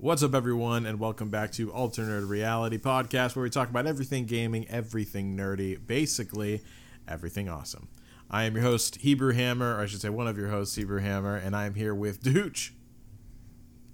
[0.00, 4.26] What's up, everyone, and welcome back to Alternate Reality Podcast, where we talk about everything
[4.26, 6.62] gaming, everything nerdy, basically
[7.08, 7.88] everything awesome.
[8.30, 11.00] I am your host, Hebrew Hammer, or I should say, one of your hosts, Hebrew
[11.00, 12.70] Hammer, and I am here with Dooch.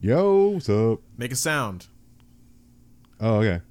[0.00, 1.00] Yo, what's up?
[1.16, 1.86] Make a sound.
[3.18, 3.62] Oh, okay.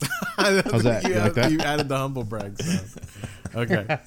[0.36, 1.04] How's that?
[1.04, 1.52] you, You like that?
[1.52, 2.88] you added the humble brag sound.
[3.54, 3.84] Okay.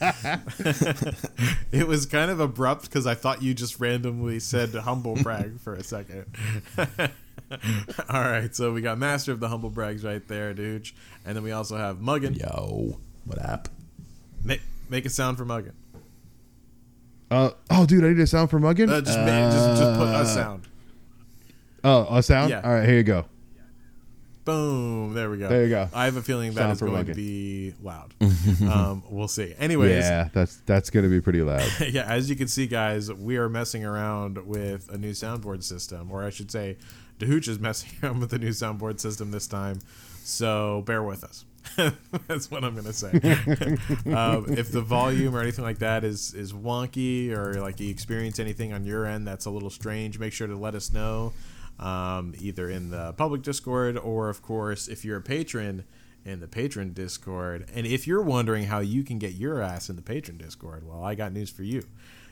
[1.71, 5.73] it was kind of abrupt because I thought you just randomly said humble brag for
[5.73, 6.25] a second.
[8.10, 10.89] All right, so we got master of the humble brags right there, dude,
[11.25, 12.39] and then we also have Muggin.
[12.39, 13.70] Yo, what up?
[14.43, 15.73] Make make a sound for Muggin.
[17.29, 18.89] Uh, oh, dude, I need a sound for Muggin.
[18.89, 20.68] Uh, just, ma- just just put a sound.
[21.84, 22.50] Oh, a sound.
[22.51, 22.62] Yeah.
[22.64, 23.25] All right, here you go.
[24.46, 25.14] Boom.
[25.14, 25.47] There we go.
[25.47, 25.88] There you go.
[25.93, 28.14] I have a feeling that Sound is going to be loud.
[28.70, 29.54] um, we'll see.
[29.57, 31.64] Anyways, Yeah, that's that's gonna be pretty loud.
[31.89, 36.11] yeah, as you can see, guys, we are messing around with a new soundboard system,
[36.11, 36.78] or I should say,
[37.20, 39.80] DaHuch is messing around with a new soundboard system this time.
[40.23, 41.45] So bear with us.
[42.28, 43.08] That's what I'm gonna say.
[44.14, 48.39] um, if the volume or anything like that is is wonky, or like you experience
[48.39, 51.32] anything on your end that's a little strange, make sure to let us know,
[51.80, 55.84] um, either in the public Discord or, of course, if you're a patron
[56.26, 57.70] in the patron Discord.
[57.74, 61.04] And if you're wondering how you can get your ass in the patron Discord, well,
[61.04, 61.84] I got news for you.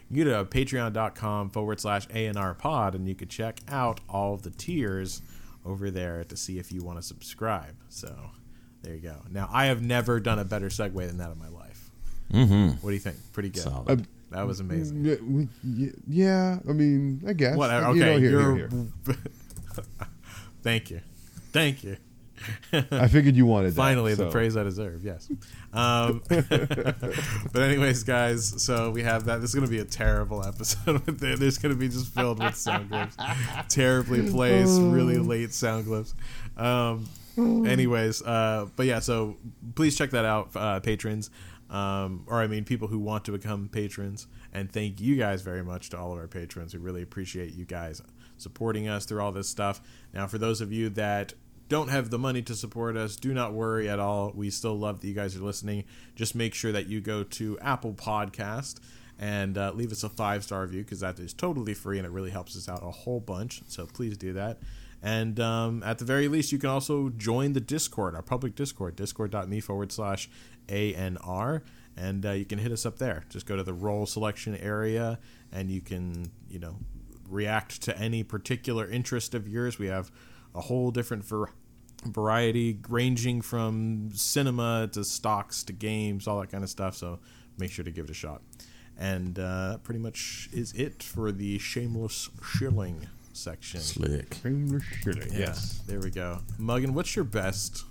[0.10, 4.44] You go to patreon.com forward slash ANR pod and you can check out all of
[4.44, 5.22] the tiers
[5.66, 7.76] over there to see if you want to subscribe.
[7.90, 8.16] So
[8.82, 9.18] there you go.
[9.30, 11.92] Now, I have never done a better segue than that in my life.
[12.34, 12.68] Mm-hmm.
[12.82, 13.18] What do you think?
[13.32, 13.64] Pretty good.
[13.64, 14.08] Solid.
[14.32, 15.06] That was amazing.
[15.06, 17.56] Yeah, yeah, I mean, I guess.
[17.58, 17.94] Whatever.
[17.94, 18.70] You Okay, know, here, here,
[19.06, 19.18] here.
[20.64, 21.02] Thank you.
[21.52, 21.98] Thank you.
[22.74, 25.04] I figured you wanted that, Finally, the praise I deserve.
[25.04, 25.30] Yes.
[25.74, 29.42] Um, but anyways, guys, so we have that.
[29.42, 31.06] This is going to be a terrible episode.
[31.06, 33.16] There's going to be just filled with sound clips,
[33.70, 36.16] terribly placed, really late sound clips.
[36.58, 37.08] Um,
[37.38, 39.38] anyways, uh, but yeah, so
[39.76, 41.30] please check that out, uh, patrons.
[41.72, 44.28] Um, or I mean, people who want to become patrons.
[44.54, 46.74] And thank you guys very much to all of our patrons.
[46.74, 48.02] We really appreciate you guys
[48.38, 49.82] supporting us through all this stuff.
[50.14, 51.34] Now, for those of you that
[51.70, 54.34] don't have the money to support us, do not worry at all.
[54.36, 55.86] We still love that you guys are listening.
[56.16, 58.82] Just make sure that you go to Apple Podcast
[59.18, 62.12] and uh, leave us a five star review because that is totally free and it
[62.12, 63.62] really helps us out a whole bunch.
[63.68, 64.60] So please do that.
[65.04, 68.96] And um, at the very least, you can also join the Discord, our public Discord,
[68.96, 70.30] discord.me forward slash
[70.68, 71.62] ANR.
[71.98, 73.26] And uh, you can hit us up there.
[73.30, 75.20] Just go to the role selection area
[75.52, 76.78] and you can, you know,
[77.30, 79.78] react to any particular interest of yours.
[79.78, 80.12] We have
[80.56, 81.52] a whole different var-
[82.06, 86.96] variety, ranging from cinema to stocks to games, all that kind of stuff.
[86.96, 87.20] So
[87.58, 88.42] make sure to give it a shot.
[88.98, 93.80] And uh, pretty much is it for the shameless shilling section.
[93.82, 94.38] Slick.
[94.42, 95.82] Surely, Yeah, Yes.
[95.88, 96.40] there we go.
[96.60, 97.84] Muggin, what's your best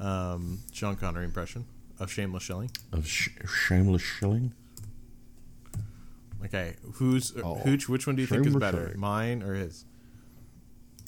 [0.00, 1.64] um, Sean Connery impression
[2.00, 2.70] of shameless shilling?
[2.92, 4.52] Of sh- shameless shilling?
[6.44, 7.88] Okay, who's Oh, Hooch?
[7.88, 9.00] Which one do you think is better, shilling.
[9.00, 9.84] mine or his?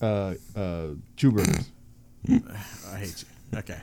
[0.03, 0.87] Uh, uh,
[1.17, 1.71] two burgers.
[2.28, 3.59] I hate you.
[3.59, 3.78] Okay.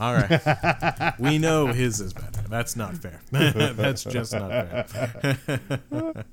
[0.00, 1.12] All right.
[1.18, 2.42] we know his is better.
[2.48, 3.20] That's not fair.
[3.30, 5.38] That's just not fair.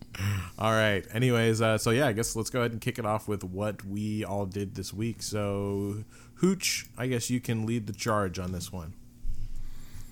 [0.57, 1.05] all right.
[1.13, 3.85] Anyways, uh, so yeah, I guess let's go ahead and kick it off with what
[3.85, 5.21] we all did this week.
[5.21, 6.03] So,
[6.35, 8.93] Hooch, I guess you can lead the charge on this one.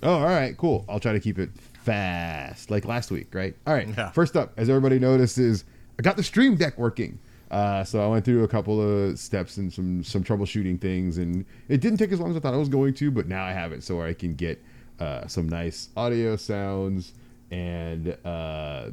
[0.03, 0.85] Oh, all right, cool.
[0.87, 1.49] I'll try to keep it
[1.83, 3.55] fast, like last week, right?
[3.65, 3.87] All right.
[3.97, 4.11] Yeah.
[4.11, 5.63] First up, as everybody notices,
[5.97, 7.19] I got the Stream Deck working.
[7.49, 11.45] Uh, so I went through a couple of steps and some some troubleshooting things, and
[11.69, 13.09] it didn't take as long as I thought it was going to.
[13.09, 14.61] But now I have it, so I can get
[14.99, 17.13] uh, some nice audio sounds
[17.49, 18.89] and uh,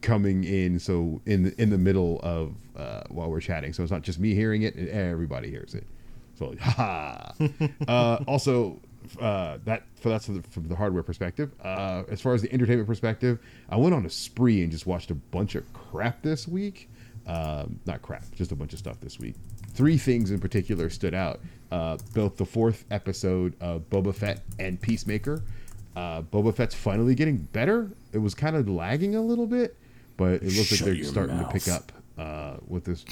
[0.00, 0.78] coming in.
[0.78, 4.20] So in the in the middle of uh, while we're chatting, so it's not just
[4.20, 5.86] me hearing it; and everybody hears it.
[6.38, 7.32] So, ha
[7.88, 8.80] uh, Also,
[9.20, 11.52] uh, that for that's from the, from the hardware perspective.
[11.62, 15.10] Uh, as far as the entertainment perspective, I went on a spree and just watched
[15.10, 16.88] a bunch of crap this week.
[17.26, 19.34] Um, not crap, just a bunch of stuff this week.
[19.74, 21.40] Three things in particular stood out.
[21.70, 25.42] Uh, both the fourth episode of Boba Fett and Peacemaker.
[25.96, 27.90] Uh, Boba Fett's finally getting better.
[28.12, 29.76] It was kind of lagging a little bit,
[30.16, 31.48] but it looks like they're starting mouth.
[31.48, 33.04] to pick up uh, with this.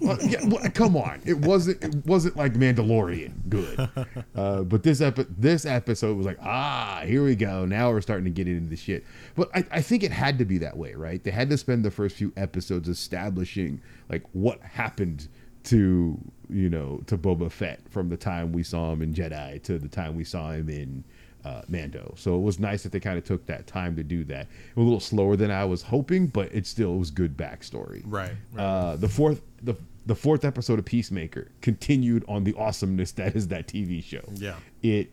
[0.00, 3.88] Well, yeah, well, come on, it wasn't it wasn't like Mandalorian good,
[4.34, 8.24] uh, but this epi- this episode was like ah here we go now we're starting
[8.24, 9.04] to get into the shit.
[9.34, 11.22] But I, I think it had to be that way, right?
[11.22, 15.28] They had to spend the first few episodes establishing like what happened
[15.64, 16.18] to
[16.48, 19.88] you know to Boba Fett from the time we saw him in Jedi to the
[19.88, 21.04] time we saw him in
[21.46, 22.12] uh, Mando.
[22.16, 24.48] So it was nice that they kind of took that time to do that.
[24.76, 28.02] A little slower than I was hoping, but it still was good backstory.
[28.04, 28.32] Right.
[28.52, 28.62] right.
[28.62, 29.76] Uh, the fourth the
[30.06, 34.22] the fourth episode of Peacemaker continued on the awesomeness that is that TV show.
[34.34, 34.56] Yeah.
[34.82, 35.12] It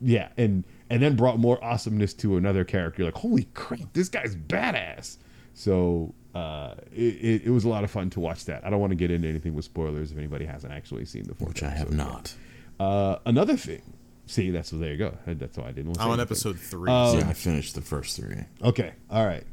[0.00, 3.04] yeah, and and then brought more awesomeness to another character.
[3.04, 5.16] Like, holy crap, this guy's badass.
[5.54, 8.64] So uh, it, it, it was a lot of fun to watch that.
[8.64, 11.34] I don't want to get into anything with spoilers if anybody hasn't actually seen the
[11.34, 11.48] fourth.
[11.48, 12.34] which I have not.
[12.78, 13.82] Uh, another thing.
[14.26, 15.16] See, that's there you go.
[15.26, 16.02] That's why I didn't want to.
[16.02, 16.88] I'm say on episode three.
[16.88, 18.36] So- yeah, I finished the first three.
[18.62, 19.44] Okay, all right.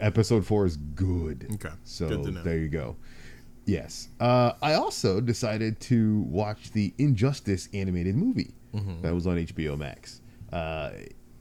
[0.00, 1.46] Episode four is good.
[1.54, 2.42] Okay, so good to know.
[2.42, 2.96] there you go.
[3.64, 9.00] Yes, uh, I also decided to watch the Injustice animated movie Mm-hmm.
[9.02, 10.20] that was on HBO Max.
[10.52, 10.90] Uh,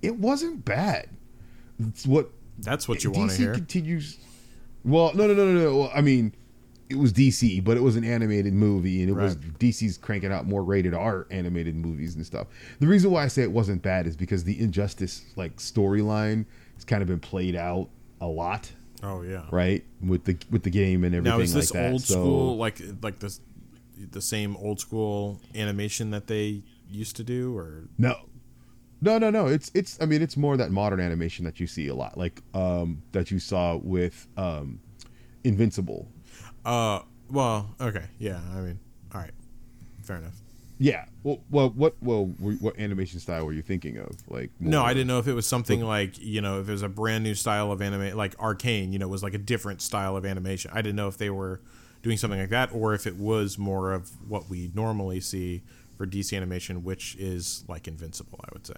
[0.01, 1.09] it wasn't bad.
[1.79, 2.29] It's what
[2.59, 3.53] That's what you want to DC hear.
[3.53, 4.17] continues.
[4.85, 5.77] Well, no, no, no, no, no.
[5.79, 6.33] Well, I mean,
[6.89, 10.45] it was DC, but it was an animated movie, and it was DC's cranking out
[10.45, 12.47] more rated R animated movies and stuff.
[12.79, 16.45] The reason why I say it wasn't bad is because the Injustice like storyline
[16.75, 17.89] has kind of been played out
[18.21, 18.71] a lot,
[19.01, 19.45] Oh yeah.
[19.51, 19.83] right?
[20.01, 21.91] With the with the game and everything Now is this like that.
[21.91, 23.39] old So- school like like this
[24.11, 28.15] the same old school animation that they used to do or No.
[29.01, 29.47] No, no, no.
[29.47, 32.17] It's it's I mean it's more that modern animation that you see a lot.
[32.17, 34.79] Like um that you saw with um
[35.43, 36.07] Invincible.
[36.65, 38.79] Uh well okay yeah I mean
[39.13, 39.31] all right
[40.05, 40.35] fair enough.
[40.77, 41.05] Yeah.
[41.23, 44.09] Well, well what well what animation style were you thinking of?
[44.27, 46.81] Like No, I didn't know if it was something like you know if it was
[46.81, 50.17] a brand new style of anime like Arcane you know was like a different style
[50.17, 50.71] of animation.
[50.73, 51.61] I didn't know if they were
[52.01, 55.63] doing something like that or if it was more of what we normally see
[55.97, 58.39] for DC animation, which is like Invincible.
[58.43, 58.75] I would say.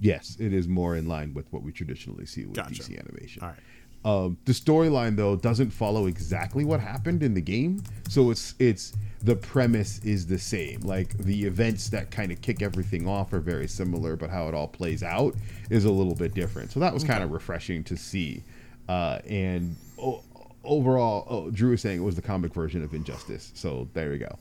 [0.00, 2.84] Yes, it is more in line with what we traditionally see with Gotcha.
[2.84, 3.42] DC animation.
[3.42, 3.58] All right.
[4.04, 8.94] Um, the storyline though doesn't follow exactly what happened in the game, so it's it's
[9.22, 10.80] the premise is the same.
[10.80, 14.54] Like the events that kind of kick everything off are very similar, but how it
[14.54, 15.34] all plays out
[15.70, 16.70] is a little bit different.
[16.70, 18.42] So that was kind of refreshing to see.
[18.88, 20.22] Uh, and o-
[20.64, 23.50] overall, oh, Drew was saying it was the comic version of Injustice.
[23.54, 24.38] So there we go.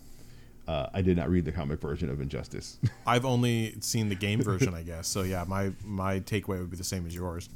[0.68, 2.78] Uh, I did not read the comic version of Injustice.
[3.08, 5.08] I've only seen the game version, I guess.
[5.08, 7.50] So yeah, my my takeaway would be the same as yours.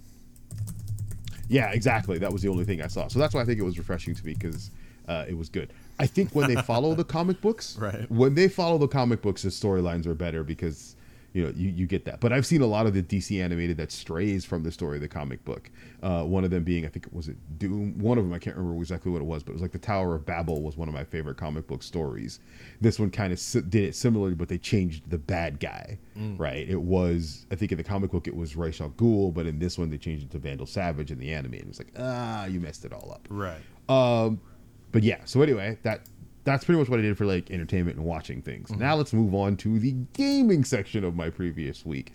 [1.52, 2.18] Yeah, exactly.
[2.18, 3.10] That was the only thing I saw.
[3.10, 4.72] So that's why I think it was refreshing to me because
[5.10, 5.70] uh, it was good.
[6.00, 8.10] I think when they follow the comic books, Right.
[8.10, 10.96] When they follow the comic books, the storylines are better because
[11.34, 12.20] you know you, you get that.
[12.20, 15.02] But I've seen a lot of the DC animated that strays from the story of
[15.02, 15.70] the comic book.
[16.04, 17.98] Uh, one of them being, I think it was it Doom.
[17.98, 19.80] One of them I can't remember exactly what it was, but it was like the
[19.80, 22.40] Tower of Babel was one of my favorite comic book stories.
[22.82, 25.98] This one kind of did it similarly, but they changed the bad guy.
[26.38, 26.68] Right?
[26.68, 29.60] It was I think in the comic book it was Ra's al Ghul, but in
[29.60, 31.54] this one they changed it to Vandal Savage in the anime.
[31.54, 33.28] And it was like ah, you messed it all up.
[33.30, 33.62] Right.
[33.88, 34.42] Um,
[34.92, 35.22] but yeah.
[35.26, 36.02] So anyway, that
[36.44, 38.72] that's pretty much what I did for like entertainment and watching things.
[38.72, 42.14] Now let's move on to the gaming section of my previous week.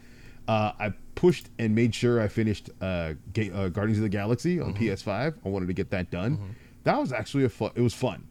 [0.49, 4.61] Uh, I pushed and made sure I finished uh, Ga- uh, Guardians of the Galaxy
[4.61, 5.35] on PS5.
[5.45, 6.55] I wanted to get that done.
[6.85, 7.71] That was actually a fun.
[7.75, 8.25] It was fun.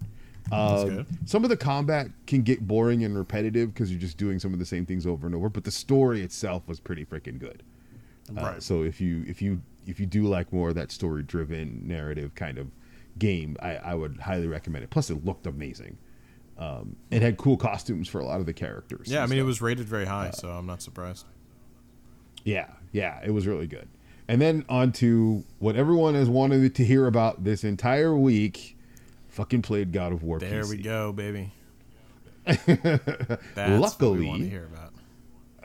[0.52, 4.54] Um, some of the combat can get boring and repetitive because you're just doing some
[4.54, 5.50] of the same things over and over.
[5.50, 7.64] But the story itself was pretty freaking good.
[8.38, 8.64] Uh, Right.
[8.64, 12.34] so if you if you if you do like more of that story driven narrative
[12.36, 12.68] kind of
[13.18, 14.90] game, I, I would highly recommend it.
[14.90, 15.98] Plus, it looked amazing.
[16.58, 19.08] Um, it had cool costumes for a lot of the characters.
[19.12, 21.26] Yeah, I mean it was rated very high, so I'm not surprised.
[22.44, 23.88] Yeah, yeah, it was really good.
[24.28, 28.78] And then on to what everyone has wanted to hear about this entire week.
[29.28, 30.40] Fucking played God of War.
[30.40, 30.70] There PC.
[30.70, 31.52] we go, baby.
[32.46, 34.94] That's what we Luckily- want to hear about.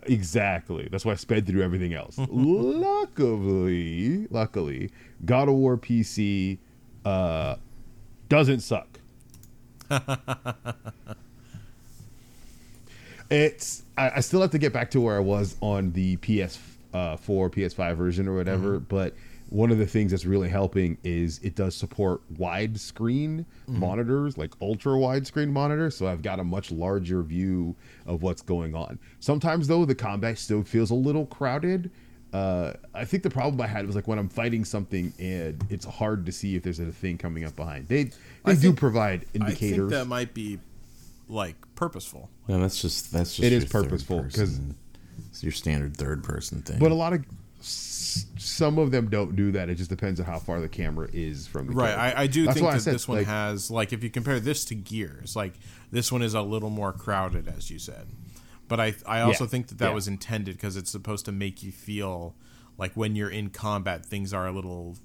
[0.05, 0.89] Exactly.
[0.91, 2.19] That's why I sped through everything else.
[2.31, 4.91] luckily, luckily,
[5.25, 6.59] God of War PC
[7.05, 7.57] uh,
[8.29, 9.01] doesn't suck.
[13.31, 13.83] it's.
[13.97, 16.59] I, I still have to get back to where I was on the PS
[16.95, 18.79] uh, 4, PS5 version or whatever.
[18.79, 19.15] But
[19.51, 24.93] one of the things that's really helping is it does support widescreen monitors, like ultra
[24.93, 25.97] widescreen monitors.
[25.97, 27.75] So I've got a much larger view
[28.07, 28.99] of what's going on.
[29.19, 31.91] Sometimes though, the combat still feels a little crowded.
[32.33, 35.85] Uh, I think the problem I had was like when I'm fighting something and it's
[35.85, 37.89] hard to see if there's a thing coming up behind.
[37.89, 38.13] They they
[38.45, 39.91] I do think- provide I think indicators.
[39.91, 40.59] that might be
[41.29, 42.31] like purposeful.
[42.49, 44.75] No, that's just that's just It is purposeful third purposeful, 'cause- person.
[45.29, 46.79] it's your standard third person thing.
[46.79, 47.25] But a lot of
[47.63, 49.69] some of them don't do that.
[49.69, 51.97] It just depends on how far the camera is from the Right.
[51.97, 54.41] I, I do That's think that said, this one like- has like if you compare
[54.41, 55.55] this to Gears, like
[55.91, 58.07] this one is a little more crowded, as you said.
[58.71, 59.95] But I I also Yeah, think that that yeah.
[59.95, 62.35] was intended because it's supposed to make you feel
[62.79, 64.97] like when you're in combat, things are a little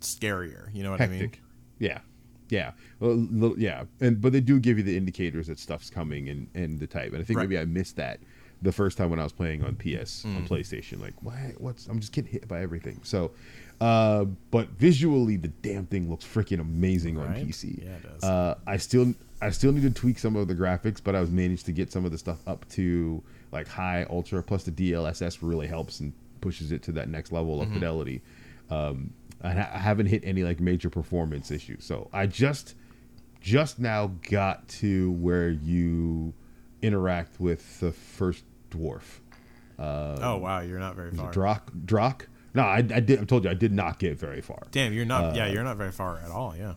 [0.00, 0.74] scarier.
[0.74, 1.30] You know what I mean?
[1.78, 2.00] Yeah,
[2.48, 3.84] yeah, well, little, yeah.
[4.00, 7.12] And but they do give you the indicators that stuff's coming and and the type.
[7.12, 7.48] And I think Right.
[7.48, 8.20] maybe I missed that
[8.62, 10.36] the first time when I was playing on PS Mm.
[10.36, 11.00] on PlayStation.
[11.00, 11.34] Like, what?
[11.58, 11.86] What's?
[11.86, 13.00] I'm just getting hit by everything.
[13.02, 13.30] So,
[13.80, 17.82] uh, but visually, the damn thing looks freaking amazing on PC.
[17.84, 18.24] Yeah, it does.
[18.24, 21.30] Uh, I still, I still need to tweak some of the graphics, but I was
[21.30, 24.42] managed to get some of the stuff up to like high, ultra.
[24.42, 27.74] Plus, the DLSS really helps and pushes it to that next level of Mm-hmm.
[27.74, 28.22] fidelity.
[28.70, 31.84] Um, I, I haven't hit any like major performance issues.
[31.84, 32.74] So I just,
[33.40, 36.34] just now got to where you
[36.82, 39.20] interact with the first dwarf.
[39.78, 41.32] oh wow, you're not very far.
[41.32, 42.28] Brok, Brok.
[42.52, 43.20] No, I, I did.
[43.20, 44.66] I told you I did not get very far.
[44.72, 45.24] Damn, you're not.
[45.24, 46.54] Uh, yeah, you're not very far at all.
[46.56, 46.74] Yeah.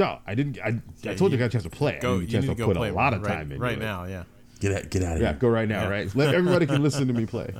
[0.00, 0.58] No, I didn't.
[0.64, 1.96] I, Yeah, I told you, you- I got a chance to play.
[1.96, 2.18] I Go.
[2.18, 3.52] didn't You a need chance to to go put play a lot of right, time
[3.52, 3.80] into right it.
[3.80, 4.04] now.
[4.04, 4.24] Yeah.
[4.60, 5.34] Get out, get out of Yeah, here.
[5.34, 5.88] Yeah, go right now, Yeah.
[5.88, 6.14] right?
[6.16, 7.54] Let everybody can listen to me play.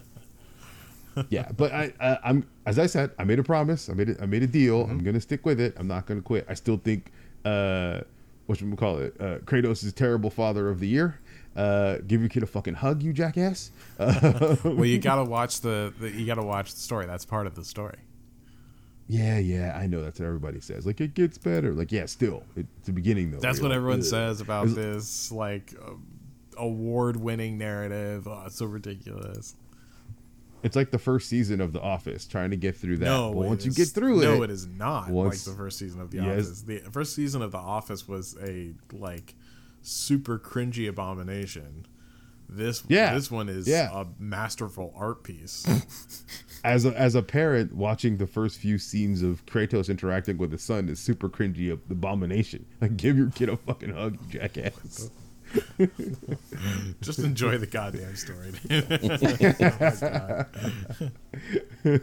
[1.29, 3.89] Yeah, but I, I, I'm as I said, I made a promise.
[3.91, 4.19] I made it.
[4.23, 4.83] I made a deal.
[4.83, 4.91] Mm-hmm.
[4.93, 5.75] I'm gonna stick with it.
[5.77, 6.47] I'm not gonna quit.
[6.49, 7.11] I still think,
[7.45, 8.01] uh,
[8.47, 9.15] what should we call it?
[9.21, 11.19] Uh, Kratos is terrible father of the year.
[11.57, 13.71] Uh, give your kid a fucking hug, you jackass.
[13.99, 16.11] Uh, Well, you gotta watch the, the.
[16.11, 17.07] You gotta watch the story.
[17.07, 17.97] That's part of the story.
[19.13, 20.87] Yeah, yeah, I know that's what everybody says.
[20.87, 21.75] Like it gets better.
[21.75, 23.41] Like yeah, still, it's the beginning though.
[23.41, 25.95] That's what like, everyone "Ugh." says about Is- this like uh,
[26.57, 28.29] award-winning narrative.
[28.29, 29.57] Oh, it's so ridiculous.
[30.63, 33.07] It's like the first season of The Office, trying to get through that.
[33.07, 35.55] No, but it once you get through no, it, no, it is not once- like
[35.57, 36.47] the first season of The Yes.
[36.47, 36.63] Office.
[36.63, 39.35] The first season of The Office was a like
[39.83, 41.87] super cringy abomination.
[42.53, 43.15] This Yeah.
[43.15, 43.91] this one is Yeah.
[43.93, 45.65] a masterful art piece.
[46.65, 50.63] as a, as a parent watching the first few scenes of Kratos interacting with his
[50.63, 52.67] son is super cringy of abomination.
[52.81, 55.11] Like give your kid a fucking hug, you jackass.
[57.01, 58.53] Just enjoy the goddamn story.
[61.85, 61.99] Oh.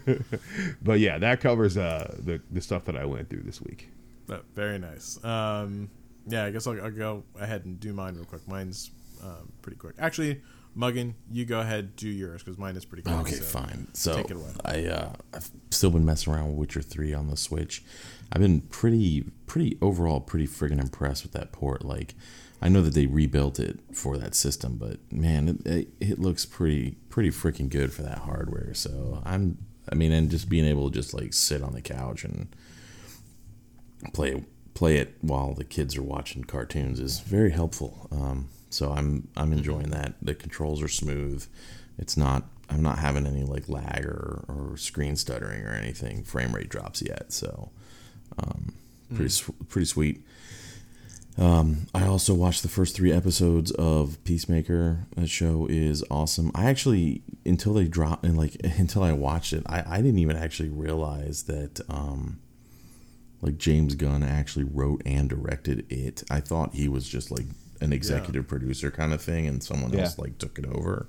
[0.81, 3.89] But yeah, that covers uh the, the stuff that I went through this week.
[4.25, 5.23] But very nice.
[5.23, 5.89] Um,
[6.27, 8.45] yeah, I guess I'll, I'll go ahead and do mine real quick.
[8.47, 8.91] Mine's
[9.23, 9.95] um, pretty quick.
[9.99, 10.41] Actually,
[10.77, 13.15] Muggin, you go ahead do yours because mine is pretty quick.
[13.15, 13.87] Okay, so fine.
[13.93, 14.51] So take it away.
[14.63, 17.83] I uh, I've still been messing around with Witcher three on the Switch.
[18.31, 21.83] I've been pretty pretty overall pretty friggin' impressed with that port.
[21.83, 22.13] Like,
[22.61, 26.45] I know that they rebuilt it for that system, but man, it, it, it looks
[26.45, 28.73] pretty pretty freaking good for that hardware.
[28.73, 29.57] So I'm
[29.91, 32.55] I mean, and just being able to just like sit on the couch and
[34.13, 34.43] play
[34.73, 38.07] play it while the kids are watching cartoons is very helpful.
[38.11, 40.15] Um, so I'm I'm enjoying that.
[40.21, 41.45] The controls are smooth.
[41.97, 46.23] It's not I'm not having any like lag or, or screen stuttering or anything.
[46.23, 47.71] Frame rate drops yet, so
[48.37, 48.73] um,
[49.13, 50.21] pretty sw- pretty sweet.
[51.37, 55.05] Um, I also watched the first three episodes of Peacemaker.
[55.15, 56.51] That show is awesome.
[56.55, 60.35] I actually until they dropped and like until I watched it, I, I didn't even
[60.35, 62.39] actually realize that um,
[63.41, 66.23] like James Gunn actually wrote and directed it.
[66.29, 67.45] I thought he was just like
[67.81, 70.01] an executive producer kind of thing, and someone Yeah.
[70.03, 71.07] else like took it over.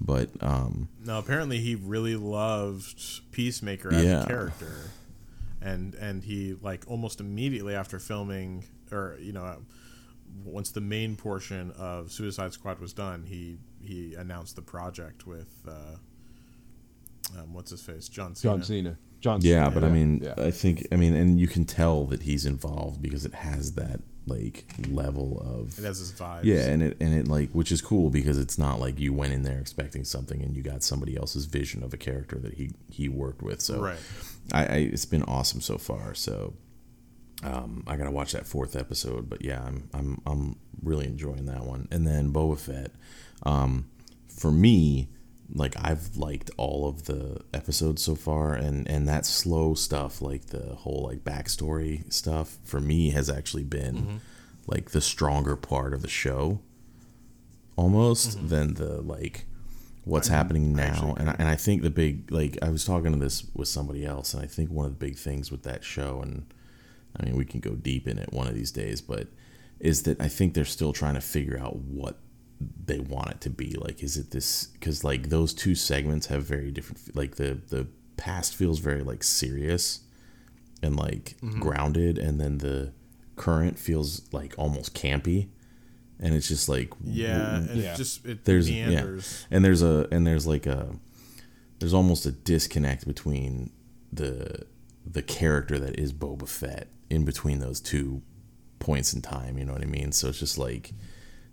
[0.00, 4.22] But um, No, apparently he really loved Peacemaker as Yeah.
[4.24, 4.90] a character,
[5.60, 9.62] and and he like almost immediately after filming, or you know,
[10.44, 15.50] once the main portion of Suicide Squad was done, he he announced the project with
[15.68, 15.96] uh,
[17.38, 18.54] um, what's his face, John Cena.
[18.54, 18.98] John Cena.
[19.20, 20.34] John yeah, Cena, but I mean, yeah.
[20.36, 24.00] I think I mean, and you can tell that he's involved because it has that
[24.26, 26.44] like level of It has his vibes.
[26.44, 29.32] Yeah, and it and it like which is cool because it's not like you went
[29.32, 32.70] in there expecting something and you got somebody else's vision of a character that he
[32.88, 33.60] he worked with.
[33.60, 33.98] So Right.
[34.52, 36.14] I, I it's been awesome so far.
[36.14, 36.54] So
[37.42, 41.64] um, I gotta watch that fourth episode, but yeah, I'm I'm I'm really enjoying that
[41.64, 41.88] one.
[41.90, 42.92] And then Boba Fett,
[43.42, 43.86] um,
[44.28, 45.08] for me,
[45.54, 50.46] like I've liked all of the episodes so far, and and that slow stuff, like
[50.46, 54.20] the whole like backstory stuff, for me has actually been
[54.66, 56.60] like the stronger part of the show,
[57.76, 59.44] almost than the like
[60.04, 61.14] what's happening now.
[61.18, 64.04] And I, and I think the big like I was talking to this with somebody
[64.06, 66.46] else, and I think one of the big things with that show, and
[67.18, 69.28] I mean we can go deep in it one of these days, but
[69.80, 72.18] is that I think they're still trying to figure out what
[72.84, 76.44] they want it to be like is it this because like those two segments have
[76.44, 80.00] very different like the the past feels very like serious
[80.82, 81.60] and like mm-hmm.
[81.60, 82.92] grounded and then the
[83.36, 85.48] current feels like almost campy
[86.20, 87.94] and it's just like Yeah, and Yeah.
[87.96, 89.46] just it there's meanders.
[89.50, 90.94] yeah and there's a and there's like a
[91.78, 93.70] there's almost a disconnect between
[94.12, 94.66] the
[95.04, 98.22] the character that is Boba Fett in between those two
[98.78, 100.92] points in time you know what I mean so it's just like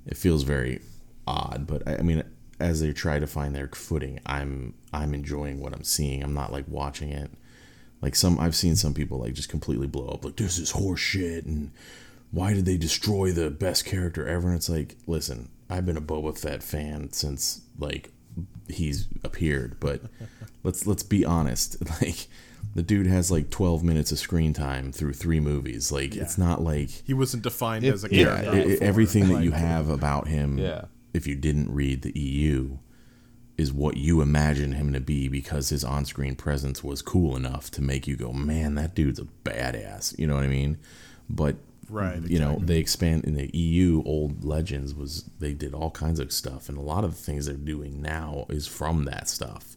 [0.05, 0.81] it feels very
[1.29, 2.23] odd but I, I mean
[2.59, 6.51] as they try to find their footing I'm I'm enjoying what I'm seeing I'm not
[6.51, 7.31] like watching it
[8.01, 10.99] like some I've seen some people like just completely blow up like this is horse
[10.99, 11.71] shit and
[12.31, 16.01] why did they destroy the best character ever and it's like listen I've been a
[16.01, 18.11] Boba Fett fan since like
[18.67, 20.01] he's appeared, but
[20.63, 21.77] let's let's be honest.
[22.01, 22.27] Like
[22.75, 25.91] the dude has like 12 minutes of screen time through three movies.
[25.91, 26.23] Like Yeah.
[26.23, 28.57] it's not like He wasn't defined It- as a yeah, character.
[28.57, 30.85] it- it- everything that you have about him Yeah.
[31.13, 32.77] If you didn't read the EU
[33.57, 37.81] is what you imagine him to be because his on-screen presence was cool enough to
[37.81, 40.77] make you go, "Man, that dude's a badass." You know what I mean?
[41.29, 41.57] But
[41.89, 44.03] Right, you know, they expand in the EU.
[44.05, 47.47] Old Legends was they did all kinds of stuff, and a lot of the things
[47.47, 49.75] they're doing now is from that stuff.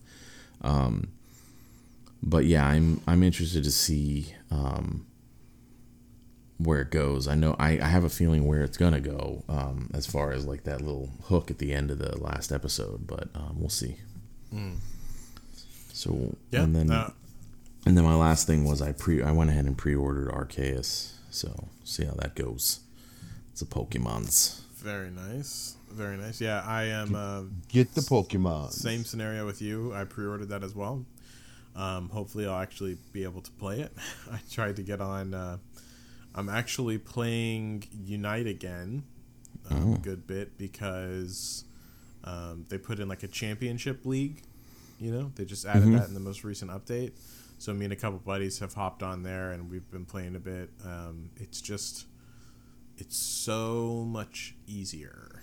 [0.61, 1.09] Um,
[2.23, 5.07] but yeah, I'm I'm interested to see um,
[6.65, 7.27] where it goes.
[7.29, 10.47] I know I, I have a feeling where it's gonna go um, as far as
[10.47, 13.97] like that little hook at the end of the last episode, but um, we'll see.
[15.93, 16.31] So Hmm.
[16.51, 16.63] Yeah.
[16.63, 17.11] and then uh,
[17.87, 21.69] and then my last thing was I pre I went ahead and pre-ordered Arceus, so
[21.85, 22.81] see how that goes.
[23.53, 24.63] It's a Pokemon's.
[24.77, 25.77] very nice.
[25.91, 26.41] Very nice.
[26.41, 27.15] Yeah, I am.
[27.15, 28.73] Uh, Get the Pokemon.
[28.73, 29.93] same scenario with you.
[29.95, 31.05] I pre-ordered that as well.
[31.77, 33.93] Um, hopefully, I'll actually be able to play it.
[34.33, 35.35] I tried to get on.
[35.35, 35.59] Uh,
[36.35, 39.05] I'm actually playing Unite again,
[39.71, 41.65] um, a good bit because
[42.25, 44.43] um, they put in like a championship league.
[44.99, 47.13] You know, they just added that in the most recent update.
[47.59, 50.41] So me and a couple buddies have hopped on there and we've been playing a
[50.41, 50.71] bit.
[50.85, 52.07] Um, it's just,
[52.99, 55.43] it's so much easier.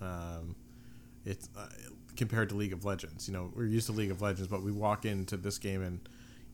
[0.00, 0.56] Um,
[1.24, 1.66] it's uh,
[2.16, 3.28] compared to League of Legends.
[3.28, 6.00] You know, we're used to League of Legends, but we walk into this game and,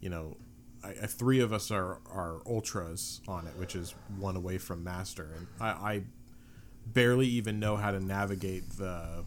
[0.00, 0.36] you know,
[0.84, 4.84] I, I, three of us are are ultras on it, which is one away from
[4.84, 6.02] master, and I, I
[6.86, 9.24] barely even know how to navigate the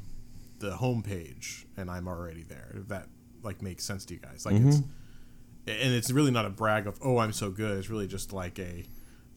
[0.60, 2.76] the homepage, and I'm already there.
[2.76, 3.08] If that
[3.44, 5.70] like makes sense to you guys, like it's mm-hmm.
[5.70, 7.78] and it's really not a brag of oh I'm so good.
[7.78, 8.86] It's really just like a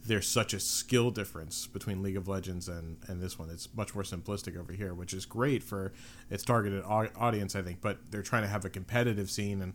[0.06, 3.50] there's such a skill difference between League of Legends and, and this one.
[3.50, 5.92] It's much more simplistic over here, which is great for
[6.30, 7.80] its targeted au- audience, I think.
[7.82, 9.74] But they're trying to have a competitive scene, and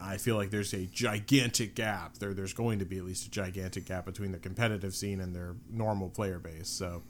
[0.00, 2.18] I feel like there's a gigantic gap.
[2.18, 5.34] There, there's going to be at least a gigantic gap between the competitive scene and
[5.34, 6.68] their normal player base.
[6.68, 7.02] So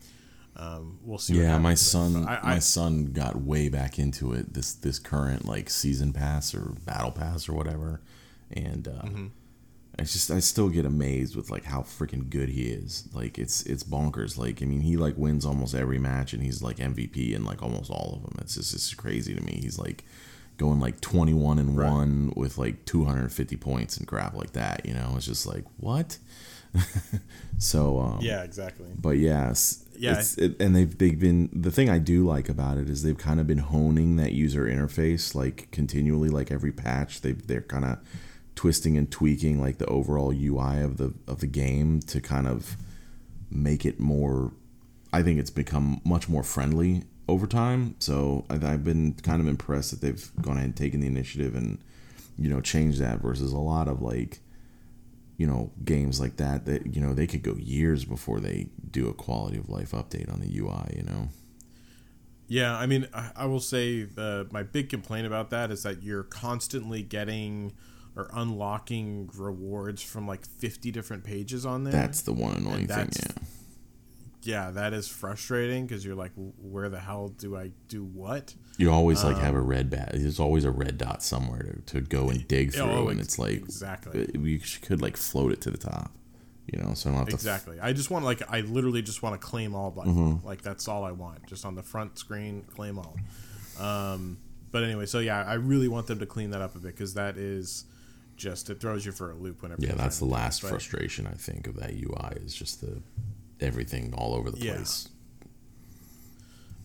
[0.56, 1.34] um, we'll see.
[1.34, 4.54] what Yeah, my son, But I, my I, son got way back into it.
[4.54, 8.00] This this current like season pass or battle pass or whatever,
[8.52, 9.26] and uh, Mm-hmm.
[9.98, 13.08] I just I still get amazed with like how freaking good he is.
[13.14, 14.36] Like it's it's bonkers.
[14.36, 17.62] Like I mean, he like wins almost every match, and he's like MVP in like
[17.62, 18.36] almost all of them.
[18.42, 19.58] It's just it's crazy to me.
[19.62, 20.04] He's like
[20.56, 21.90] going like twenty one and Right.
[21.90, 24.86] one with like two hundred and fifty points and crap like that.
[24.86, 26.18] You know, it's just like what.
[27.58, 28.88] so um, yeah, exactly.
[28.98, 30.22] but yes, Yeah.
[30.36, 33.40] it, and they've they've been the thing I do like about it is they've kind
[33.40, 37.98] of been honing that user interface like continually, like every patch they they're kind of
[38.54, 42.76] twisting and tweaking like the overall UI of the of the game to kind of
[43.50, 44.52] make it more.
[45.12, 47.96] I think it's become much more friendly over time.
[47.98, 51.54] So I've, I've been kind of impressed that they've gone ahead and taken the initiative
[51.54, 51.78] and
[52.38, 54.40] you know changed that versus a lot of like
[55.38, 59.08] you know games like that that you know they could go years before they do
[59.08, 60.96] a quality of life update on the UI.
[60.96, 61.28] You know.
[62.48, 66.02] Yeah, I mean, I, I will say the my big complaint about that is that
[66.02, 67.72] you're constantly getting
[68.14, 71.92] or unlocking rewards from like 50 different pages on there.
[71.92, 73.10] That's the one annoying thing.
[73.14, 73.42] Yeah.
[74.46, 78.54] Yeah, that is frustrating because you're like, where the hell do I do what?
[78.78, 80.10] You always like Um, have a red bat.
[80.14, 83.20] There's always a red dot somewhere to, to go and dig Yeah, through, oh, and
[83.20, 84.24] it's like exactly.
[84.34, 86.12] uh, you could like float it to the top.
[86.72, 87.32] You know, so I don't to.
[87.32, 87.78] f- Exactly.
[87.80, 90.14] I just want like I literally just want to claim all button.
[90.14, 90.46] Mm-hmm.
[90.46, 91.46] Like that's all I want.
[91.46, 93.16] Just on the front screen, claim all.
[93.78, 94.38] Um,
[94.72, 97.14] but anyway, so yeah, I really want them to clean that up a bit because
[97.14, 97.84] that is
[98.36, 99.80] just it throws you for a loop whenever.
[99.80, 100.42] yeah, you're that's the trying to do it.
[100.42, 103.00] last frustration I think of that UI is just the
[103.60, 104.74] everything all over the Yeah.
[104.76, 105.08] place.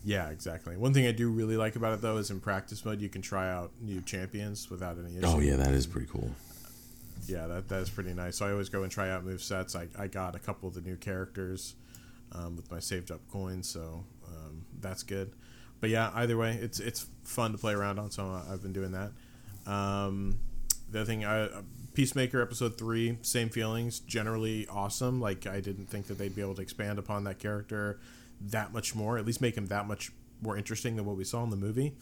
[0.03, 0.75] Yeah, exactly.
[0.77, 3.21] One thing I do really like about it though is in practice mode you can
[3.21, 5.27] try out new champions without any issue.
[5.27, 6.31] Oh yeah, that is pretty cool.
[7.27, 8.37] yeah, that that is pretty nice.
[8.37, 9.75] So I always go and try out move sets.
[9.75, 11.75] I, I got a couple of the new characters
[12.31, 15.33] um, with my saved up coins, so um, that's good.
[15.81, 18.09] But yeah, either way, it's it's fun to play around on.
[18.09, 19.11] So I've been doing that.
[19.71, 20.39] Um,
[20.89, 21.47] the other thing, I,
[21.93, 23.99] Peacemaker episode three, same feelings.
[23.99, 25.19] Generally awesome.
[25.19, 27.99] Like I didn't think that they'd be able to expand upon that character
[28.39, 29.17] that much more.
[29.17, 31.93] At least make him that much more interesting than what we saw in the movie,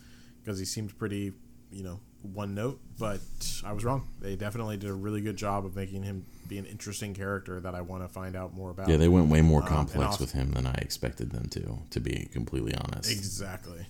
[0.44, 1.34] because he seemed pretty,
[1.72, 2.80] you know, one note.
[3.00, 3.20] But
[3.66, 4.08] I was wrong.
[4.22, 7.74] They definitely did a really good job of making him be an interesting character that
[7.74, 8.90] I want to find out more about.
[8.90, 11.80] Yeah, they went way more Um, complex also- with him than I expected them to.
[11.90, 13.12] To be completely honest.
[13.12, 13.88] Exactly.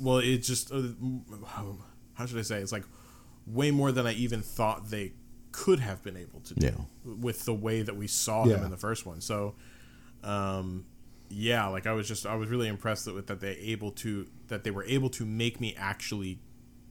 [0.00, 0.82] Well, it just uh,
[2.14, 2.60] how should I say?
[2.62, 2.84] It's like
[3.46, 5.12] way more than I even thought they
[5.56, 6.84] could have been able to do Yeah.
[7.04, 8.56] with the way that we saw Yeah.
[8.56, 9.20] him in the first one.
[9.20, 9.54] So,
[10.24, 10.84] um,
[11.28, 14.64] yeah, like I was just I was really impressed with that they able to that
[14.64, 16.40] they were able to make me actually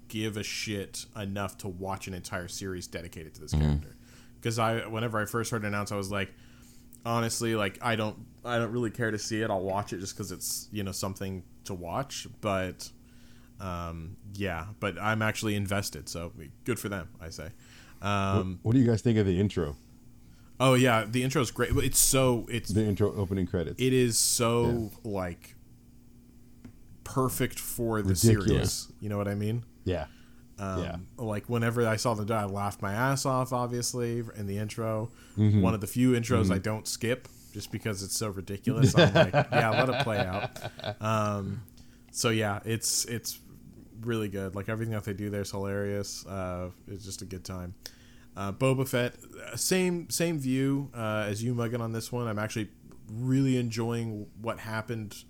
[0.07, 3.95] give a shit enough to watch an entire series dedicated to this character.
[4.35, 6.33] Because I whenever I first heard it announced, I was like,
[7.05, 9.49] honestly, like I don't I don't really care to see it.
[9.49, 12.27] I'll watch it just because it's you know something to watch.
[12.41, 12.89] But
[13.59, 16.33] um, yeah, but I'm actually invested, so
[16.65, 17.09] good for them.
[17.21, 17.49] I say.
[18.03, 19.75] Um, what do you guys think of the intro?
[20.59, 21.71] oh yeah, the intro is great.
[21.77, 23.81] It's so it's The intro opening credits.
[23.81, 25.55] it is so like
[27.03, 28.73] perfect for the Ridiculous.
[28.73, 28.87] series.
[28.99, 29.63] You know what I mean?
[29.85, 30.05] yeah.
[30.59, 30.95] Um, Yeah.
[31.17, 33.51] Like whenever I saw them die, I laughed my ass off.
[33.51, 35.61] Obviously, in the intro, Mm-hmm.
[35.61, 38.95] one of the few intros I don't skip just because it's so ridiculous.
[38.95, 40.51] I'm like, yeah, let it play out.
[41.01, 41.63] Um,
[42.11, 43.39] so yeah, it's it's
[44.05, 44.55] really good.
[44.55, 46.25] Like everything that they do there is hilarious.
[46.25, 47.75] Uh, it's just a good time.
[48.35, 49.15] Uh, Boba Fett,
[49.51, 52.27] uh, same same view uh, as you, Muggin, on this one.
[52.27, 52.69] I'm actually
[53.11, 55.23] really enjoying what happened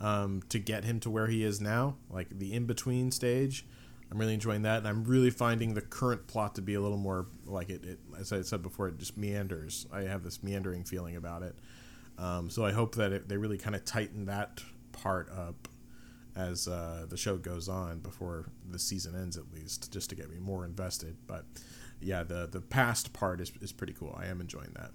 [0.00, 3.64] um, to get him to where he is now, like the in between stage.
[4.10, 6.98] I'm really enjoying that, and I'm really finding the current plot to be a little
[6.98, 7.84] more like it.
[7.84, 9.86] it as I said before, it just meanders.
[9.90, 11.56] I have this meandering feeling about it.
[12.18, 15.66] Um, so I hope that it, they really kind of tighten that part up
[16.34, 20.30] as uh, the show goes on before the season ends, at least, just to get
[20.30, 21.16] me more invested.
[21.26, 21.44] But
[22.00, 24.16] yeah, the the past part is, is pretty cool.
[24.18, 24.90] I am enjoying that.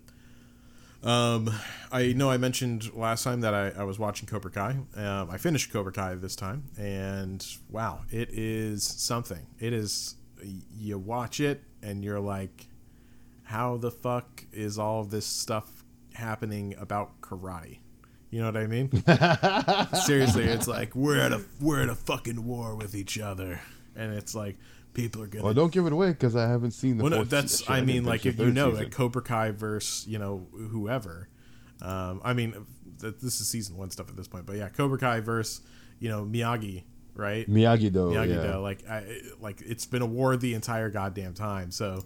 [1.08, 1.52] Um,
[1.91, 4.78] I know I mentioned last time that I, I was watching Cobra Kai.
[4.95, 9.45] Um, I finished Cobra Kai this time, and wow, it is something.
[9.60, 10.15] It is.
[10.78, 12.67] You watch it, and you're like,
[13.43, 17.80] how the fuck is all this stuff happening about karate?
[18.29, 18.91] You know what I mean?
[20.05, 23.61] Seriously, it's like we're at a we're at a fucking war with each other,
[23.95, 24.57] and it's like
[24.93, 25.45] people are gonna.
[25.45, 27.03] Well, don't give it away because I haven't seen the.
[27.03, 28.83] Well, no, that's se- I mean, finish like if you know season.
[28.83, 31.29] that Cobra Kai versus you know whoever.
[31.81, 32.53] Um, I mean,
[32.99, 35.61] th- this is season one stuff at this point, but yeah, Cobra Kai versus
[35.99, 36.83] you know Miyagi,
[37.15, 37.49] right?
[37.49, 38.09] Miyagi Do.
[38.09, 38.57] Miyagi yeah.
[38.57, 41.71] Like, I, like it's been a war the entire goddamn time.
[41.71, 42.03] So,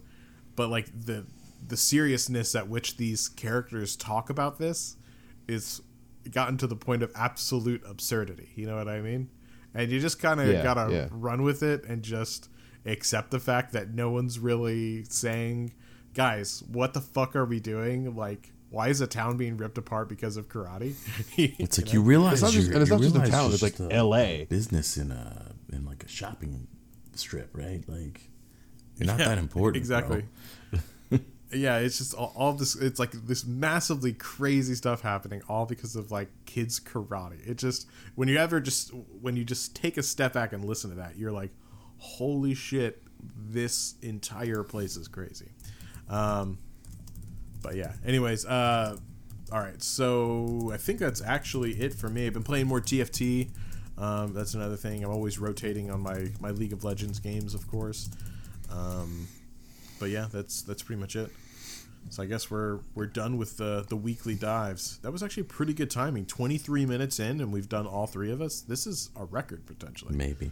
[0.55, 1.25] but like the
[1.67, 4.97] the seriousness at which these characters talk about this
[5.47, 5.81] is
[6.29, 8.49] gotten to the point of absolute absurdity.
[8.55, 9.29] You know what I mean?
[9.73, 11.07] And you just kind of Yeah, gotta yeah.
[11.11, 12.49] run with it and just
[12.85, 15.73] accept the fact that no one's really saying,
[16.13, 18.15] guys, what the fuck are we doing?
[18.15, 20.93] Like, why is a town being ripped apart because of karate?
[21.37, 23.79] It's like you realize It's not just- and it's not just a town, it's like
[23.79, 24.45] a LA.
[24.45, 26.67] business in a in like a shopping
[27.15, 27.83] strip, right?
[27.87, 28.29] Like
[28.97, 29.77] you're not Yeah, that important.
[29.77, 30.19] Exactly.
[30.21, 30.27] bro.
[31.53, 32.75] Yeah, it's just all, all this.
[32.75, 37.47] It's like this massively crazy stuff happening, all because of like kids karate.
[37.47, 40.89] It just when you ever just when you just take a step back and listen
[40.91, 41.51] to that, you're like,
[41.97, 43.03] holy shit,
[43.49, 45.49] this entire place is crazy.
[46.09, 46.57] Um,
[47.61, 47.93] but yeah.
[48.05, 48.97] Anyways, uh,
[49.51, 49.81] all right.
[49.81, 52.27] So I think that's actually it for me.
[52.27, 53.49] I've been playing more TFT.
[53.97, 55.03] Um, that's another thing.
[55.03, 58.09] I'm always rotating on my my League of Legends games, of course.
[58.69, 59.27] Um,
[59.99, 61.29] but yeah, that's that's pretty much it.
[62.09, 64.97] So I guess we're we're done with the the weekly dives.
[64.99, 66.25] That was actually pretty good timing.
[66.25, 68.61] 23 minutes in, and we've done all three of us.
[68.61, 70.15] This is a record potentially.
[70.15, 70.51] Maybe.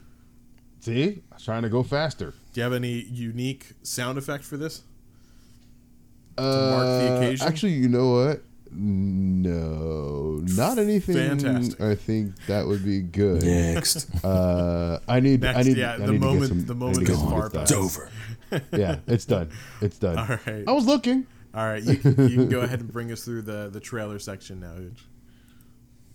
[0.80, 2.28] See, I was trying to go faster.
[2.54, 4.84] Do you have any unique sound effect for this?
[6.38, 7.48] Uh, mark the occasion?
[7.48, 8.42] Actually, you know what?
[8.72, 11.16] No, not anything.
[11.16, 11.82] Fantastic.
[11.82, 13.44] I think that would be good.
[13.44, 14.08] Next.
[14.24, 15.44] Uh, I need.
[15.44, 15.78] I need.
[15.78, 17.62] yeah, I the need moment- get some, the I need moment is far good stuff.
[17.64, 18.10] it's over.
[18.72, 19.50] Yeah, it's done.
[19.82, 20.18] It's done.
[20.20, 20.64] All right.
[20.68, 21.26] I was looking.
[21.54, 24.20] All right, you can, you can go ahead and bring us through the the trailer
[24.20, 24.74] section now.
[24.74, 25.00] Hooch.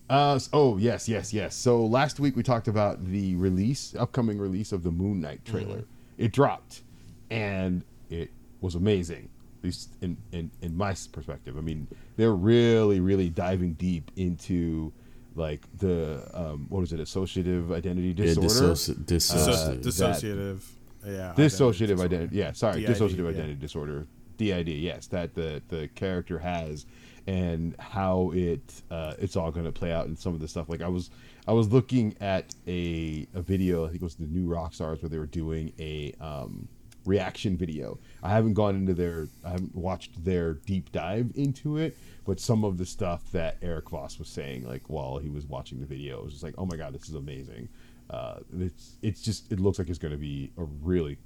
[0.09, 1.55] Uh, oh yes, yes, yes.
[1.57, 5.85] So last week we talked about the release, upcoming release of the Moon Knight trailer.
[6.19, 6.83] It dropped,
[7.31, 9.29] and it was amazing.
[9.59, 11.57] At least in, in in my perspective.
[11.57, 14.93] I mean, they're really, really diving deep into
[15.35, 18.75] like the um, what is it, associative identity Yeah, disorder.
[18.75, 19.81] dissoci- Disso- Uh, dissociative.
[19.83, 20.61] dissociative.
[21.07, 21.35] Yeah.
[21.37, 22.03] dissociative disorder.
[22.05, 23.29] identity yeah sorry DID, dissociative yeah.
[23.29, 26.87] identity disorder did yes that the the character has
[27.27, 30.69] and how it uh, it's all going to play out in some of the stuff.
[30.69, 31.11] Like i was
[31.47, 35.09] i was looking at a, a video i think it was the New Rockstars where
[35.09, 36.69] they were doing a um,
[37.05, 37.99] reaction video.
[38.23, 42.65] I haven't gone into their i haven't watched their deep dive into it but some
[42.65, 46.19] of the stuff that Erik Voss was saying like while he was watching the video
[46.19, 47.69] it was just like oh my god this is amazing.
[48.11, 51.17] Uh, it's it's just it looks like it's going to be a really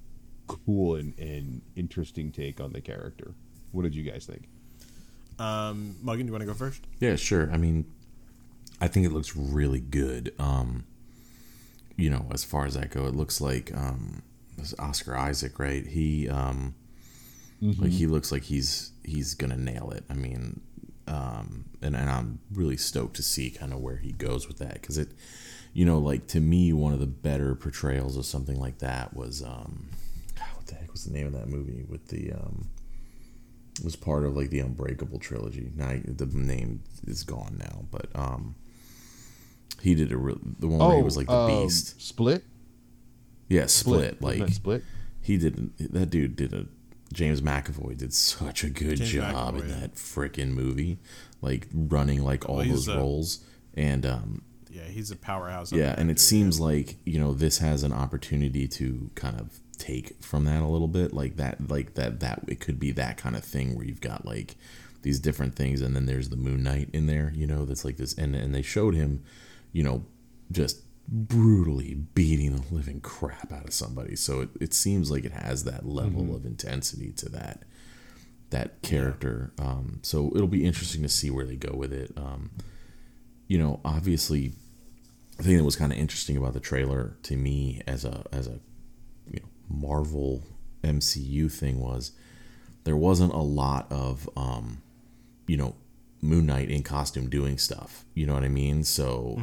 [0.48, 3.34] cool and, and interesting take on the character.
[3.70, 4.48] What did you guys think?
[5.38, 6.82] Um, Muggin, do you want to go first?
[6.98, 7.48] Yeah, sure.
[7.52, 7.84] I mean,
[8.80, 10.34] I think it looks really good.
[10.38, 10.84] Um,
[11.96, 14.22] you know, as far as that go, it looks like um,
[14.78, 15.86] Oscar Isaac, right?
[15.86, 16.74] He um,
[17.60, 20.04] like he looks like he's he's gonna nail it.
[20.08, 20.60] I mean,
[21.08, 24.74] um, and and I'm really stoked to see kind of where he goes with that
[24.74, 25.08] because it,
[25.72, 29.42] you know, like to me, one of the better portrayals of something like that was
[29.42, 29.97] um, God, what
[30.68, 32.68] the heck was the name of that movie with the um,
[33.78, 35.70] it was part of like the Unbreakable trilogy.
[35.76, 38.54] Now I- the name is gone now, but um,
[39.80, 42.00] he did a real the one where he was like the um, Beast.
[42.00, 42.44] Split.
[43.48, 44.20] Yeah, split.
[44.20, 44.84] Wasn't Like split.
[45.22, 46.66] he did that dude did a
[47.12, 50.98] James McAvoy did such a good James job McAvoy, in that freaking movie,
[51.40, 53.44] like running like all Well, those a- roles.
[53.74, 55.72] And um, Yeah, he's a powerhouse.
[55.72, 59.60] yeah, and it actor, seems like you know this has an opportunity to kind of
[59.78, 63.16] take from that a little bit, like that, like that, that it could be that
[63.16, 64.56] kind of thing where you've got like
[65.02, 67.96] these different things, and then there's the Moon Knight in there, you know, that's like
[67.96, 69.22] this, and and they showed him,
[69.72, 70.04] you know,
[70.50, 74.14] just brutally beating the living crap out of somebody.
[74.14, 77.62] So it, it seems like it has that level of intensity to that
[78.50, 79.52] that character.
[79.58, 82.12] Um, so it'll be interesting to see where they go with it.
[82.16, 82.50] Um,
[83.46, 84.52] you know, obviously,
[85.36, 88.46] the thing that was kind of interesting about the trailer to me as a as
[88.46, 88.60] a
[89.68, 90.42] Marvel
[90.82, 92.12] MCU thing was
[92.84, 94.82] there wasn't a lot of um,
[95.46, 95.74] you know
[96.20, 98.04] Moon Knight in costume doing stuff.
[98.14, 98.84] You know what I mean?
[98.84, 99.36] So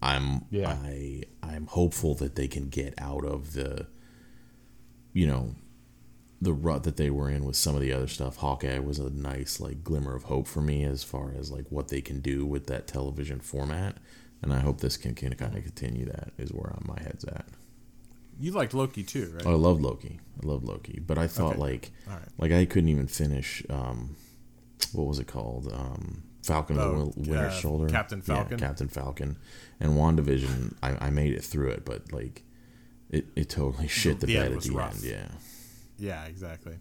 [0.00, 0.70] I'm Yeah.
[0.82, 3.86] I I'm hopeful that they can get out of the
[5.12, 5.54] you know
[6.40, 8.36] the rut that they were in with some of the other stuff.
[8.36, 11.88] Hawkeye was a nice like glimmer of hope for me as far as like what
[11.88, 13.98] they can do with that television format,
[14.42, 16.32] and I hope this can, can kind of continue that.
[16.38, 17.46] Is where my head's at.
[18.40, 19.46] You liked Loki too, right?
[19.46, 20.18] I loved Loki.
[20.42, 21.60] I loved Loki, but I thought Okay.
[21.60, 22.18] like right.
[22.38, 23.62] like I couldn't even finish.
[23.70, 24.16] Um,
[24.92, 25.72] what was it called?
[25.72, 27.88] Um, Falcon and the Oh, Winter uh, Soldier.
[27.88, 28.58] Captain Falcon?
[28.58, 29.36] Yeah, Captain Falcon,
[29.78, 30.74] and Wandavision.
[30.82, 32.42] I, I made it through it, but like
[33.10, 34.94] it, it totally shit the, the bed at was the rough.
[34.94, 35.04] end.
[35.04, 35.28] Yeah.
[35.98, 36.78] Yeah, exactly.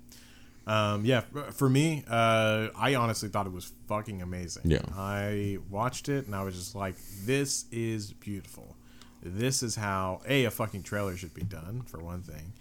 [0.66, 4.64] Um, yeah, for me, uh, I honestly thought it was fucking amazing.
[4.66, 4.82] Yeah.
[4.96, 8.76] I watched it and I was just like, this is beautiful.
[9.24, 12.54] This is how a a fucking trailer should be done for one thing,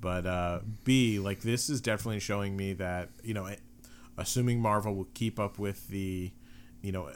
[0.00, 3.48] but uh, b like this is definitely showing me that you know,
[4.16, 6.32] assuming Marvel will keep up with the,
[6.82, 7.08] you know,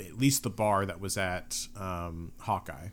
[0.00, 2.88] at least the bar that was at um, Hawkeye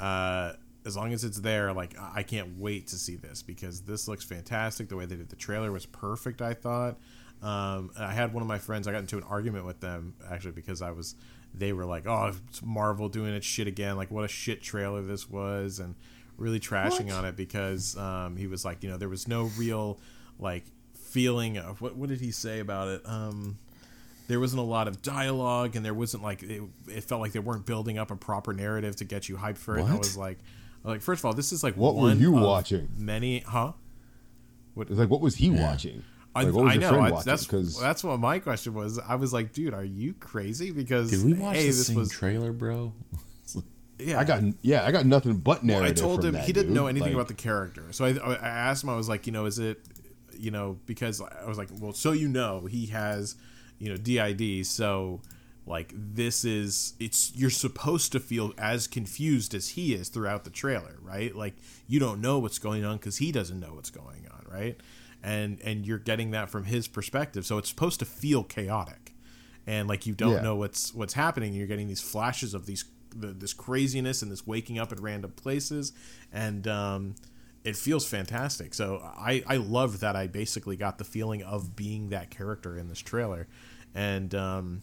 [0.00, 0.52] uh,
[0.86, 4.08] as long as it's there, like I I can't wait to see this because this
[4.08, 4.88] looks fantastic.
[4.88, 6.42] The way they did the trailer was perfect.
[6.42, 6.98] I thought.
[7.40, 8.88] Um, I had one of my friends.
[8.88, 11.14] I got into an argument with them actually because I was.
[11.58, 13.96] They were like, "Oh, it's Marvel doing its shit again.
[13.96, 15.94] Like, what a shit trailer this was," and
[16.36, 19.98] really trashing on it because um, he was like, you know, there was no real
[20.38, 21.96] like feeling of what.
[21.96, 23.02] What did he say about it?
[23.04, 23.58] Um,
[24.28, 27.38] there wasn't a lot of dialogue and there wasn't like it, it felt like they
[27.38, 29.82] weren't building up a proper narrative to get you hyped for it.
[29.82, 30.38] And I was like,
[30.84, 32.88] like first of all, this is like What were you of watching?
[32.96, 33.72] Many, huh?
[34.74, 36.04] What, It's like, what was he watching?
[36.38, 36.88] I, Like, I know.
[36.88, 37.24] friend I, watching?
[37.30, 38.98] that's 'Cause- that's what my question was.
[38.98, 40.70] I was like, dude, are you crazy?
[40.70, 42.92] Because Did we watch hey, the this same was trailer, bro?
[43.98, 44.20] yeah.
[44.20, 45.98] I got yeah, I got nothing but Well, narrative.
[45.98, 46.76] I told him that, he didn't dude.
[46.76, 48.90] know anything Like, about the character, so I, I asked him.
[48.90, 49.80] I was like, you know, is it,
[50.38, 53.34] you know, because I was like, well, so you know, he has,
[53.78, 55.20] you know, DID, so
[55.66, 60.50] like this is it's you're supposed to feel as confused as he is throughout the
[60.50, 61.34] trailer, right?
[61.34, 61.56] Like
[61.88, 64.76] you don't know what's going on because he doesn't know what's going on, right?
[65.28, 69.12] And and you're getting that from his perspective, so it's supposed to feel chaotic
[69.66, 70.42] and like you don't Yeah.
[70.42, 71.52] know what's what's happening.
[71.52, 75.32] You're getting these flashes of these the, this craziness and this waking up at random
[75.32, 75.92] places,
[76.32, 77.14] and um,
[77.64, 78.72] it feels fantastic.
[78.74, 82.88] So I I loved that I basically got the feeling of being that character in
[82.88, 83.46] this trailer,
[83.94, 84.82] and um,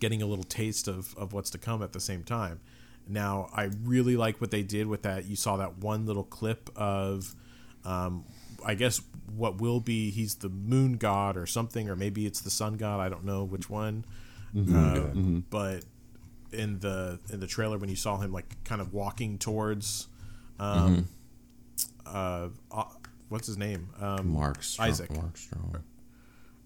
[0.00, 2.60] getting a little taste of of what's to come at the same time.
[3.08, 5.24] Now I really like what they did with that.
[5.24, 7.34] You saw that one little clip of.
[7.84, 8.24] Um,
[8.64, 9.00] I guess
[9.34, 13.00] what will be he's the moon god or something, or maybe it's the sun god.
[13.00, 14.04] I don't know which one.
[14.56, 15.84] Uh, But
[16.52, 20.08] in the in the trailer, when you saw him like kind of walking towards,
[20.58, 21.08] um,
[22.06, 22.84] uh, uh,
[23.28, 23.88] what's his name?
[24.00, 25.10] Um, Mark Strong, Isaac.
[25.10, 25.76] Mark Strong.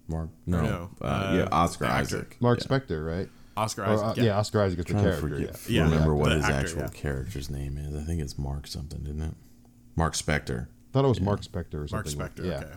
[0.08, 0.30] Mark.
[0.46, 0.62] No.
[0.62, 1.86] no, uh, uh, yeah, Oscar.
[1.86, 2.36] Isaac.
[2.40, 2.66] Mark yeah.
[2.66, 3.28] Spector, right?
[3.56, 4.06] Oscar Or, Isaac.
[4.06, 4.24] uh, yeah.
[4.24, 4.38] yeah.
[4.38, 5.20] Oscar Isaac is the character.
[5.20, 5.84] forget, yeah.
[5.84, 6.88] Yeah, remember the what his actor, actual yeah.
[6.88, 7.94] character's name is.
[7.94, 9.34] I think it's Mark something, isn't it?
[9.96, 10.66] Marc Spector.
[10.96, 12.16] Thought it was Marc Spector or Mark something.
[12.16, 12.46] Spector.
[12.46, 12.56] yeah.
[12.56, 12.72] Okay.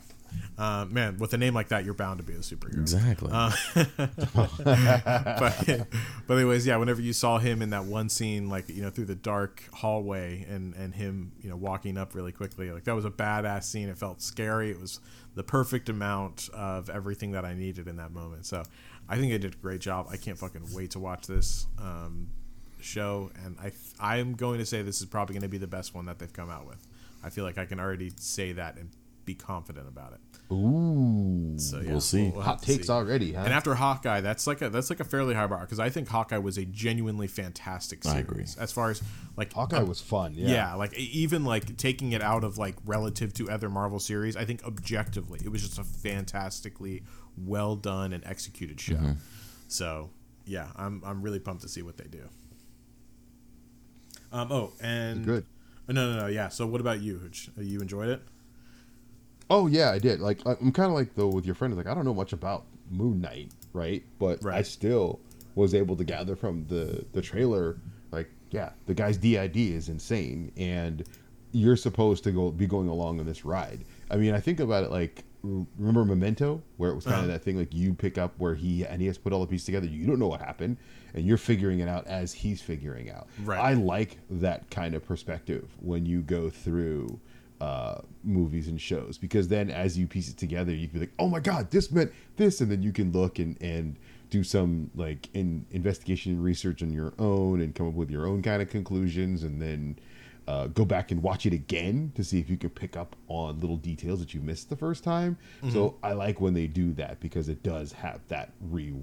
[0.58, 2.82] Uh, man, with a name like that, you're bound to be a superhero.
[2.82, 3.29] Exactly.
[3.32, 3.49] Uh,
[5.39, 5.88] but,
[6.27, 6.75] but anyways, yeah.
[6.75, 10.45] Whenever you saw him in that one scene, like you know, through the dark hallway,
[10.49, 13.88] and and him, you know, walking up really quickly, like that was a badass scene.
[13.88, 14.69] It felt scary.
[14.69, 14.99] It was
[15.36, 18.45] the perfect amount of everything that I needed in that moment.
[18.45, 18.63] So,
[19.08, 20.08] I think they did a great job.
[20.12, 22.27] I can't fucking wait to watch this um,
[22.82, 25.67] show, and I I am going to say this is probably going to be the
[25.67, 26.86] best one that they've come out with.
[27.23, 28.89] I feel like I can already say that and
[29.25, 30.19] be confident about it.
[30.51, 31.53] Ooh.
[31.60, 32.25] So yeah, We'll see.
[32.32, 32.93] have Hot takes see.
[32.93, 33.43] already, huh?
[33.43, 36.08] And after Hawkeye, that's like a that's like a fairly high bar because I think
[36.08, 38.17] Hawkeye was a genuinely fantastic series.
[38.17, 38.45] I agree.
[38.60, 39.03] As far as
[39.38, 40.34] like Hawkeye was fun.
[40.36, 40.49] Yeah.
[40.49, 40.73] yeah.
[40.73, 44.63] like even like taking it out of like relative to other Marvel series, I think
[44.63, 47.03] objectively it was just a fantastically
[47.38, 48.95] well done and executed show.
[48.95, 49.12] Mm-hmm.
[49.67, 50.10] So
[50.45, 52.27] yeah, I'm I'm really pumped to see what they do.
[54.32, 54.51] Um.
[54.51, 55.45] Oh, and Good.
[55.89, 56.28] Oh, no, no, no.
[56.28, 56.49] Yeah.
[56.49, 57.19] So what about you?
[57.58, 58.21] Uh, You enjoyed it?
[59.49, 60.19] Oh yeah, I did.
[60.19, 61.75] Like I'm kind of like though with your friend.
[61.75, 64.04] Like I don't know much about Moon Knight, right?
[64.19, 65.19] But I still
[65.56, 67.78] was able to gather from the the trailer.
[68.12, 71.04] Like yeah, the guy's DID is insane, and
[71.52, 73.86] you're supposed to go be going along on this ride.
[74.12, 77.23] I mean, I think about it like remember Memento, where it was kind Uh-huh.
[77.25, 79.41] of that thing like you pick up where he and he has to put all
[79.41, 79.88] the pieces together.
[79.88, 80.78] You don't know what happened,
[81.13, 83.28] and you're figuring it out as he's figuring out.
[83.43, 83.60] Right.
[83.60, 87.19] I like that kind of perspective when you go through
[87.62, 91.13] uh, movies and shows because then as you piece it together, you can be like,
[91.19, 93.97] oh my god, this meant this, and then you can look and and
[94.30, 98.28] do some like in investigation and research on your own and come up with your
[98.28, 99.97] own kind of conclusions, and then.
[100.49, 103.59] Uh, go back and watch it again to see if you can pick up on
[103.59, 105.38] little details that you missed the first time.
[105.71, 108.49] So I like when they do that because it does have that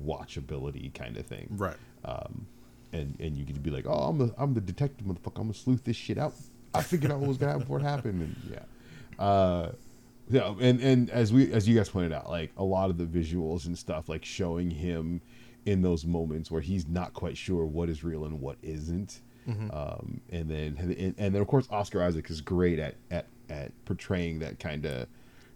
[0.07, 1.77] rewatchability kind of thing Right.
[2.05, 2.47] um,
[2.93, 5.37] and and you get to be like, oh, I'm the I'm the detective, motherfucker.
[5.37, 6.35] I'm gonna sleuth this shit out.
[6.75, 9.73] I figured out what was gonna happen before it happened, and yeah, uh,
[10.31, 13.05] yeah, and and as we as you guys pointed out, like a lot of the
[13.05, 15.21] visuals and stuff, like showing him
[15.65, 19.21] in those moments where he's not quite sure what is real and what isn't.
[19.71, 24.41] Um, and then and then of course Oscar Isaac is great at at at portraying
[24.41, 25.07] that kind of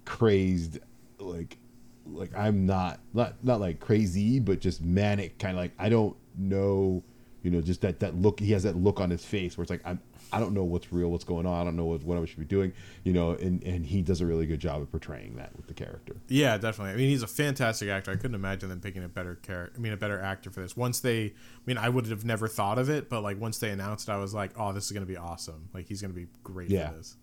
[0.05, 0.79] crazed
[1.19, 1.59] like
[2.07, 6.17] like I'm not not not like crazy, but just manic, kind of like I don't
[6.37, 7.03] know,
[7.43, 8.41] you know, just that that look.
[8.41, 10.01] He has that look on his face where it's like I'm
[10.33, 11.61] I don't know what's real, what's going on.
[11.61, 12.73] I don't know what, what I should be doing,
[13.05, 13.33] you know.
[13.33, 16.17] And and he does a really good job of portraying that with the character.
[16.29, 16.93] Yeah, definitely.
[16.95, 18.11] I mean, he's a fantastic actor.
[18.11, 19.75] I couldn't imagine them picking a better character.
[19.77, 20.77] I mean, a better actor for this.
[20.77, 21.33] Once they, I
[21.67, 24.19] mean, I would have never thought of it, but like once they announced it, I
[24.19, 25.69] was like, oh, this is gonna be awesome.
[25.75, 26.91] Like he's gonna be great Yeah.
[26.91, 27.17] for this.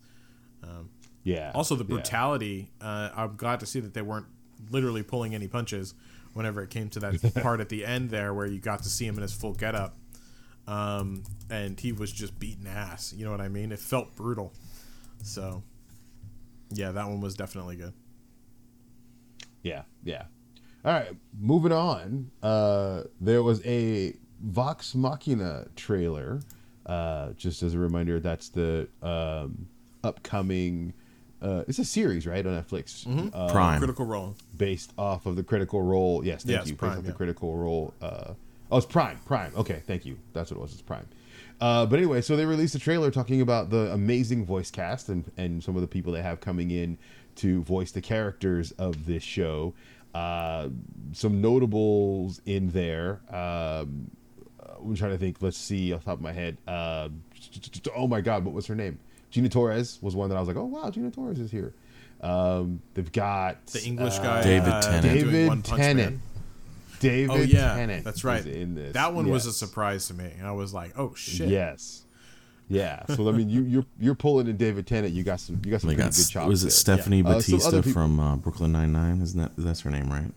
[1.24, 1.52] Yeah.
[1.54, 2.70] Also, the brutality.
[2.80, 3.14] brutality.
[3.14, 4.26] Uh, I'm glad to see that they weren't
[4.70, 5.94] literally pulling any punches
[6.32, 9.06] whenever it came to that part at the end there where you got to see
[9.06, 9.94] him in his full getup,
[10.68, 13.14] um, and he was just beating ass.
[13.16, 13.72] You know what I mean?
[13.72, 14.52] It felt brutal.
[15.22, 15.62] So,
[16.70, 17.94] yeah, that one was definitely good.
[19.62, 20.24] Yeah, yeah.
[20.84, 22.30] All right, moving on.
[22.42, 26.40] Uh, there was a Vox Machina trailer.
[26.86, 29.66] Uh, just as a reminder, that's the um,
[30.04, 30.92] upcoming.
[31.42, 33.78] Uh, it's a series, right, on Netflix, uh, Prime.
[33.78, 34.36] Critical Role.
[34.56, 36.24] based off of the Critical Role.
[36.24, 36.76] Yes, thank Yes, you.
[36.76, 37.12] Prime, based off the.
[37.12, 37.94] Critical Role.
[38.00, 38.34] Uh,
[38.70, 39.18] oh, it's Prime.
[39.24, 39.52] Prime.
[39.56, 40.18] Okay, thank you.
[40.32, 40.72] That's what it was.
[40.72, 41.06] It's Prime.
[41.60, 45.30] Uh, but anyway, so they released a trailer talking about the amazing voice cast and,
[45.36, 46.96] and some of the people they have coming in
[47.36, 49.74] to voice the characters of this show.
[50.14, 50.68] Uh,
[51.12, 53.20] some notables in there.
[53.30, 54.10] Um,
[54.80, 55.38] I'm trying to think.
[55.40, 56.56] Let's see off the top of my head.
[56.66, 57.08] Uh,
[57.94, 58.98] oh my God, what was her name?
[59.30, 61.74] Gina Torres was one that I was like, oh wow, Gina Torres is here.
[62.20, 65.02] Um, they've got The English uh, guy, David uh, Tennant.
[65.02, 66.20] David Tennant.
[67.02, 67.12] Man.
[67.12, 68.04] David Oh yeah, Tennant.
[68.04, 68.40] that's right.
[68.40, 68.92] is in this.
[68.94, 70.30] That one was a surprise to me.
[70.42, 71.48] I was like, oh shit.
[71.48, 72.04] Yes.
[72.68, 73.04] Yeah.
[73.14, 75.14] So I mean, you you're you're pulling in David Tennant.
[75.14, 76.48] You got some you got some They pretty got, good chops.
[76.48, 76.70] was it there.
[76.72, 79.20] Stephanie Uh, some Batista other people- from uh, Brooklyn Nine Nine?
[79.22, 80.30] Isn't that that's her name, right?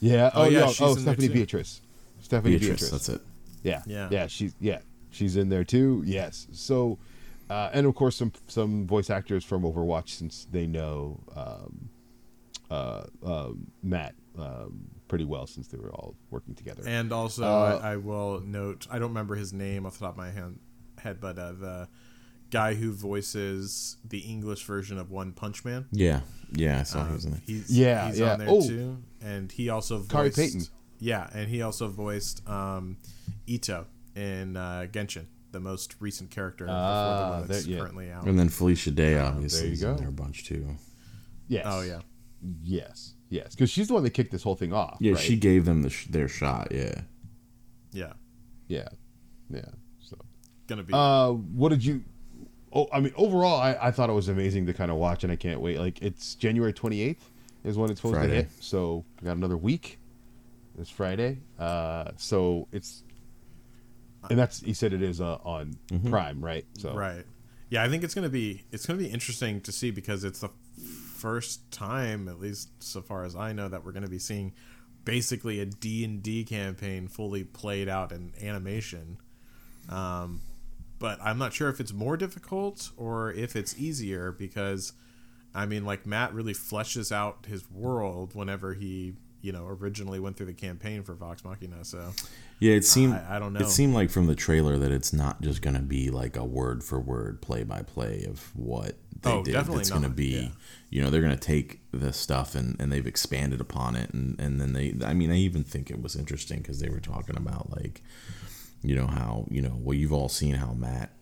[0.00, 0.30] Yeah.
[0.34, 0.66] Oh, Oh, yeah, yeah.
[0.68, 1.28] she's Oh, Stephanie.
[1.28, 1.80] Beatriz.
[2.20, 2.90] Stephanie Beatriz, Beatriz.
[2.90, 3.20] that's it.
[3.62, 3.82] Yeah.
[3.86, 4.08] Yeah.
[4.10, 4.26] Yeah.
[4.26, 4.80] She's yeah.
[5.10, 6.02] She's in there too.
[6.04, 6.46] Yes.
[6.52, 6.98] So,
[7.48, 11.88] uh, and of course some some voice actors from Overwatch since they know um,
[12.70, 13.50] uh, uh,
[13.82, 16.82] Matt um, pretty well since they were all working together.
[16.86, 20.12] And also, Uh, I, I will note, I don't remember his name off the top
[20.14, 20.58] of my hand,
[20.96, 21.88] head, but uh, the
[22.50, 25.84] guy who voices the English version of One Punch Man.
[25.92, 26.20] Yeah,
[26.54, 27.40] yeah, I saw he Um, was in it.
[27.46, 28.32] he's, Yeah, he's yeah.
[28.32, 28.66] on there Oh.
[28.66, 30.10] too, and he also voiced.
[30.10, 30.62] Kari Payton.
[30.98, 32.96] Yeah, and he also voiced um,
[33.46, 33.84] Itto
[34.16, 37.80] in uh, Genshin, the most recent character Ah, before the one that's there- yeah.
[37.80, 38.24] currently out.
[38.26, 39.90] And then Felicia Day, there obviously, you is go.
[39.90, 40.64] in there a bunch too.
[41.48, 41.64] yes.
[41.66, 42.00] Oh yeah,
[42.62, 43.12] Yes.
[43.32, 43.54] Yes.
[43.54, 44.98] Because she's the one that kicked this whole thing off.
[45.00, 45.20] Yeah, right?
[45.20, 46.68] she gave them the sh- their shot.
[46.70, 47.00] Yeah,
[47.90, 48.12] yeah,
[48.68, 48.88] Yeah.
[49.48, 49.64] Yeah.
[50.00, 50.18] So.
[50.66, 50.92] gonna be.
[50.92, 52.04] Uh, what did you?
[52.74, 55.32] Oh, I mean, overall, I, I thought it was amazing to kind of watch, and
[55.32, 55.78] I can't wait.
[55.78, 57.30] Like, it's January twenty eighth
[57.64, 58.28] is when it's supposed Friday.
[58.28, 59.98] to hit, so we got another week.
[60.78, 63.02] It's Friday, uh, so it's,
[64.28, 65.78] and that's he said it is uh, on
[66.10, 66.66] Prime, right?
[66.76, 67.24] So Right.
[67.70, 70.50] Yeah, I think it's gonna be it's gonna be interesting to see because it's the
[71.22, 74.52] first time, at least so far as I know, that we're gonna be seeing
[75.04, 79.18] basically a D and D campaign fully played out in animation.
[79.88, 80.40] Um,
[80.98, 84.92] but I'm not sure if it's more difficult or if it's easier because
[85.54, 90.36] I mean, like Matt really fleshes out his world whenever he, you know, originally went
[90.36, 91.84] through the campaign for Vox Machina.
[91.84, 92.12] So
[92.58, 93.14] Yeah, it seemed.
[93.14, 93.60] I- I don't know.
[93.60, 96.44] It seemed like from the trailer that it's not just going to be like a
[96.44, 99.52] word for word, play by play of what they Oh, did.
[99.52, 100.48] definitely it's going to be, yeah.
[100.92, 104.38] You know, they're going to take the stuff and, and they've expanded upon it, and
[104.38, 104.94] and then they.
[105.02, 108.02] I mean, I even think it was interesting because they were talking about like,
[108.82, 111.14] you know, how you know, well, you've all seen how Matt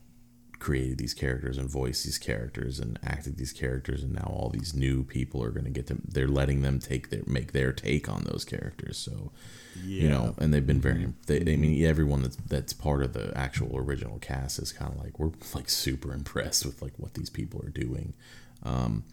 [0.58, 4.02] created these characters and voiced these characters and acted these characters.
[4.02, 7.10] And now all these new people are going to get to they're letting them take
[7.10, 8.98] their make their take on those characters.
[8.98, 9.30] So
[9.84, 13.12] yeah, you know and they've been very they, i mean everyone that's that's part of
[13.12, 17.14] the actual original cast is kind of like we're like super impressed with like what
[17.14, 18.14] these people are doing.
[18.64, 19.04] Um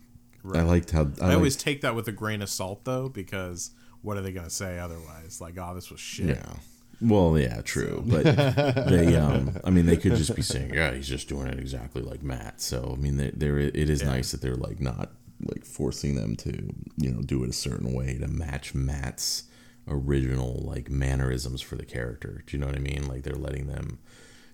[0.56, 3.72] i liked how i, I always take that with a grain of salt though, because
[4.02, 5.42] what are they gonna say otherwise?
[5.42, 6.28] Like, oh, this was shit.
[6.28, 6.54] yeah.
[7.02, 8.24] Well yeah true but
[8.90, 12.02] they um i mean they could just be saying yeah he's just doing it exactly
[12.02, 12.60] like matt.
[12.62, 14.10] So i mean there it is Yeah.
[14.10, 15.12] nice that they're like not
[15.46, 19.44] like forcing them to you know do it a certain way to match matt's
[19.88, 22.44] original like mannerisms for the character.
[22.46, 23.08] Do you know what i mean?
[23.08, 24.00] Like they're letting them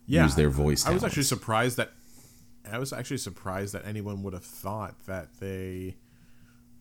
[0.05, 1.91] yeah, use their voice I was actually surprised that
[2.72, 5.95] I was actually surprised that anyone would have thought that they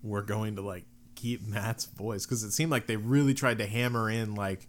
[0.03, 3.66] were going to like keep Matt's voice because it seemed like they really tried to
[3.66, 4.68] hammer in like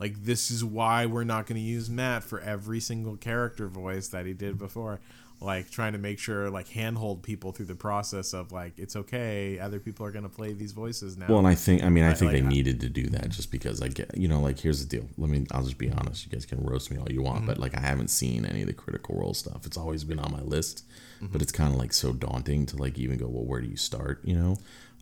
[0.00, 4.08] like this is why we're not going to use Matt for every single character voice
[4.08, 5.00] that he did before
[5.42, 9.58] like trying to make sure like handhold people through the process of like it's okay
[9.58, 12.04] other people are going to play these voices now Well, and I think I mean
[12.04, 14.40] I think like, they I- needed to do that just because I get you know
[14.40, 15.08] like here's the deal.
[15.18, 16.24] Let me I'll just be honest.
[16.24, 17.46] You guys can roast me all you want, Mm-hmm.
[17.46, 19.66] but like I haven't seen any of the Critical Role stuff.
[19.66, 20.84] It's always been on my list,
[21.22, 21.32] Mm-hmm.
[21.32, 23.26] but it's kind of like so daunting to like even go.
[23.28, 24.20] Well, where do you start?
[24.24, 24.58] You know.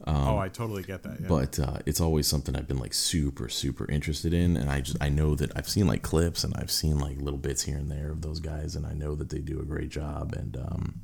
[0.06, 1.28] Oh I totally get that yeah.
[1.28, 4.96] But uh, it's always something I've been like super super interested in, and I just
[5.00, 7.90] I know that I've seen like clips and I've seen like little bits here and
[7.90, 11.00] there of those guys, and I know that they do a great job, and um,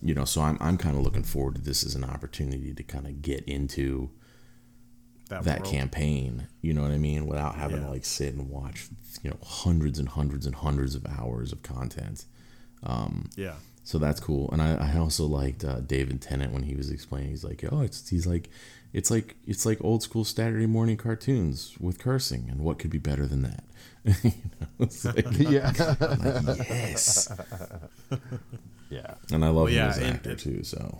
[0.00, 2.82] you know, so I'm I'm kind of looking forward to this as an opportunity to
[2.82, 4.10] kind of get into
[5.28, 5.64] that world.
[5.72, 7.84] campaign you know what i mean without having Yeah.
[7.86, 8.88] to like sit and watch
[9.22, 12.26] you know hundreds and hundreds and hundreds of hours of content
[13.34, 13.54] yeah
[13.84, 17.30] so that's cool and i, I also liked uh, david tennant when he was explaining
[17.30, 18.48] he's like oh it's he's like
[18.92, 22.98] it's like it's like old school saturday morning cartoons with cursing and what could be
[22.98, 23.64] better than that
[24.24, 25.72] you know, it's like, yeah,
[26.68, 27.28] yes
[28.90, 29.14] yeah.
[29.32, 30.98] and i love Well, him yeah, as an actor and- too so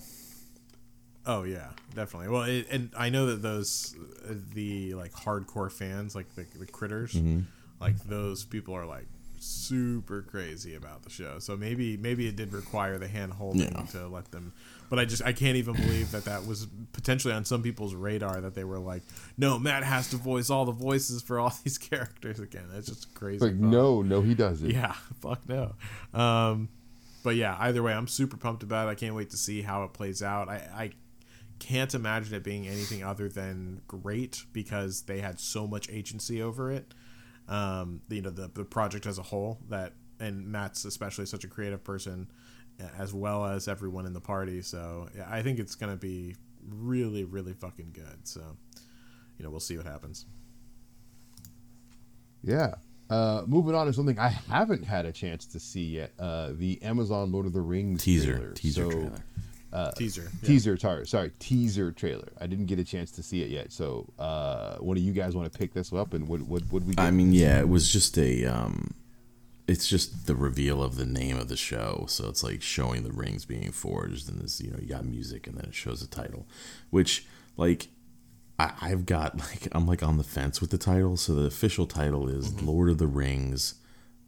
[1.25, 2.31] Oh yeah, definitely.
[2.31, 3.95] Well, it, and I know that those
[4.29, 7.43] uh, the like hardcore fans, like the, the critters, Mm-hmm.
[7.81, 9.07] like those people are like
[9.43, 11.39] super crazy about the show.
[11.39, 13.83] So maybe maybe it did require the hand holding Yeah.
[13.93, 14.53] to let them.
[14.91, 18.41] But I just I can't even believe that that was potentially on some people's radar
[18.41, 19.03] that they were like,
[19.39, 22.67] no, Matt has to voice all the voices for all these characters again.
[22.73, 23.45] That's just crazy.
[23.45, 24.71] Like no, no, he doesn't.
[24.71, 25.75] Yeah, fuck no.
[26.13, 26.69] Um,
[27.25, 28.91] but yeah, either way, I'm super pumped about it.
[28.91, 30.49] I can't wait to see how it plays out.
[30.49, 30.91] I, I
[31.59, 36.71] can't imagine it being anything other than great because they had so much agency over
[36.73, 36.93] it.
[37.49, 41.49] Um, you know, the, the project as a whole that, and Matt's especially such a
[41.49, 42.29] creative person
[42.99, 44.63] as well as everyone in the party.
[44.63, 46.37] So yeah, I think it's going to be
[46.69, 48.27] really, really fucking good.
[48.27, 48.41] So,
[49.39, 50.27] you know, we'll see what happens.
[52.43, 52.75] Yeah.
[53.11, 56.13] Uh, moving on to something I haven't had a chance to see yet.
[56.19, 58.53] Uh, the Amazon Lord of the Rings teaser trailer.
[58.53, 59.25] teaser So- trailer
[59.97, 60.31] Teaser.
[60.43, 60.47] yeah.
[60.47, 62.29] Teaser, sorry, sorry, teaser trailer.
[62.41, 63.73] I didn't get a chance to see it yet.
[63.73, 66.87] So, uh, one of you guys want to pick this up, and what what would
[66.87, 66.95] we?
[66.95, 67.03] Get?
[67.03, 68.45] I mean, yeah, it was just a.
[68.45, 68.95] Um,
[69.69, 73.13] it's just the reveal of the name of the show, so it's like showing the
[73.13, 76.15] rings being forged, and this, you know, you got music, and then it shows the
[76.15, 76.47] title,
[76.91, 77.25] which,
[77.57, 77.89] like,
[78.59, 81.17] I, I've got like I'm like on the fence with the title.
[81.17, 83.77] So the official title is Lord of the Rings,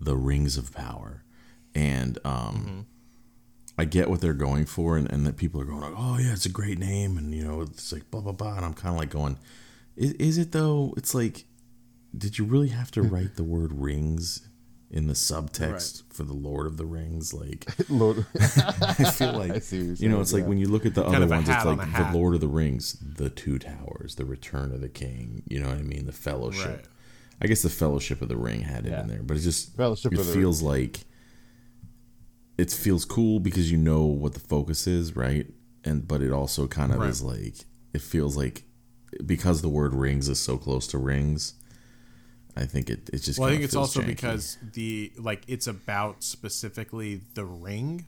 [0.00, 1.22] The Rings of Power,
[1.74, 2.86] and um.
[3.76, 6.32] I get what they're going for, and, and that people are going like, "Oh yeah,
[6.32, 8.94] it's a great name," and you know, it's like blah blah blah, and I'm kind
[8.94, 9.38] of like going,
[9.96, 11.44] is, "Is it though?" It's like,
[12.16, 13.14] did you really have to hmm.
[13.14, 14.48] write the word rings
[14.90, 17.34] in the subtext for the Lord of the Rings?
[17.34, 20.94] Like, Lord, I feel like I you know, saying, it's like when you look at
[20.94, 22.10] the Kind other ones, it's on like the.
[22.16, 25.42] Lord of the Rings, the Two Towers, the Return of the King.
[25.48, 26.06] You know what I mean?
[26.06, 26.66] The Fellowship.
[26.66, 26.88] Right.
[27.42, 29.00] I guess the Fellowship of the Ring had it Yeah.
[29.00, 31.00] in there, but it just Fellowship it feels like
[32.58, 35.46] it feels cool because you know what the focus is, right?
[35.84, 37.10] And but it also kind of Right.
[37.10, 38.64] is like it feels like
[39.24, 41.54] because the word rings is so close to rings.
[42.56, 44.06] I think it it just Well, I think it's also janky.
[44.06, 48.06] because the like it's about specifically the ring,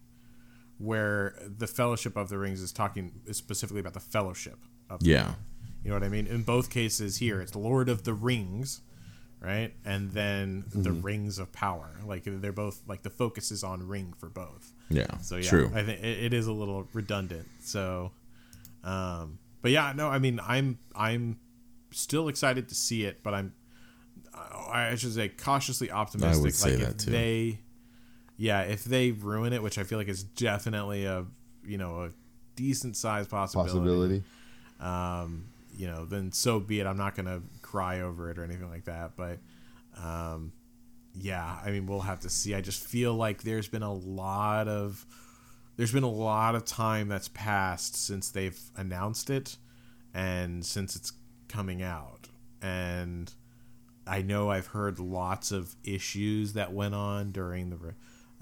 [0.79, 5.11] where the Fellowship of the Rings is talking is specifically about the Fellowship of the
[5.11, 5.35] yeah
[5.83, 6.27] You know what I mean?
[6.27, 8.81] In both cases here, it's Lord of the Rings,
[9.41, 9.73] right?
[9.85, 11.91] And then the Rings of Power.
[12.05, 14.73] Like they're both like the focus is on Ring for both.
[14.89, 15.71] Yeah, So yeah, true.
[15.75, 17.49] I think it, it is a little redundant.
[17.61, 18.13] So,
[18.85, 21.39] um, but yeah, no, I mean, I'm I'm
[21.91, 23.53] still excited to see it, but I'm
[24.71, 26.39] I should say cautiously optimistic.
[26.39, 27.11] I would say like that if too.
[27.11, 27.59] they,
[28.37, 31.25] yeah, if they ruin it, which I feel like is definitely a
[31.65, 32.11] you know a
[32.55, 34.23] decent sized Possibility.
[34.81, 36.87] um, you know, then so be it.
[36.87, 39.13] I'm not gonna cry over it or anything like that.
[39.17, 39.39] But
[40.03, 40.53] um,
[41.15, 42.55] yeah, I mean, we'll have to see.
[42.55, 45.05] I just feel like there's been a lot of
[45.77, 49.57] there's been a lot of time that's passed since they've announced it
[50.15, 51.13] and since it's
[51.49, 52.29] coming out.
[52.63, 53.33] And
[54.07, 57.95] I know I've heard lots of issues that went on during the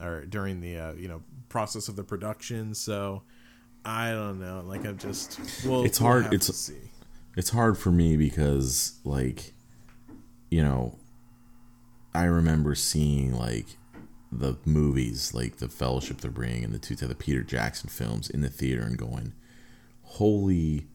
[0.05, 2.75] or during the uh, you know process of the production.
[2.75, 3.23] So
[3.85, 4.63] I don't know.
[4.67, 6.91] Like I'm just well, It's we'll hard- it's- to see.
[7.37, 9.53] It's hard for me because like
[10.51, 10.99] you know
[12.15, 13.77] i remember seeing like
[14.31, 18.41] the movies like the fellowship the ring and the two the peter jackson films in
[18.41, 19.33] the theater and going
[20.03, 20.87] holy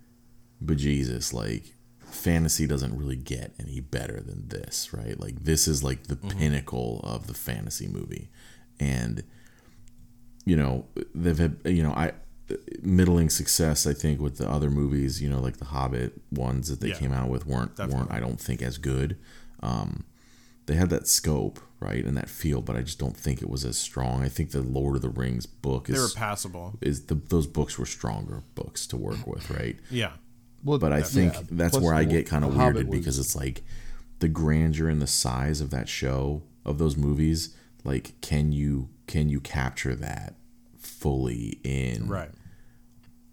[0.64, 1.74] bejesus like
[2.12, 5.20] fantasy doesn't really get any better than this right?
[5.20, 6.38] Like this is like the mm-hmm.
[6.38, 8.30] pinnacle of the fantasy movie.
[8.80, 9.24] And
[10.46, 12.12] you know they've had you know i
[12.82, 16.80] middling success i think with the other movies you know like the hobbit ones that
[16.80, 19.18] they Yeah, came out with weren't weren't i don't think as good
[19.62, 20.06] um
[20.66, 23.66] they had that scope right and that feel but i just don't think it was
[23.66, 26.78] as strong i think the lord of the rings book They were is passable.
[26.82, 30.14] is the, those books were stronger books to work with right Yeah.
[30.62, 31.42] Well, but I think yeah.
[31.52, 33.64] that's Plus where I get kind of The Hobbit weirded was- because it's like
[34.20, 37.56] the grandeur and the size of that show of those movies.
[37.86, 40.36] Like, can you can you capture that
[40.78, 42.30] fully in Right.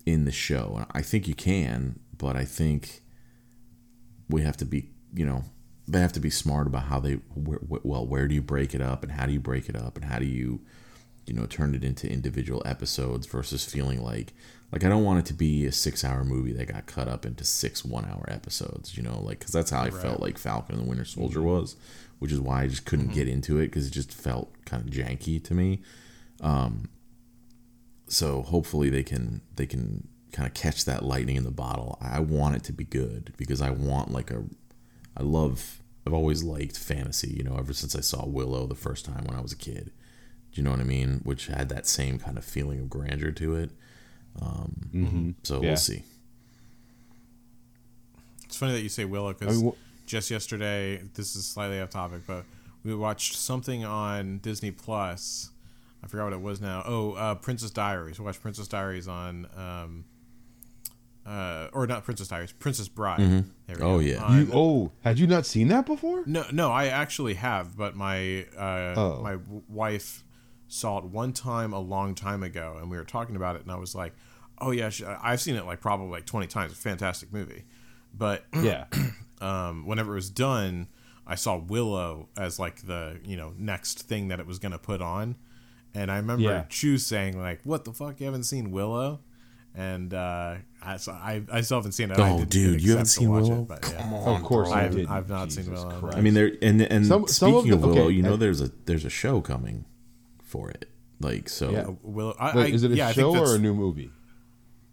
[0.07, 0.75] In the show?
[0.77, 3.03] And I think you can, but I think
[4.29, 5.45] we have to be you know
[5.89, 9.03] they have to be smart about how they well where do you break it up
[9.03, 10.61] and how do you break it up and how do you
[11.27, 14.33] you know turn it into individual episodes versus feeling like
[14.73, 17.25] like I don't want it to be a six hour movie that got cut up
[17.25, 20.77] into six one hour episodes you know like because that's how I felt like Falcon
[20.77, 21.77] and the Winter Soldier was
[22.19, 24.93] which is why I just couldn't get into it because it just felt kind of
[24.93, 25.83] janky to me.
[26.41, 26.89] Um
[28.09, 32.21] so hopefully they can they can kind of catch that lightning in the bottle I
[32.21, 34.45] want it to be good because I want like a
[35.17, 39.05] I love I've always liked fantasy, you know, ever since I saw Willow the first
[39.05, 39.91] time when I was a kid.
[40.53, 41.21] Do you know what I mean?
[41.25, 43.71] Which had that same kind of feeling of grandeur to it.
[44.41, 45.69] Um, So Yeah.
[45.71, 46.05] we'll see.
[48.45, 51.81] It's funny that you say Willow I because mean, wh- just yesterday, this is slightly
[51.81, 52.45] off topic, but
[52.85, 55.51] we watched something on Disney Plus.
[56.07, 56.85] I forgot what it was now.
[56.87, 58.21] Oh, uh, Princess Diaries.
[58.21, 60.05] We watched Princess Diaries on, um,
[61.27, 63.19] uh, or not Princess Diaries, Princess Bride.
[63.19, 63.99] There we Oh, go.
[63.99, 64.23] yeah.
[64.23, 66.23] On- you, oh, had you not seen that before?
[66.27, 69.21] no, no, I actually have, but my uh, Oh.
[69.23, 70.23] my w- wife
[70.69, 73.73] saw it one time a long time ago, and we were talking about it, and
[73.73, 74.15] I was like,
[74.61, 76.71] "Oh yeah, sh- I've seen it like probably like twenty times.
[76.71, 77.65] It's a fantastic movie."
[78.15, 78.85] But Yeah.
[79.41, 80.87] um, whenever it was done,
[81.27, 85.03] I saw Willow as like the you know next thing that it was gonna put
[85.03, 85.35] on,
[85.97, 86.65] and I remember Yeah.
[86.69, 88.21] Chu saying like, "What the fuck?
[88.21, 89.21] You haven't seen Willow?"
[89.75, 92.19] And uh, I, so I I still haven't seen it.
[92.19, 93.63] I Oh, didn't dude, you haven't seen Willow?
[93.63, 93.99] It, but, yeah.
[94.03, 94.71] Come on, Of course.
[94.71, 95.07] I I've- did.
[95.07, 96.01] I've not seen Jesus Willow.
[96.01, 96.17] Christ.
[96.17, 98.33] I mean, there and and Some- some speaking of of, the- Willow, okay, you know,
[98.35, 99.85] and- there's a there's a show coming
[100.43, 100.89] for it.
[101.21, 101.81] Like so, Yeah.
[101.89, 102.37] Uh, Willow.
[102.39, 104.11] I, Wait, is it a yeah, show or a new movie?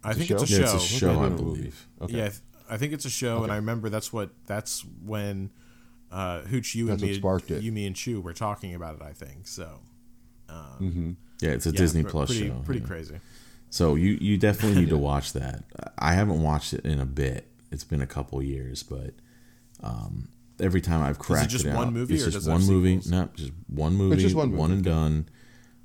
[0.02, 0.36] I think show?
[0.36, 0.74] it's a Yeah, show.
[0.76, 1.88] it's a show, Okay, I believe.
[2.02, 2.16] Okay.
[2.18, 2.40] Yeah, I th-
[2.70, 5.50] I think it's a show, and I remember that's what that's when
[6.10, 9.02] uh, Hooch, you That's and me, you, me, and Chu were talking about it.
[9.02, 9.80] I think so.
[10.50, 12.62] Yeah, it's a Yeah, Disney Plus pretty, show.
[12.64, 12.86] Pretty yeah.
[12.86, 13.16] crazy.
[13.70, 15.64] So you you definitely need to watch that.
[15.98, 17.48] I haven't watched it in a bit.
[17.72, 19.14] It's been a couple years, but
[19.82, 20.28] um,
[20.60, 22.64] every time I've cracked it, just it one out, movie, it's or just does one
[22.66, 23.00] movie.
[23.00, 23.10] sequels?
[23.10, 24.16] No, just one movie.
[24.22, 25.28] just one movie, One and done.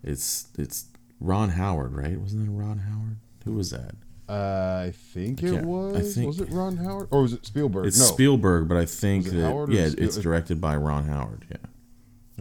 [0.04, 0.86] It's it's
[1.20, 2.18] Ron Howard, right?
[2.20, 3.18] Wasn't it Ron Howard?
[3.46, 3.96] Who was that?
[4.30, 6.14] Uh, I think it can't- I was.
[6.14, 7.88] think- was it Ron Howard or was it Spielberg?
[7.88, 11.46] It's no, Spielberg, but I think that Howard yeah, Spiel- it's directed by Ron Howard.
[11.50, 11.58] Yeah,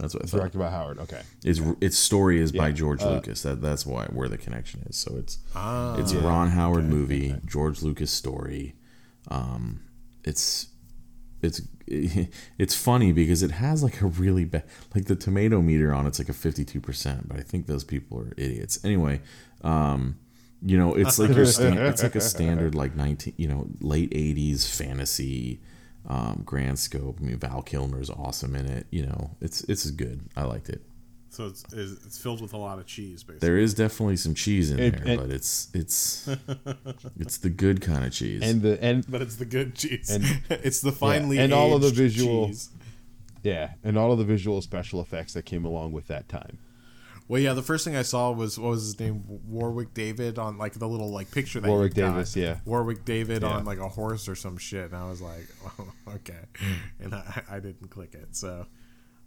[0.00, 0.36] that's what I thought.
[0.38, 0.98] directed by Howard.
[1.00, 1.20] Okay.
[1.44, 3.42] Its its story is by George uh, Lucas.
[3.42, 4.96] That that's why where the connection is.
[4.96, 8.74] So it's Ah, it's a Ron Howard movie, George Lucas story.
[9.28, 9.80] Um,
[10.24, 10.68] it's
[11.42, 16.06] it's it's funny because it has like a really bad like the tomato meter on
[16.06, 18.84] it's like a fifty two percent, but I think those people are idiots.
[18.84, 19.20] Anyway,
[19.62, 20.18] um,
[20.60, 24.12] you know, it's like your sta- it's like a standard like nineteen you know late
[24.12, 25.60] eighties fantasy.
[26.10, 27.18] Um, grand scope.
[27.20, 28.86] I mean, Val Kilmer's awesome in it.
[28.90, 30.22] You know, it's it's good.
[30.36, 30.80] I liked it.
[31.28, 33.46] so it's it's it's filled with a lot of cheese, basically.
[33.46, 36.26] There is definitely some cheese in And- there, and- but it's it's
[37.18, 38.40] it's the good kind of cheese.
[38.42, 40.08] And the and but it's the good cheese.
[40.10, 40.24] And-
[40.64, 42.70] it's the finely and all of the aged visual- cheese.
[43.44, 46.58] Yeah, and all of the visual special effects that came along with that time.
[47.28, 50.56] Well, yeah, the first thing I saw was what was his name, Warwick David, on
[50.56, 52.12] like the little like picture that Warwick you got.
[52.14, 52.60] Davis, yeah.
[52.64, 53.48] Warwick David Yeah.
[53.50, 55.46] on like a horse or some shit, and I was like,
[55.78, 56.40] oh, okay,
[57.00, 58.66] and I, I didn't click it, so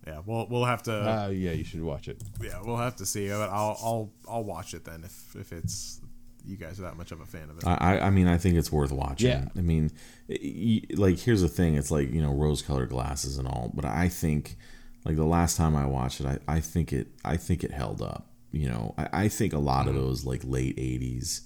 [0.08, 2.24] yeah, we'll we'll have to Uh, yeah, you should watch it.
[2.42, 6.02] yeah we'll have to see, but I'll I'll I'll watch it then if if it's
[6.44, 7.68] you guys are that much of a fan of it.
[7.68, 9.30] I, I- I mean, I think it's worth watching.
[9.30, 9.46] Yeah.
[9.56, 9.92] I mean,
[10.28, 13.86] y- y- like here's the thing: it's like you know rose-colored glasses and all, but
[13.86, 14.58] I think,
[15.06, 18.02] like the last time I watched it, I, I think it I think it held
[18.02, 18.28] up.
[18.52, 21.42] You know, I, I think a lot of those like late '80s,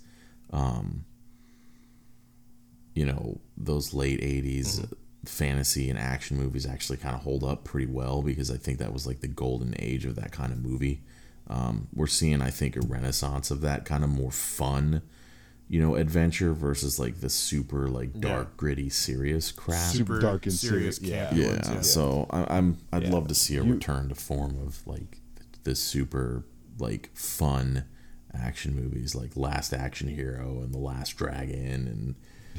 [0.51, 1.05] um,
[2.93, 4.91] you know, those late '80s
[5.25, 8.93] fantasy and action movies actually kind of hold up pretty well because I think that
[8.93, 11.01] was like the golden age of that kind of movie.
[11.47, 15.03] Um, we're seeing, I think, a renaissance of that kind of more fun,
[15.67, 18.53] you know, adventure versus like the super like dark, Yeah.
[18.57, 19.91] gritty, serious crap.
[19.93, 21.47] Super dark and serious, serious, campy yeah.
[21.49, 21.81] ones, yeah.
[21.81, 23.11] So I, I'm I'd Yeah.
[23.11, 25.19] love to see a You- return to form of like
[25.63, 26.45] the super
[26.77, 27.85] like fun
[28.33, 32.15] action movies like Last Action Hero and The Last Dragon and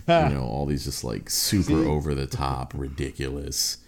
[0.30, 3.78] you know all these just like super over the top ridiculous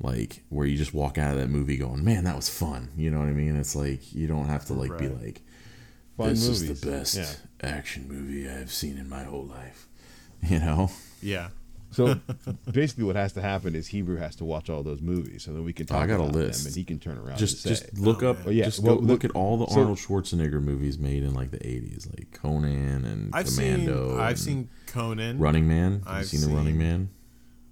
[0.00, 3.10] like where you just walk out of that movie going man that was fun you
[3.10, 5.42] know what I mean it's like you don't have to like be like
[6.16, 6.62] Fun this movies.
[6.70, 7.32] is the best Yeah.
[7.62, 9.86] Action movie I've seen in my whole life
[10.42, 10.90] you know
[11.22, 11.48] yeah,
[11.90, 12.14] So
[12.72, 15.64] basically, what has to happen is Hebrew has to watch all those movies, and then
[15.64, 16.60] we can talk I got a list.
[16.62, 18.54] them, and he can turn around just and say, just look Oh, up man.
[18.54, 21.34] Yeah, just well, go look- look at all the so- Arnold Schwarzenegger movies made in
[21.34, 25.38] like the 80s like Conan and I've Commando seen I've seen Conan.
[25.38, 27.10] Running Man have I've seen the Running Man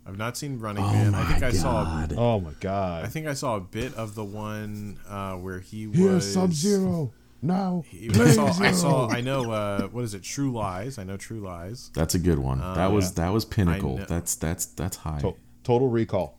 [0.05, 1.13] I've not seen Running oh Man.
[1.13, 1.85] my I think I saw.
[1.85, 5.61] god "Oh my god, I think I saw a bit of the one uh, where
[5.61, 7.13] he was here's Sub Zero
[7.43, 8.47] now." He, I saw.
[8.61, 9.09] I saw.
[9.09, 9.51] I know.
[9.51, 10.23] Uh, what is it?
[10.23, 10.99] True Lies.
[10.99, 11.91] I know True Lies.
[11.95, 13.25] that's a good one that Uh, was yeah.
[13.27, 16.39] that was pinnacle that's that's that's high To- Total Recall.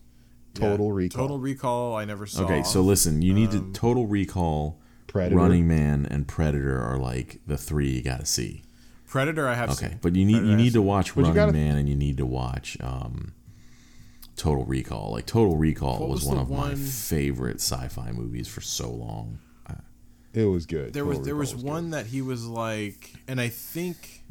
[0.55, 0.69] Yeah.
[0.69, 1.21] Total Recall.
[1.23, 1.95] Total Recall.
[1.95, 2.43] I never saw.
[2.43, 5.35] okay so listen you need Um, to Total Recall Predator.
[5.35, 8.63] Running Man and Predator are like the three you got to see
[9.07, 9.47] Predator.
[9.47, 9.99] I have okay seen.
[10.01, 12.17] but you need Predator you need to watch But Running gotta- Man and you need
[12.17, 13.33] to watch um
[14.35, 18.47] Total Recall like Total Recall What was, was one the of my favorite sci-fi movies
[18.47, 19.39] for so long
[20.33, 20.93] It was good.
[20.93, 21.93] There was Total there was Recall one good.
[21.93, 24.23] that he was like, and I think,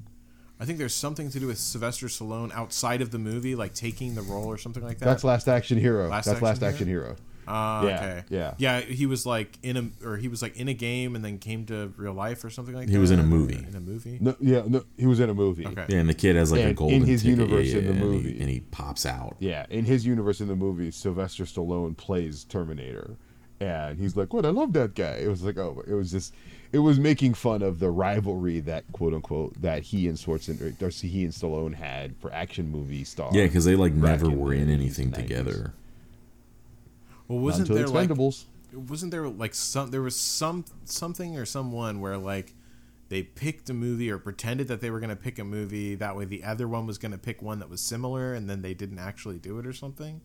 [0.61, 4.15] I think there's something to do with Sylvester Stallone outside of the movie, like taking
[4.15, 5.05] the role or something like that.
[5.07, 6.09] That's Last Action Hero.
[6.09, 6.71] Last That's Action Last Hero?
[6.73, 7.17] Action Hero.
[7.49, 8.25] Uh, Yeah, okay.
[8.29, 8.55] yeah.
[8.59, 11.39] Yeah, he was like in a or he was like in a game and then
[11.39, 12.93] came to real life or something like that.
[12.93, 13.65] He was in a movie.
[13.67, 14.19] In a movie.
[14.21, 15.67] No, yeah, no, he was in a movie.
[15.67, 15.87] Okay.
[15.89, 17.39] Yeah, and the kid has like a And in his ticket.
[17.39, 18.41] universe yeah, in the yeah, and he- movie.
[18.41, 19.37] and he, pops out.
[19.39, 23.17] Yeah, in his universe in the movie, Sylvester Stallone plays Terminator,
[23.61, 24.47] and he's like, "What?
[24.47, 26.35] I love that guy." It was like, oh, it was just,
[26.73, 30.89] it was making fun of the rivalry that quote unquote that he and Schwarzenegger, or
[30.91, 33.35] he and Stallone had for action movie stars.
[33.35, 35.15] Yeah, because they like never were in anything 90s.
[35.15, 35.75] together.
[37.27, 38.11] Well, wasn't until there like
[38.73, 42.55] wasn't there like some there was some something or someone where like
[43.09, 46.15] they picked a movie or pretended that they were going to pick a movie that
[46.15, 48.75] way the other one was going to pick one that was similar and then they
[48.75, 50.21] didn't actually do it or something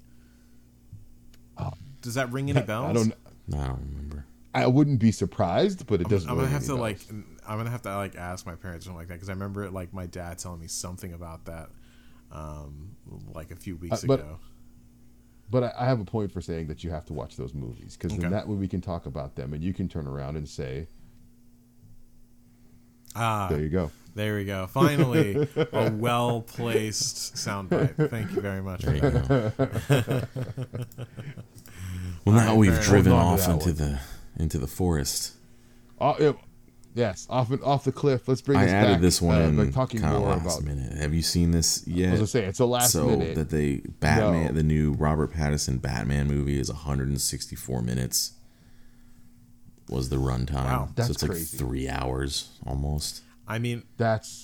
[1.58, 1.72] uh,
[2.04, 2.90] does that ring any bells.
[2.90, 3.14] I don't.
[3.52, 4.26] I don't remember.
[4.56, 6.30] I wouldn't be surprised, but it doesn't.
[6.30, 6.80] i'm gonna ring have any to bells.
[6.80, 7.00] like
[7.48, 9.70] i'm gonna have to like ask my parents or something like that because i remember
[9.72, 11.70] like my dad telling me something about that
[12.32, 12.96] um
[13.34, 14.40] like a few weeks Uh, but- ago
[15.50, 17.98] But I, I have a point for saying that you have to watch those movies
[17.98, 18.22] because Okay.
[18.22, 20.88] then that way we can talk about them, and you can turn around and say,
[23.16, 28.62] ah "There you go." there we go finally a well placed soundbite thank you very
[28.62, 30.28] much for There you that.
[30.98, 31.06] go.
[32.26, 33.24] well, now Alright, we've fair driven enough.
[33.28, 34.00] Hold off into one.
[34.36, 35.34] the into the forest.
[36.02, 36.34] Oh, yeah,
[36.96, 38.28] yes, off and off the cliff.
[38.28, 40.60] Let's bring I us added back, this one uh, in by talking kind more last
[40.60, 40.64] about.
[40.64, 40.98] minute.
[40.98, 42.12] Have you seen this I yet?
[42.12, 43.36] was gonna say it's a last so minute.
[43.36, 44.52] that they Batman, No.
[44.54, 48.34] the new Robert Pattinson Batman movie is 164 minutes.
[49.90, 50.54] Was the runtime?
[50.66, 51.58] Wow, that's so it's like crazy.
[51.58, 53.22] three hours almost.
[53.48, 54.43] i mean That's,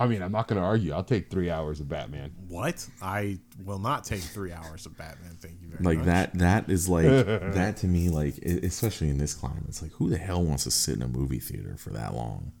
[0.00, 0.92] I mean, I'm not gonna argue.
[0.92, 2.30] I'll take three hours of Batman.
[2.48, 2.86] What?
[3.02, 5.36] I will not take three hours of Batman.
[5.40, 6.06] Thank you very like much.
[6.06, 10.08] that that is like that to me like especially in this climate it's like who
[10.08, 12.52] the hell wants to sit in a movie theater for that long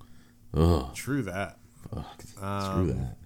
[0.54, 1.58] ugh True that.
[1.94, 3.16] fuck Um, screw that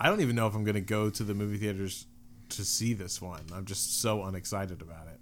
[0.00, 2.06] I don't even know if I'm going to go to the movie theaters
[2.50, 3.42] to see this one.
[3.54, 5.20] I'm just so unexcited about it.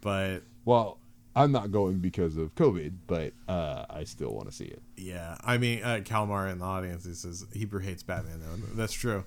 [0.00, 0.98] But Well,
[1.36, 4.82] I'm not going because of COVID, but uh, I still want to see it.
[4.96, 8.40] yeah, I mean, uh, Kalmar in the audience he says Hebrew hates Batman.
[8.40, 9.24] Though that's true.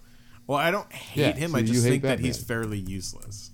[0.48, 1.52] Well, I don't hate Yeah, him.
[1.52, 3.52] so I just hate think that he's fairly useless.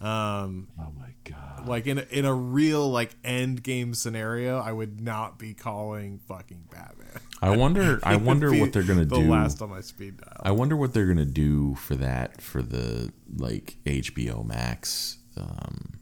[0.00, 1.66] Um, Oh my god!
[1.66, 6.18] like in a, in a real like end game scenario, I would not be calling
[6.28, 7.06] fucking Batman.
[7.40, 10.36] i wonder i wonder what they're gonna the do last on my speed dial.
[10.42, 15.94] i wonder what they're gonna do for that for the like hbo max um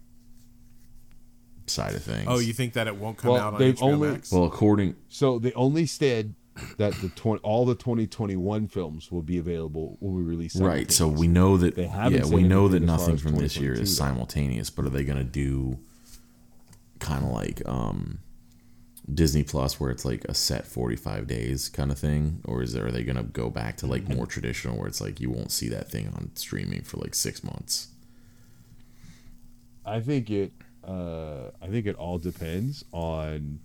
[1.72, 2.26] side of things.
[2.28, 4.30] Oh, you think that it won't come Well, out on they've HBO only- Max?
[4.30, 6.34] well, according So they only said
[6.76, 10.56] that the 20, all the 2021 films will be available will be released.
[10.60, 10.90] right.
[10.92, 13.36] So we know that They haven't yeah, we know that anything as far nothing from
[13.40, 14.68] this year is simultaneous.
[14.70, 15.78] But are they going to do
[16.98, 18.18] kind of like um,
[19.12, 22.74] Disney Plus, where it's like a set forty five days kind of thing, or is
[22.74, 25.30] there, are they going to go back to like more traditional, where it's like you
[25.30, 27.88] won't see that thing on streaming for like six months?
[29.84, 30.52] I think it.
[30.84, 33.60] Uh, I think it all depends on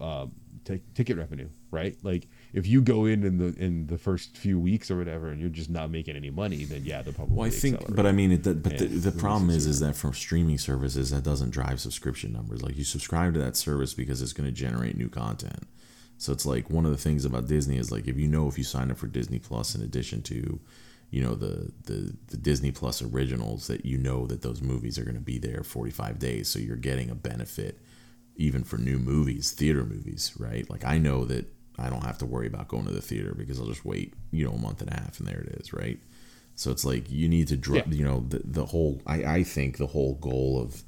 [0.00, 0.32] um,
[0.64, 1.96] t- ticket revenue, right?
[2.02, 5.40] Like if you go in in the in the first few weeks or whatever, and
[5.40, 7.36] you're just not making any money, then yeah, they'll probably.
[7.36, 7.96] Well, I think, accelerate.
[7.96, 11.22] but I mean, it, but the, the problem is, is that from streaming services, that
[11.22, 12.62] doesn't drive subscription numbers.
[12.62, 15.66] Like you subscribe to that service because it's going to generate new content.
[16.18, 18.58] So it's like one of the things about Disney is like if you know if
[18.58, 20.60] you sign up for Disney Plus in addition to,
[21.16, 21.54] you know, the
[21.88, 21.98] the
[22.32, 25.62] the Disney Plus originals that you know that those movies are going to be there
[25.62, 27.74] 45 days, so you're getting a benefit
[28.36, 30.68] even for new movies, theater movies, right?
[30.68, 31.46] Like I know that
[31.78, 34.44] I don't have to worry about going to the theater because I'll just wait, you
[34.44, 35.98] know, a month and a half and there it is, right?
[36.54, 37.94] So it's like you need to, dr- Yeah.
[37.98, 39.00] you know, the, the whole.
[39.06, 40.82] I, I think the whole goal of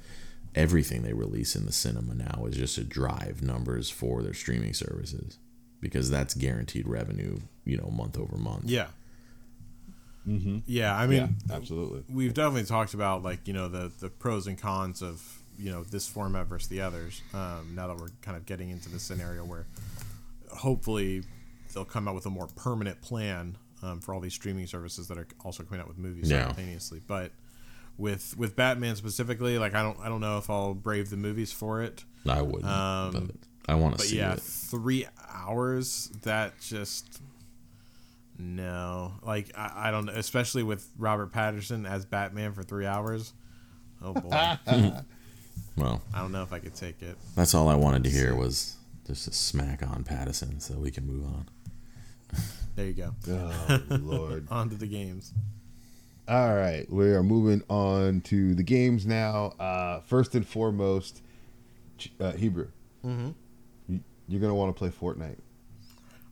[0.55, 4.75] everything they release in the cinema now is just to drive numbers for their streaming
[4.75, 5.39] services
[5.81, 8.65] because that's guaranteed revenue, you know, month over month.
[8.67, 8.89] yeah.
[10.29, 10.59] Mm-hmm.
[10.67, 12.05] Yeah, I mean, yeah, absolutely.
[12.09, 15.83] we've definitely talked about like you know the the pros and cons of you know
[15.85, 17.23] this format versus the others.
[17.35, 19.67] Um, now that we're kind of getting into the scenario where
[20.53, 21.23] hopefully
[21.75, 25.19] they'll come out with a more permanent plan um, for all these streaming services that
[25.19, 26.41] are also coming out with movies Yeah.
[26.43, 27.01] simultaneously.
[27.07, 27.33] But
[27.97, 31.53] with with Batman specifically, like I don't I don't know if I'll brave the movies
[31.53, 32.05] for it.
[32.29, 33.31] I wouldn't, Um,
[33.69, 34.41] I want to see yeah, it.
[34.41, 37.21] three hours that just
[38.39, 39.13] no.
[39.23, 43.33] Like I, I don't know, especially with Robert Pattinson as Batman for three hours.
[44.03, 44.29] Oh boy,
[45.77, 47.17] well, I don't know if I could take it.
[47.35, 48.77] that's all I wanted to hear was
[49.07, 51.49] just a smack on Pattinson, so we can move on.
[52.77, 53.13] There you go.
[53.29, 54.47] Oh lord.
[54.53, 55.35] On to the games.
[56.29, 59.47] All right, we are moving on to the games now.
[59.59, 61.21] Uh, first and foremost,
[62.21, 62.69] uh, Hebrew.
[63.05, 63.35] Mhm.
[64.29, 65.39] You're gonna want to play Fortnite.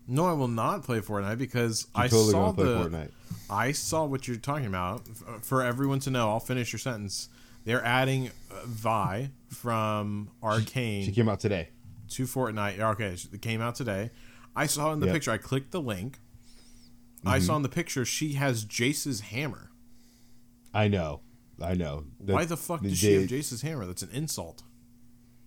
[0.09, 3.11] No, I will not play Fortnite because You're I totally saw the Fortnite.
[3.51, 5.07] I saw what you're talking about.
[5.43, 7.29] For everyone to know, I'll finish your sentence.
[7.65, 11.71] They're adding uh, Vi from Arcane She came out today.
[12.11, 12.79] to Fortnite.
[12.79, 14.11] Okay, it came out today.
[14.55, 15.15] I saw in the Yep.
[15.15, 15.31] picture.
[15.33, 16.19] I clicked the link.
[17.25, 19.73] I saw in the picture she has Jayce's hammer.
[20.73, 21.23] I know,
[21.61, 22.05] I know.
[22.19, 23.85] Why the fuck they- does she have Jayce's hammer?
[23.85, 24.63] That's an insult.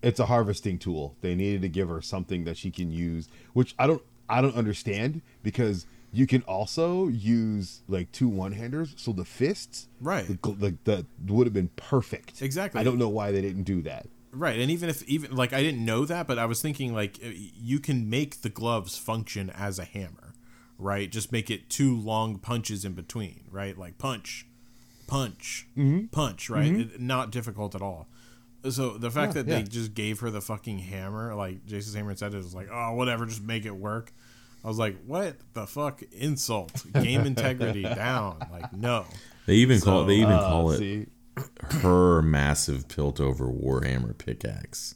[0.01, 1.15] It's a harvesting tool.
[1.21, 4.55] They needed to give her something that she can use, which I don't, I don't
[4.55, 8.93] understand because you can also use like two one-handers.
[8.97, 10.25] So the fists, Right.
[10.27, 12.41] the, that would have been perfect.
[12.41, 12.79] Exactly.
[12.79, 14.07] I don't know why they didn't do that.
[14.31, 17.17] Right, and even if even like I didn't know that, but I was thinking like
[17.21, 20.35] you can make the gloves function as a hammer,
[20.77, 21.11] right?
[21.11, 23.75] Just make it two long punches in between, right?
[23.75, 24.45] Like punch,
[25.07, 26.05] punch, Mm-hmm.
[26.07, 26.71] punch, right?
[26.71, 28.07] It- not difficult at all.
[28.67, 32.15] So the fact Yeah, that they just gave her the fucking hammer, like Jason hammer,
[32.15, 34.11] said it was like, oh, whatever, just make it work.
[34.63, 36.01] I was like, what the fuck?
[36.11, 38.45] Insult, game integrity down.
[38.51, 39.05] Like, no.
[39.45, 41.05] They even So, call they even Uh, call it see,
[41.81, 44.95] her massive Piltover Warhammer pickaxe.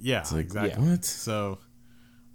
[0.00, 0.84] Yeah, It's like exactly.
[0.84, 1.04] what?
[1.04, 1.58] So,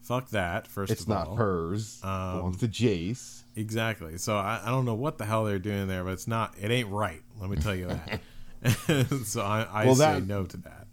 [0.01, 0.67] fuck that.
[0.67, 1.35] First, it's of not all.
[1.35, 1.99] hers.
[2.03, 3.43] Um, belongs to Jayce.
[3.57, 4.17] Exactly.
[4.17, 6.55] So I, I don't know what the hell they're doing there, but it's not.
[6.57, 7.21] It ain't right.
[7.39, 8.21] Let me tell you that.
[9.25, 10.87] so I, I Well, say that- no to that.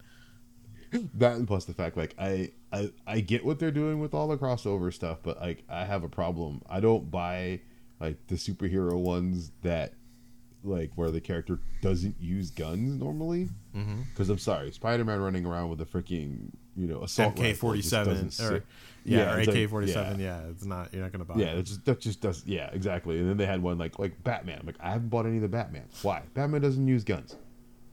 [1.15, 4.27] That and plus the fact, like I, I, I get what they're doing with all
[4.27, 6.63] the crossover stuff, but like I have a problem.
[6.67, 7.61] I don't buy
[8.01, 9.93] like the superhero ones that,
[10.65, 13.51] like where the character doesn't use guns normally.
[13.77, 14.01] Mm-hmm.
[14.11, 18.31] Because I'm sorry, Spider-Man running around with a freaking you know assault MK forty seven
[18.41, 18.65] or
[19.05, 20.19] yeah, Yeah, or AK forty seven.
[20.19, 20.95] Yeah, it's not.
[20.95, 21.35] You're not gonna buy.
[21.37, 21.59] Yeah, it.
[21.59, 23.19] it just that just does yeah exactly.
[23.19, 24.61] And then they had one like like Batman.
[24.61, 25.85] I'm like I haven't bought any of the Batman.
[26.01, 26.23] Why?
[26.33, 27.37] Batman doesn't use guns,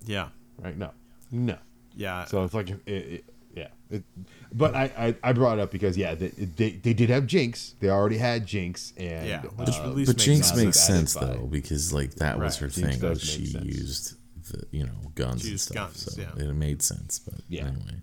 [0.06, 0.30] yeah,
[0.62, 0.78] right?
[0.78, 0.92] No,
[1.32, 1.58] no.
[1.96, 2.26] yeah.
[2.26, 3.26] So it's like, it, it,
[3.56, 3.68] yeah.
[3.90, 4.04] It,
[4.54, 7.76] but I, I, I brought it up because yeah, they, they, they did have Jinx.
[7.80, 10.64] They already had Jinx, and Yeah, which uh, at least But makes Jinx sense.
[10.64, 13.00] makes sense by- though because like that was her Jinx thing.
[13.00, 13.66] does Was she sense.
[13.66, 14.18] used
[14.52, 16.44] the you know guns She and stuff, guns, so yeah.
[16.50, 17.20] it made sense.
[17.20, 17.68] But Yeah.
[17.68, 18.02] anyway,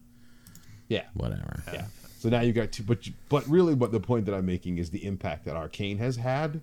[0.89, 1.63] yeah, whatever.
[1.73, 1.87] yeah.
[2.19, 4.91] So now you got two, but but really, what the point that I'm making is
[4.91, 6.61] the impact that Arcane has had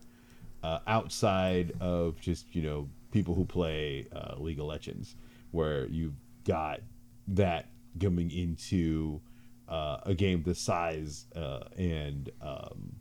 [0.63, 5.15] uh, outside of just you know people who play uh, League of Legends,
[5.51, 6.81] where you've got
[7.29, 7.67] that
[7.99, 9.21] coming into
[9.67, 12.95] uh, a game the size uh, and um,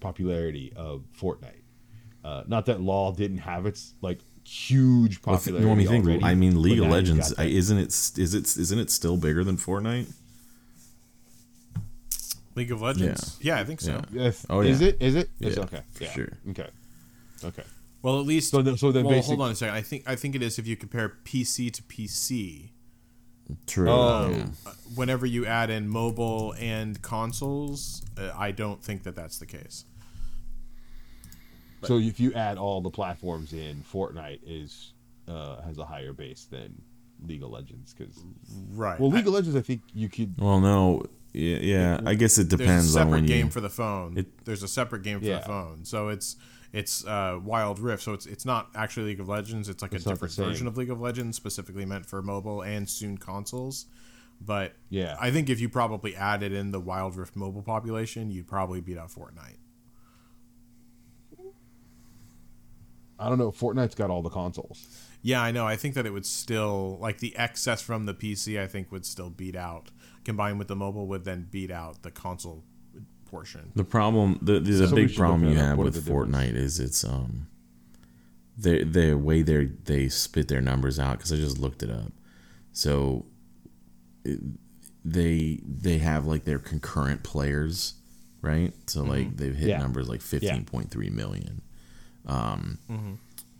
[0.00, 1.62] popularity of Fortnite.
[2.24, 6.24] Uh, not that LoL didn't have its like huge Well, th- popularity when you think,
[6.24, 7.52] I mean, League of Legends, got I- that.
[7.52, 7.86] isn't it?
[7.88, 8.56] s- Is it?
[8.56, 10.10] Isn't it still bigger than Fortnite?
[12.54, 13.36] League of Legends.
[13.42, 13.92] Yeah, I think so.
[14.12, 14.22] Yeah.
[14.24, 14.46] Yes.
[14.48, 14.96] Oh, Is it?
[15.00, 15.28] Is it?
[15.40, 15.80] It's Yeah, okay.
[15.92, 16.12] for Yeah.
[16.12, 16.28] sure.
[16.50, 16.68] Okay.
[17.42, 17.62] Okay.
[18.04, 19.74] Well, at least So the- so the well, basic- hold on a second.
[19.74, 22.70] I think I think it is if you compare PC to PC.
[23.66, 23.88] True.
[23.90, 24.30] Oh.
[24.30, 24.46] yeah.
[24.66, 29.46] Uh, Whenever you add in mobile and consoles, uh, I don't think that that's the
[29.46, 29.84] case.
[31.82, 34.92] So if you add all the platforms in, Fortnite is
[35.28, 36.80] uh, has a higher base than
[37.26, 38.18] League of Legends because
[38.72, 39.00] Right.
[39.00, 41.04] well, League of Legends I think you could Well, no.
[41.32, 42.00] Yeah, yeah.
[42.06, 44.16] I guess it There's a depends on separate when game for the phone.
[44.18, 45.38] It- There's a separate game for Yeah.
[45.40, 45.84] the phone.
[45.84, 46.36] So it's
[46.74, 48.02] it's uh, Wild Rift.
[48.02, 49.68] So it's it's not actually League of Legends.
[49.68, 52.88] It's like It's a different version of League of Legends, specifically meant for mobile and
[52.88, 53.86] soon consoles.
[54.40, 55.16] But Yeah.
[55.20, 58.98] I think if you probably added in the Wild Rift mobile population, you'd probably beat
[58.98, 59.58] out Fortnite.
[63.20, 63.52] I don't know.
[63.52, 64.84] Fortnite's got all the consoles.
[65.22, 65.64] Yeah, I know.
[65.64, 68.60] I think that it would still like the excess from the PC.
[68.60, 69.92] I think would still beat out
[70.24, 72.64] combined with the mobile would then beat out the console
[73.34, 73.72] portion.
[73.74, 76.30] The problem, the, the, the Somebody big problem you have with difference?
[76.30, 77.46] Fortnite is it's um,
[78.56, 82.12] the the way they they spit their numbers out because I just looked it up.
[82.72, 83.26] So,
[84.24, 84.38] it,
[85.04, 87.94] they they have like their concurrent players,
[88.40, 88.72] right?
[88.86, 89.68] So like they've hit Mm-hmm.
[89.68, 89.78] Yeah.
[89.78, 91.60] numbers like fifteen point three million.
[92.26, 93.14] Um, Mm-hmm.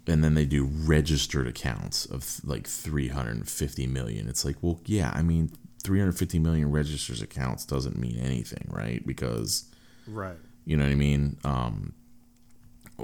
[0.06, 4.26] and then they do registered accounts of like 350 million.
[4.28, 5.50] It's like, well, yeah, I mean,
[5.84, 9.06] 350 million registers accounts doesn't mean anything, right?
[9.06, 9.66] Because
[10.08, 10.36] Right.
[10.64, 11.36] you know what I mean?
[11.44, 11.92] Um,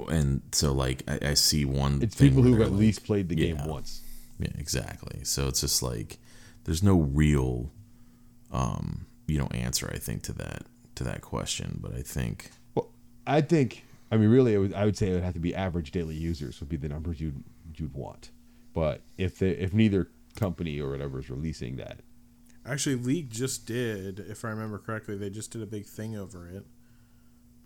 [0.09, 2.01] and so like I, I see one.
[2.01, 4.01] It's thing people who've at like- least played the game once.
[4.39, 5.23] Yeah, exactly.
[5.23, 6.17] So it's just like
[6.63, 7.71] there's no real,
[8.51, 10.63] um, you know, answer I think to that
[10.95, 11.79] to that question.
[11.81, 12.89] But I think Well,
[13.27, 13.85] I think.
[14.13, 16.15] I mean, really, it would, I would say it would have to be average daily
[16.15, 17.43] users would be the numbers you'd
[17.77, 18.29] you'd want.
[18.73, 21.99] But if they, if neither company or whatever is releasing that,
[22.65, 26.47] Actually, League just did, if I remember correctly, they just did a big thing over
[26.47, 26.65] it.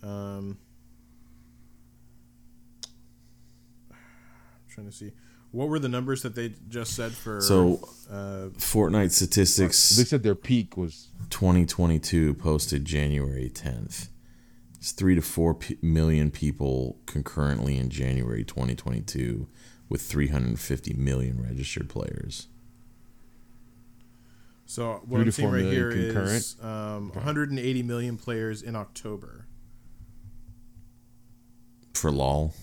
[0.02, 0.58] Um,
[3.92, 3.98] I'm
[4.70, 5.12] trying to see.
[5.52, 7.40] What were the numbers that they just said for?
[7.42, 7.88] so.
[8.10, 9.90] uh, Fortnite statistics.
[9.90, 14.10] they said their peak was 2022 posted January 10th.
[14.78, 19.48] It's three to four p- million people concurrently in January 2022,
[19.90, 22.48] with 350 million registered players.
[24.66, 26.30] So what I'm seeing right million here concurrent?
[26.32, 29.46] is um, 180 million players in October.
[31.94, 32.54] For lol,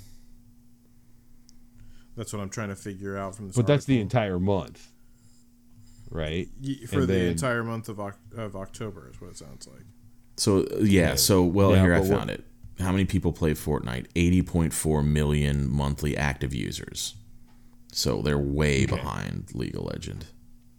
[2.17, 3.57] That's what I'm trying to figure out from this.
[3.57, 4.89] but that's the entire month,
[6.11, 6.49] right?
[6.89, 7.99] For and the then- entire month of
[8.37, 9.85] of October is what it sounds like.
[10.37, 11.15] so yeah, Yeah.
[11.15, 12.45] so well Yeah, here I but what- found it.
[12.79, 14.07] How many people play Fortnite?
[14.17, 17.15] 80.4 million monthly active users.
[17.93, 18.97] So they're way Okay.
[18.97, 20.25] behind League of Legend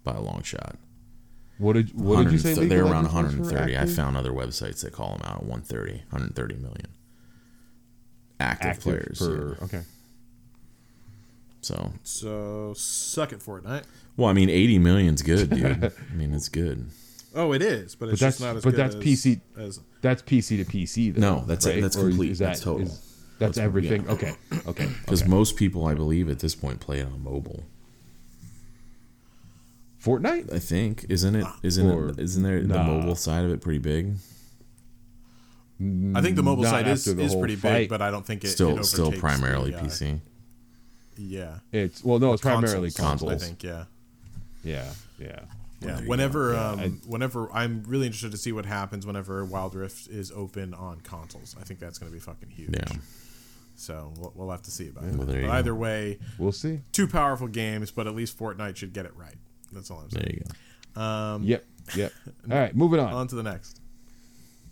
[0.03, 0.77] by a long shot.
[1.59, 2.53] What did what did you say?
[2.55, 3.77] 130 They're of around Legends was for 130.
[3.77, 6.87] I found other websites that call them out at 130, 130 million
[8.39, 9.19] active, active players.
[9.19, 9.63] per yeah.
[9.65, 9.81] okay.
[11.61, 13.83] So, So suck it, Fortnite.
[14.17, 15.83] well, I mean, 80 million's good, dude.
[16.11, 16.89] I mean, it's good.
[17.35, 18.71] Oh, it is, but it's that's- just not as good.
[18.71, 21.13] but good that's as, PC as That's PC to PC.
[21.15, 21.81] Though, No, that's- right?
[21.81, 22.31] that's Or complete.
[22.31, 22.87] Is that, That's total.
[22.87, 24.03] is- that's, That's- everything.
[24.05, 24.11] yeah.
[24.11, 24.33] Okay.
[24.67, 24.89] Okay.
[25.05, 25.29] Because okay.
[25.31, 27.63] most people, I believe, at this point play it on mobile.
[30.03, 30.51] Fortnite.
[30.53, 31.47] I think isn't it?
[31.63, 32.19] Isn't Or- it?
[32.19, 34.15] Isn't there the mobile side of it pretty big?
[36.15, 37.73] I think the mobile Not side is, is pretty fight.
[37.73, 40.19] big, but I don't think it Still, it still primarily the, uh, PC.
[41.17, 43.43] Yeah, It's well, no, it's primarily Consoles, consoles.
[43.43, 43.63] I think.
[43.63, 43.85] Yeah,
[44.63, 44.89] Yeah.
[45.19, 45.27] Yeah.
[45.27, 45.39] yeah.
[45.95, 49.43] there you Whenever, Yeah, um, I- whenever I'm really interested to see what happens whenever
[49.43, 51.55] Wild Rift is open on consoles.
[51.59, 52.69] I think that's going to be fucking huge.
[52.73, 52.97] Yeah.
[53.75, 55.25] So we'll, we'll have to see about Well, it.
[55.27, 55.57] there you But go.
[55.57, 56.81] either way, We'll see.
[56.93, 59.35] two powerful games, but at least Fortnite should get it right.
[59.73, 60.23] That's all I'm saying.
[60.25, 60.43] There you
[60.95, 61.01] go.
[61.01, 61.65] Um, Yep.
[61.95, 62.13] Yep.
[62.51, 62.75] All right.
[62.75, 63.11] Moving on.
[63.13, 63.81] On to the next.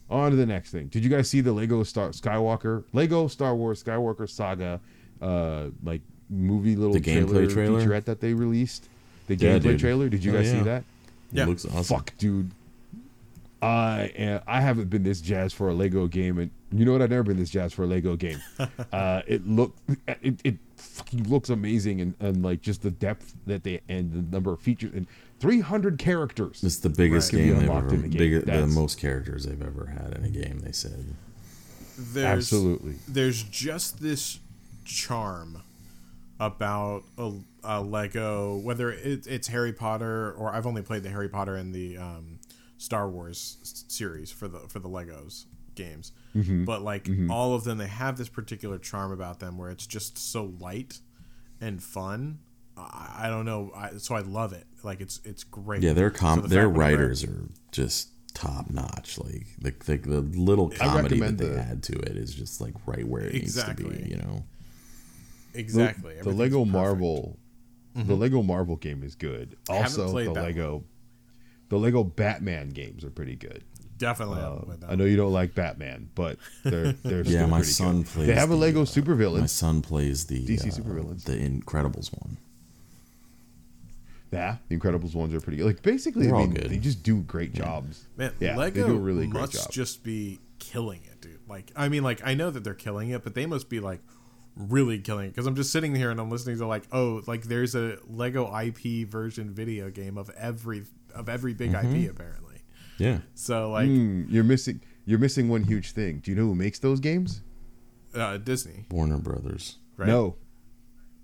[0.10, 0.88] On to the next thing.
[0.88, 4.80] Did you guys see the Lego Star Skywalker Lego Star Wars Skywalker Saga,
[5.22, 7.82] uh, like movie little The gameplay trailer?
[7.82, 8.88] featurette that they released?
[9.28, 9.80] The Yeah, gameplay dude.
[9.80, 10.10] trailer.
[10.10, 10.84] Did you Oh, guys see that?
[11.32, 11.44] Yeah.
[11.44, 11.84] It looks awesome.
[11.98, 12.52] Fuck, dude.
[13.62, 17.02] I am, I haven't been this jazzed for a Lego game, and you know what?
[17.04, 18.40] I've never been this jazzed for a Lego game.
[18.92, 19.80] uh, it looked
[20.24, 24.36] it, it fucking looks amazing, and, and like just the depth that they and the
[24.36, 25.08] number of features and
[25.40, 26.64] 300 characters.
[26.64, 27.40] It's the biggest Right.
[27.46, 28.18] Game they've ever, in the game.
[28.18, 30.60] bigger, the most characters they've ever had in a game.
[30.60, 31.16] They said.
[31.98, 32.96] There's, Absolutely.
[33.08, 34.40] There's just this
[34.86, 35.62] charm
[36.40, 37.32] about a,
[37.64, 41.74] a Lego, whether it, it's Harry Potter or I've only played the Harry Potter and
[41.76, 42.40] the um,
[42.78, 43.58] Star Wars
[43.88, 46.12] series for the for the Legos games,
[46.66, 50.18] but like all of them, they have this particular charm about them where it's just
[50.18, 51.00] so light
[51.60, 52.40] and fun.
[52.78, 54.66] I, I don't know, I, so I love it.
[54.84, 55.84] Like it's it's great.
[55.84, 59.20] Yeah, their com So the their fact when you read- writers are just top notch.
[59.20, 62.74] Like the, the the little comedy that they the- add to it is just like
[62.86, 64.08] right where it needs to be.
[64.10, 64.44] You know.
[65.54, 66.68] exactly The, Everything's Lego perfect.
[66.68, 66.78] Mm-hmm.
[66.78, 67.40] Marvel,
[67.96, 69.58] the Lego Marvel game is good.
[69.68, 70.84] haven't Also, the that Lego,
[71.70, 73.64] the Lego Batman games are pretty good.
[74.02, 77.46] Definitely, Uh, haven't played that I know you don't like Batman, but they're they're Yeah,
[77.46, 78.08] my pretty son good.
[78.08, 78.28] plays.
[78.28, 79.40] They have a the, Lego uh, supervillain.
[79.42, 81.24] My son plays the DC uh, supervillains.
[81.24, 82.38] the Incredibles one.
[84.32, 85.66] Yeah, the Incredibles ones are pretty good.
[85.68, 86.70] Like basically, They're I mean, good.
[86.70, 88.06] they just do great jobs.
[88.18, 89.72] Man, yeah, Lego they do a really great must job.
[89.72, 91.40] just be killing it, dude.
[91.50, 94.00] Like, I mean, like I know that they're killing it, but they must be like
[94.56, 97.44] really killing it because I'm just sitting here and I'm listening to like, oh, like
[97.44, 101.96] there's a Lego IP version video game of every of every big Mm-hmm.
[102.06, 102.51] IP apparently.
[103.02, 103.20] Yeah.
[103.36, 106.20] So like Hmm, you're missing you're missing one huge thing.
[106.20, 107.42] Do you know who makes those games?
[108.14, 109.78] uh, Disney, Warner Brothers.
[109.98, 110.08] right?
[110.08, 110.36] No,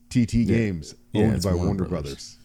[0.09, 1.91] TT Games, Yeah, owned by Warner Warner, Brothers.
[1.91, 2.37] Brothers.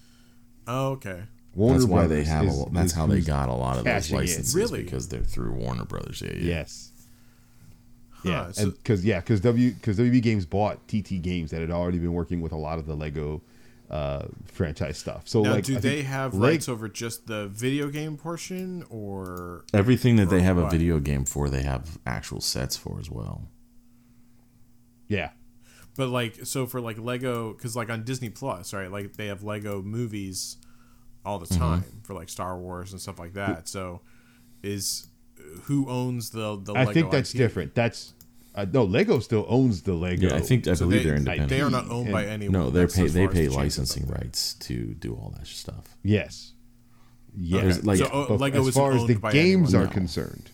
[0.67, 1.23] Oh, okay.
[1.55, 2.45] Warner that's why they have.
[2.47, 4.21] is- a, that's is how they got a lot of those cashing in.
[4.23, 4.83] licenses Really?
[4.83, 6.21] because they're through Warner Brothers.
[6.25, 6.45] Yeah, yeah.
[6.57, 6.89] Yes.
[8.25, 11.99] Yeah, so- because yeah, because W because WB Games bought TT Games that had already
[11.99, 13.43] been working with a lot of the Lego
[13.93, 15.29] uh, franchise stuff.
[15.29, 18.85] So Now, like, do I they have Leg- rights over just the video game portion,
[18.89, 23.11] or Everything that they have a video game for, they have actual sets for as
[23.11, 23.49] well.
[25.09, 25.31] Yeah,
[25.97, 27.53] but like so for like Lego?
[27.53, 28.91] Because like on Disney Plus, right?
[28.91, 30.57] Like they have Lego movies
[31.25, 31.53] all Mm-hmm.
[31.55, 33.69] the time for like Star Wars and stuff like that.
[33.69, 34.01] So
[34.63, 35.07] is
[35.65, 36.73] who owns the the?
[36.73, 37.39] Lego I Lego think that's IP?
[37.39, 37.75] different.
[37.75, 38.15] That's
[38.55, 40.29] uh, no Lego still owns the Lego.
[40.29, 41.49] Yeah, I think I So believe they, they, are independent.
[41.51, 42.53] they are not owned by And- anyone.
[42.53, 45.97] no, they're pay they pay licensing rights to do all that stuff.
[46.03, 46.53] yes,
[47.37, 47.63] yes.
[47.63, 49.87] There's, like- So, uh, Lego as far as the games anyone.
[49.87, 49.95] are No.
[49.95, 50.51] concerned,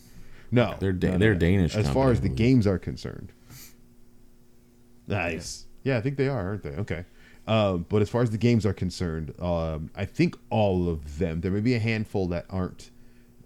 [0.50, 1.40] no, They're da- no, no, they're no.
[1.40, 3.32] Danish As far as the games are concerned,
[5.06, 5.64] nice.
[5.84, 6.70] Yeah, I think they are, aren't they?
[6.70, 7.04] Okay.
[7.46, 11.40] Um, but as far as the games are concerned, um, I think all of them.
[11.40, 12.90] There may be a handful that aren't,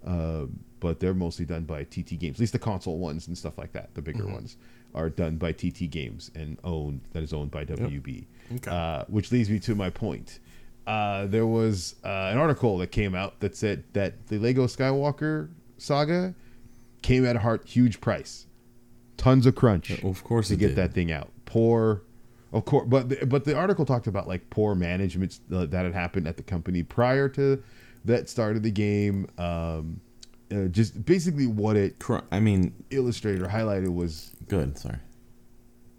[0.05, 2.35] um, but they're mostly done by TT Games.
[2.35, 4.33] At least the console ones and stuff like that, the bigger Mm-hmm.
[4.33, 4.57] ones,
[4.93, 6.99] are done by TT Games and owned.
[7.13, 8.25] That is owned by WB.
[8.55, 8.69] Okay.
[8.69, 10.39] Uh, which leads me to my point.
[10.85, 15.49] Uh, there was uh, an article that came out that said that the Lego Skywalker
[15.77, 16.35] saga
[17.01, 18.45] came at a heart huge price,
[19.17, 20.75] tons of crunch of course to get did.
[20.75, 21.31] that thing out.
[21.45, 22.01] Poor,
[22.51, 25.93] of course, but the, but the article talked about like poor management uh, that had
[25.93, 27.63] happened at the company prior to
[28.05, 29.27] that start of the game.
[29.37, 30.01] Um,
[30.53, 34.77] uh, just basically what it Cr- I mean, illustrated or highlighted was good.
[34.77, 34.97] Sorry.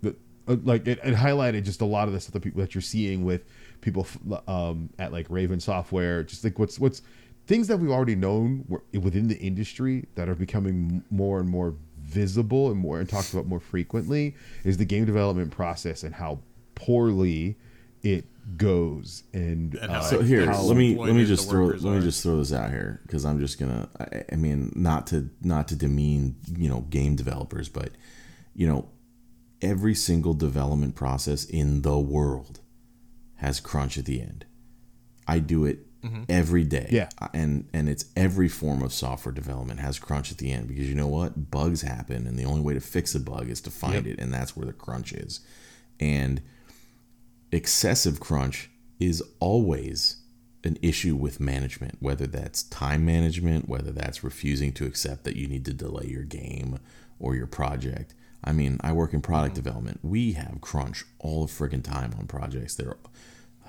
[0.02, 0.14] the
[0.48, 2.82] uh, like it, it highlighted just a lot of the stuff that people that you're
[2.82, 3.44] seeing with
[3.80, 7.02] people f- um, at like Raven Software, just like what's what's
[7.46, 12.70] things that we've already known within the industry that are becoming more and more visible
[12.70, 16.38] and more and talked about more frequently is the game development process and how
[16.74, 17.56] poorly
[18.04, 18.26] it
[18.56, 22.02] goes and, And uh, So here, let me let me just throw workers let me
[22.02, 23.88] just throw this out here because I'm just gonna.
[23.98, 27.90] I, I mean, not to not to demean you know game developers, but
[28.54, 28.88] you know,
[29.60, 32.60] every single development process in the world
[33.36, 34.44] has crunch at the end.
[35.26, 35.86] I do it
[36.28, 36.88] every day.
[36.90, 37.08] Yeah.
[37.32, 40.94] and and it's every form of software development has crunch at the end because you
[40.94, 44.06] know what bugs happen and the only way to fix a bug is to find
[44.06, 45.40] it and that's where the crunch is
[45.98, 46.42] and
[47.54, 50.16] excessive crunch is always
[50.64, 55.46] an issue with management, whether that's time management, whether that's refusing to accept that you
[55.46, 56.78] need to delay your game
[57.18, 58.14] or your project.
[58.42, 59.62] I mean, I work in product mm-hmm.
[59.62, 60.00] development.
[60.02, 62.74] We have crunch all the friggin' time on projects.
[62.74, 62.96] They're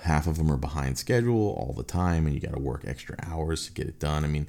[0.00, 3.16] half of them are behind schedule all the time, and you got to work extra
[3.22, 4.24] hours to get it done.
[4.24, 4.48] I mean,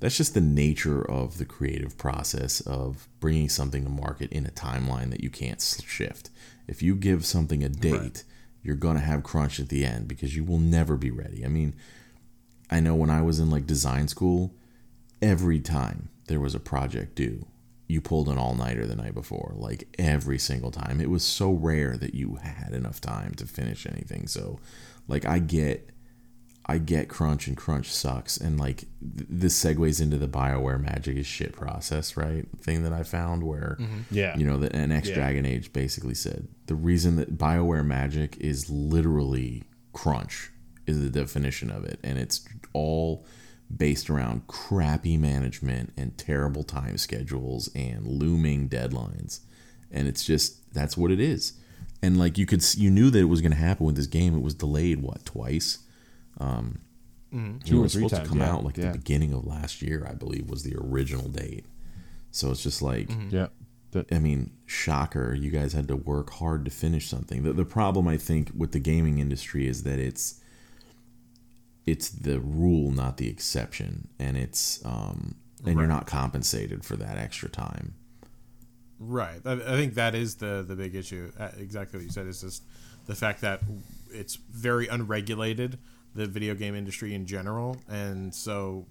[0.00, 4.50] that's just the nature of the creative process of bringing something to market in a
[4.50, 6.30] timeline that you can't shift.
[6.66, 8.24] If you give something a date,
[8.66, 11.44] you're going to have crunch at the end because you will never be ready.
[11.44, 11.74] I mean,
[12.68, 14.52] I know when I was in like design school,
[15.22, 17.46] every time there was a project due,
[17.86, 19.52] you pulled an all nighter the night before.
[19.54, 21.00] Like every single time.
[21.00, 24.26] It was so rare that you had enough time to finish anything.
[24.26, 24.58] So,
[25.06, 25.90] like, I get.
[26.68, 31.16] I get crunch and crunch sucks and like th- this segues into the Bioware magic
[31.16, 32.44] is shit process, right?
[32.60, 34.00] Thing that I found where mm-hmm.
[34.10, 34.36] Yeah.
[34.36, 35.14] you know, the NX Yeah.
[35.14, 39.62] Dragon Age basically said the reason that BioWare Magic is literally
[39.92, 40.50] crunch
[40.88, 43.24] is the definition of it, and it's all
[43.76, 49.40] based around crappy management and terrible time schedules and looming deadlines,
[49.92, 51.52] and it's just that's what it is.
[52.02, 54.06] And like you could, s- you knew that it was going to happen with this
[54.06, 54.34] game.
[54.36, 55.78] It was delayed what twice.
[56.38, 56.80] Um,
[57.32, 58.92] Two Two or it was three supposed times, to come yeah, out like yeah.
[58.92, 61.66] the beginning of last year, I believe, was the original date.
[62.30, 63.48] So it's just like Yeah.
[64.12, 67.44] I mean, shocker, you guys had to work hard to finish something.
[67.44, 70.40] The, the problem I think with the gaming industry is that it's
[71.86, 77.16] it's the rule, not the exception, and it's um, and you're not compensated for that
[77.16, 77.94] extra time.
[78.98, 79.40] Right.
[79.44, 81.32] I, I think that is the the big issue.
[81.38, 82.64] Uh, Exactly what you said is just
[83.06, 83.62] the fact that
[84.10, 85.78] it's very unregulated,
[86.14, 88.86] the video game industry in general, and so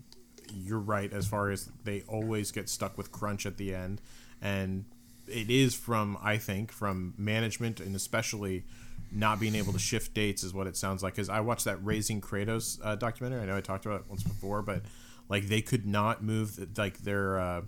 [0.54, 4.02] you're right as far as they always get stuck with crunch at the end,
[4.42, 4.86] and
[5.28, 8.64] it is from I think from management and especially
[9.12, 11.16] not being able to shift dates is what it sounds like.
[11.16, 13.42] Because I watched that Raising Kratos uh, documentary.
[13.42, 14.84] I know I talked about it once before, but
[15.30, 17.40] like they could not move like their.
[17.40, 17.62] Uh,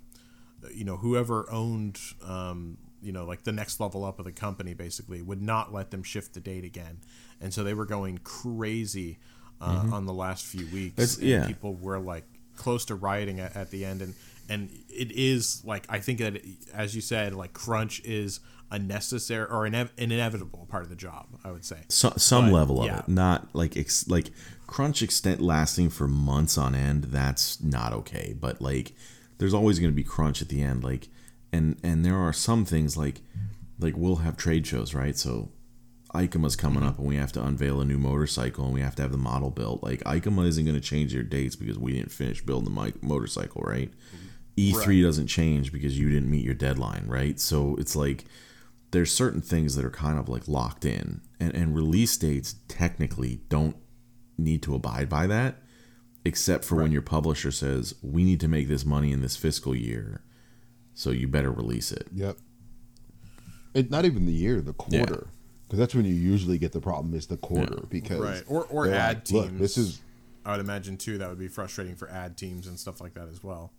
[0.74, 4.74] you know whoever owned um, you know like the next level up of the company
[4.74, 7.00] basically would not let them shift the date again
[7.40, 9.20] and so they were going crazy
[9.62, 11.48] uh, on the last few weeks yeah.
[11.48, 12.24] people were like
[12.56, 14.14] close to rioting at, at the end and
[14.50, 16.42] and it is like i think that
[16.74, 18.40] as you said like crunch is
[18.70, 22.46] a necessary or an, an inevitable part of the job i would say So, some
[22.48, 23.00] But, level of yeah.
[23.00, 24.28] it, not like ex, like
[24.68, 27.06] crunch extent lasting for months on end.
[27.06, 28.36] That's not okay.
[28.40, 28.92] But like,
[29.38, 30.84] there's always going to be crunch at the end.
[30.84, 31.08] Like,
[31.52, 33.22] and and there are some things like
[33.80, 35.18] like we'll have trade shows, right?
[35.18, 35.50] So
[36.18, 39.02] EICMA's coming up, and we have to unveil a new motorcycle, and we have to
[39.02, 39.84] have the model built.
[39.84, 43.62] Like ICMA isn't going to change their dates because we didn't finish building the motorcycle,
[43.62, 43.92] right?
[43.92, 44.78] Mm-hmm.
[44.80, 47.40] E3 doesn't change because you didn't meet your deadline, right?
[47.40, 48.26] So it's like
[48.92, 53.42] there's certain things that are kind of like locked in and, and release dates technically
[53.50, 53.76] don't
[54.38, 55.58] need to abide by that
[56.26, 59.76] except for when your publisher says we need to make this money in this fiscal
[59.76, 60.22] year
[60.94, 62.38] so you better release it Yep.
[63.74, 65.28] It not even the year, the quarter,
[65.68, 68.88] because that's when you usually get the problem is the quarter because right or or
[68.88, 70.02] they're ad like, teams this is
[70.46, 73.28] i would imagine too that would be frustrating for ad teams and stuff like that
[73.30, 73.72] as well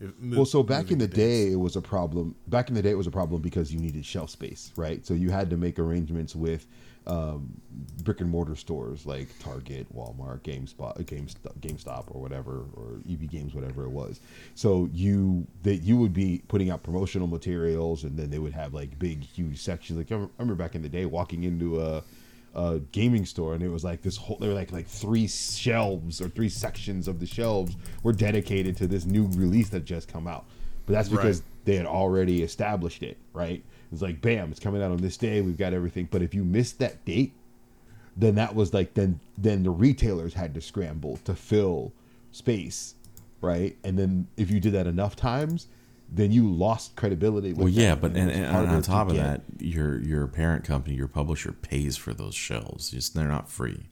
[0.00, 0.44] If- well.
[0.44, 1.16] So back in the dates.
[1.16, 2.34] day, it was a problem.
[2.48, 5.04] Back in the day, it was a problem because you needed shelf space, right?
[5.06, 6.66] So you had to make arrangements with
[7.06, 7.60] um,
[8.02, 13.54] brick and mortar stores like Target, Walmart, GameSpot, GameStop, GameStop, or whatever, or EB Games,
[13.54, 14.20] whatever it was.
[14.54, 18.74] So you that you would be putting out promotional materials, and then they would have
[18.74, 19.98] like big, huge sections.
[19.98, 22.02] Like I remember- I remember back in the day, walking into a,
[22.54, 24.38] a gaming store, and it was like this whole.
[24.38, 28.86] There were like like three shelves or three sections of the shelves were dedicated to
[28.86, 30.46] this new release that just come out.
[30.86, 31.46] But that's because Right.
[31.66, 33.64] they had already established it, right?
[33.96, 35.40] It's like, bam, it's coming out on this day.
[35.40, 36.08] We've got everything.
[36.10, 37.32] But if you missed that date,
[38.16, 41.92] then that was like then then the retailers had to scramble to fill
[42.32, 42.94] space,
[43.40, 43.76] right?
[43.84, 45.66] And then if you did that enough times,
[46.10, 47.50] then you lost credibility.
[47.50, 49.22] With well yeah but it and, and harder on to top of get.
[49.58, 53.82] that your your parent company your publisher pays for those shelves just they're not free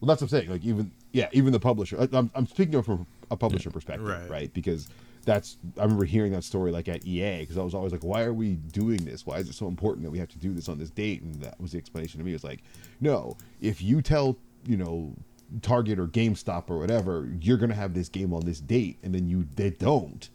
[0.00, 0.50] Well, that's what I'm saying.
[0.50, 2.00] Like even yeah, even the publisher.
[2.00, 4.28] I- I'm, I'm speaking of from a publisher perspective, Right.
[4.30, 4.54] right.
[4.54, 4.88] Because
[5.24, 8.22] that's I remember hearing that story like at EA because I was always like, why
[8.22, 9.26] are we doing this?
[9.26, 11.22] Why is it so important that we have to do this on this date?
[11.22, 12.32] And that was the explanation to me.
[12.34, 12.62] It's like,
[13.00, 15.14] no, if you tell you know
[15.62, 19.28] Target or GameStop or whatever, you're gonna have this game on this date, and then
[19.28, 20.28] you they don't.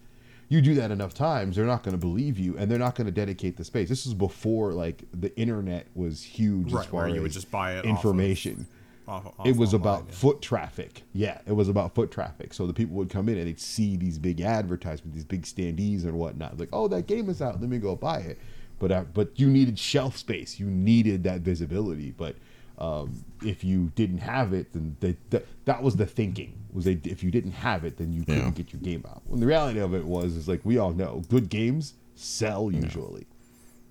[0.51, 3.05] You do that enough times, they're not going to believe you, and they're not going
[3.05, 3.87] to dedicate the space.
[3.87, 7.31] This is before like the internet was huge as Right, far where as you would
[7.31, 8.65] just buy it information
[9.09, 10.15] off, off it was online, about yeah.
[10.15, 11.03] foot traffic.
[11.13, 12.53] Yeah, it was about foot traffic.
[12.53, 16.03] So the people would come in and they'd see these big advertisements, these big standees
[16.03, 16.59] and whatnot.
[16.59, 17.59] Like, oh, that game is out.
[17.59, 18.37] Let me go buy it.
[18.77, 20.59] But uh, but you needed shelf space.
[20.59, 22.11] You needed that visibility.
[22.11, 22.35] But
[22.77, 26.53] um, if you didn't have it, then they, that that was the thinking.
[26.71, 28.51] Was they if you didn't have it, then you couldn't Yeah.
[28.51, 29.21] get your game out.
[29.25, 33.25] When the reality of it was is like we all know, good games sell usually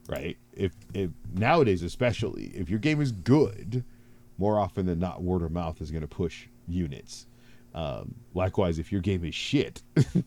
[0.08, 0.36] right?
[0.54, 3.84] If if nowadays especially, if your game is good,
[4.38, 7.26] more often than not, word of mouth is going to push units.
[7.74, 9.82] Um, likewise, if your game is shit,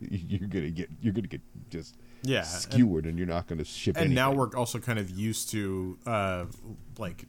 [0.00, 1.40] you're gonna get you're gonna get
[1.70, 3.96] just Yeah, and- skewered, and, you're not gonna ship.
[3.96, 4.02] It.
[4.04, 6.44] And now we're also kind of used to uh,
[6.98, 7.24] like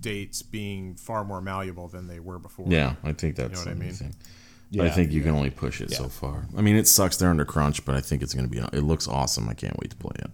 [0.00, 2.66] dates being far more malleable than they were before.
[2.68, 3.82] Yeah, I think that's what I mean?
[3.82, 4.14] amazing.
[4.72, 6.46] But I think you can only push it so far.
[6.56, 8.58] I mean, it sucks they're under crunch, but I think it's going to be.
[8.76, 9.48] It looks awesome.
[9.48, 10.30] I can't wait to play it.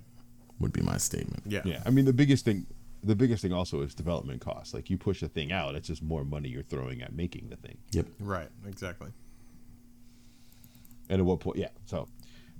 [0.60, 1.42] Would be my statement.
[1.46, 2.66] yeah, Yeah, I mean the biggest thing,
[3.06, 4.74] the biggest thing also is development costs.
[4.74, 7.56] Like you push a thing out, it's just more money you're throwing at making the
[7.56, 7.78] thing.
[7.92, 8.06] Yep.
[8.20, 9.10] right, exactly.
[11.08, 11.56] And at what point?
[11.58, 11.68] Yeah.
[11.86, 12.08] So,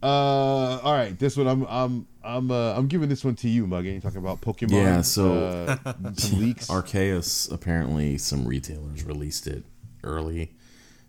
[0.03, 3.67] uh, all right, this one I'm I'm I'm uh, I'm giving this one to you,
[3.67, 3.93] Muggin.
[3.93, 4.71] You're talking about Pokemon.
[4.71, 6.69] Yeah, so- uh, some leaks.
[6.69, 9.65] Arceus apparently some retailers released it
[10.05, 10.53] early.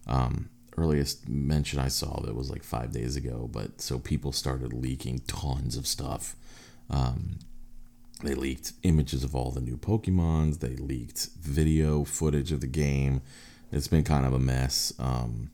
[0.08, 4.74] Um, earliest mention I saw that was like five days ago, but so people started
[4.74, 6.36] leaking tons of stuff.
[6.90, 7.40] Um,
[8.24, 10.60] they leaked images of all the new Pokemons.
[10.60, 13.22] They leaked video footage of the game.
[13.72, 14.94] It's been kind of a mess.
[14.98, 15.52] Um,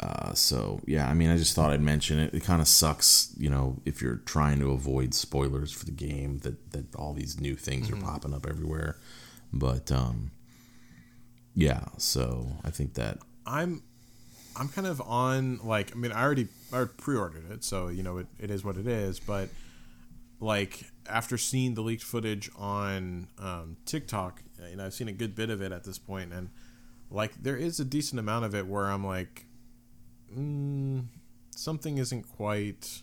[0.00, 2.32] uh, so yeah, I mean, I just thought I'd mention it.
[2.32, 6.38] It kind of sucks, you know, if you're trying to avoid spoilers for the game
[6.38, 8.02] that that all these new things Mm-hmm.
[8.02, 8.96] are popping up everywhere.
[9.52, 10.30] But um,
[11.54, 13.82] yeah, so I think that I'm
[14.56, 18.18] I'm kind of on like I mean I already I pre-ordered it so you know
[18.18, 19.48] it, it is what it is but
[20.40, 25.34] like after seeing the leaked footage on um, TikTok you know I've seen a good
[25.34, 26.48] bit of it at this point and
[27.10, 29.46] like there is a decent amount of it where I'm like
[30.34, 31.04] mm,
[31.54, 33.02] something isn't quite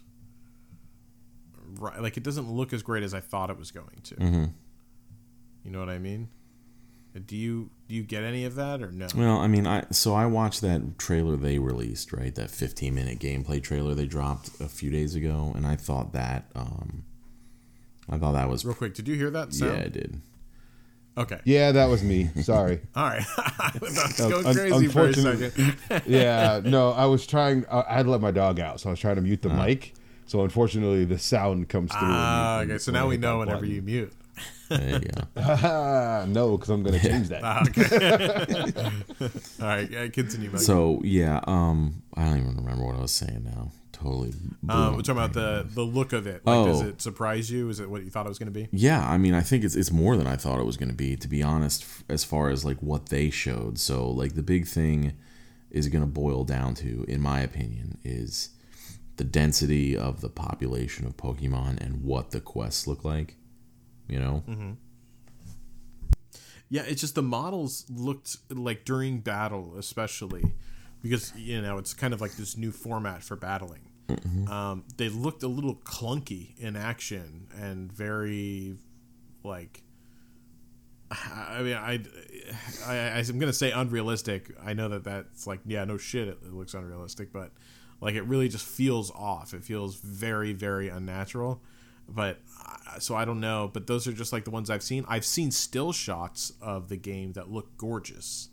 [1.79, 4.53] right like it doesn't look as great as I thought it was going to Mhm.
[5.63, 6.29] you know what I mean
[7.25, 10.13] do you do you get any of that or no Well, I mean, I so
[10.13, 12.35] I watched that trailer they released, right?
[12.35, 16.51] That 15 minute gameplay trailer they dropped a few days ago, and I thought that
[16.53, 17.05] um,
[18.09, 19.77] I thought that was real quick did you hear that sound?
[19.77, 20.21] yeah, I did.
[21.17, 21.39] Okay.
[21.45, 22.29] Yeah, that was me.
[22.43, 22.79] Sorry.
[22.95, 23.23] All right.
[23.81, 25.75] Let's Uh, go un- crazy for a second.
[26.05, 27.65] yeah, no, I was trying.
[27.71, 29.49] I I had to let my dog out, so I was trying to mute the
[29.49, 29.93] mic.
[30.27, 32.01] So unfortunately, the sound comes through.
[32.01, 32.77] when Ah, okay.
[32.77, 33.73] So now we know whenever button.
[33.75, 34.13] you mute.
[34.69, 36.25] There you go.
[36.27, 37.41] No, because I'm going to change that.
[37.43, 38.81] Ah, okay.
[39.61, 39.89] All right.
[39.89, 40.51] yeah, Continue.
[40.51, 40.61] Mike.
[40.61, 43.71] So yeah, um, I don't even remember what I was saying now.
[43.99, 44.33] Totally.
[44.69, 46.45] um, we're talking about the the look of it.
[46.45, 46.87] Like, does Oh.
[46.87, 47.67] it surprise you?
[47.69, 48.67] Is it what you thought it was going to be?
[48.71, 50.95] Yeah, I mean, I think it's it's more than I thought it was going to
[50.95, 51.15] be.
[51.15, 55.13] To be honest, as far as like what they showed, so like the big thing
[55.71, 58.49] is going to boil down to, in my opinion, is
[59.17, 63.35] the density of the population of Pokemon and what the quests look like.
[64.07, 64.71] You know, Mm-hmm.
[66.69, 70.53] Yeah, it's just the models looked like during battle, especially
[71.01, 73.86] because you know it's kind of like this new format for battling.
[74.49, 78.77] Um, they looked a little clunky in action and very
[79.43, 79.83] like.
[81.11, 82.01] I mean, I,
[82.85, 84.51] I, I'm gonna say unrealistic.
[84.63, 87.51] I know that that's like, yeah, no shit, it, it looks unrealistic, but
[88.01, 89.53] like it really just feels off.
[89.53, 91.61] It feels very, very unnatural.
[92.09, 93.69] But uh, so I don't know.
[93.71, 95.05] But those are just like the ones I've seen.
[95.07, 98.49] I've seen still shots of the game that look gorgeous,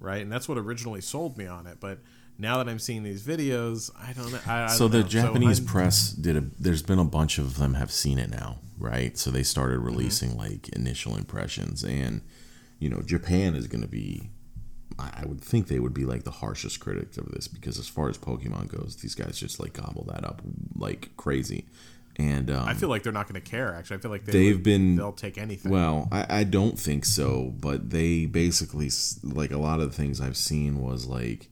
[0.00, 0.22] right?
[0.22, 1.78] And that's what originally sold me on it.
[1.80, 2.00] But
[2.42, 4.38] now that I'm seeing these videos, I don't know.
[4.46, 5.08] I, I so don't the know.
[5.08, 6.44] Japanese I'm- press did a.
[6.58, 9.16] There's been a bunch of them have seen it now, right?
[9.16, 9.86] So they started Mm-hmm.
[9.86, 12.20] releasing like initial impressions, and
[12.78, 14.28] you know, Japan is going to be.
[14.98, 17.88] I I would think they would be like the harshest critics of this because as
[17.88, 20.42] far as Pokemon goes, these guys just like gobble that up
[20.76, 21.66] like crazy,
[22.16, 23.74] and um, I feel like they're not going to care.
[23.74, 25.72] Actually, I feel like they they've would- been they'll take anything.
[25.72, 28.90] well, I, I don't think so, but they basically
[29.22, 31.48] like a lot of the things I've seen was like,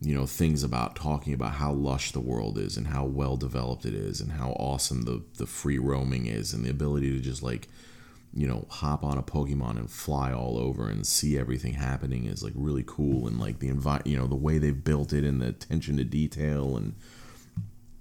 [0.00, 3.84] you know, things about talking about how lush the world is and how well developed
[3.84, 7.42] it is and how awesome the the free roaming is and the ability to just
[7.42, 7.68] like,
[8.32, 12.44] you know, hop on a Pokemon and fly all over and see everything happening is
[12.44, 15.42] like really cool and like the envi- you know, the way they've built it and
[15.42, 16.94] the attention to detail and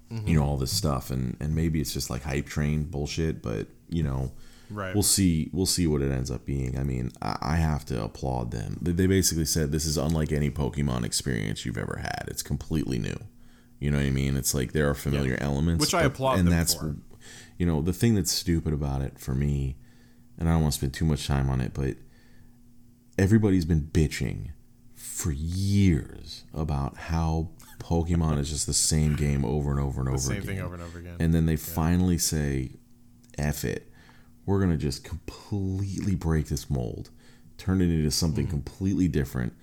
[0.10, 0.36] you mm-hmm.
[0.36, 1.10] know all this stuff.
[1.10, 4.32] And and maybe it's just like hype train bullshit but you know
[4.70, 4.94] Right.
[4.94, 8.04] we'll see we'll see what it ends up being i mean i, I have to
[8.04, 12.44] applaud them they, basically said this is unlike any pokemon experience you've ever had it's
[12.44, 13.18] completely new
[13.80, 16.52] you know what i mean it's like there are familiar elements Which I applaud and
[16.52, 16.98] that's for.
[17.58, 19.78] you know the thing that's stupid about it for me
[20.38, 21.96] and i don't want to spend too much time on it but
[23.18, 24.50] everybody's been bitching
[24.96, 27.50] for years about how
[27.80, 30.48] Pokemon is just the same game over and over and the over same again.
[30.48, 31.16] thing over and over again.
[31.20, 32.72] And then they finally say,
[33.38, 33.87] F it.
[34.48, 37.12] We're going to just completely break this mold,
[37.60, 38.52] turn it into something Mm-hmm.
[38.52, 39.54] completely different.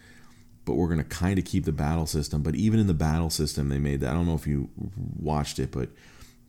[0.65, 2.43] But we're going to kind of keep the battle system.
[2.43, 4.11] But even in the battle system, they made that.
[4.11, 4.71] I don't know if you
[5.19, 5.89] watched it, but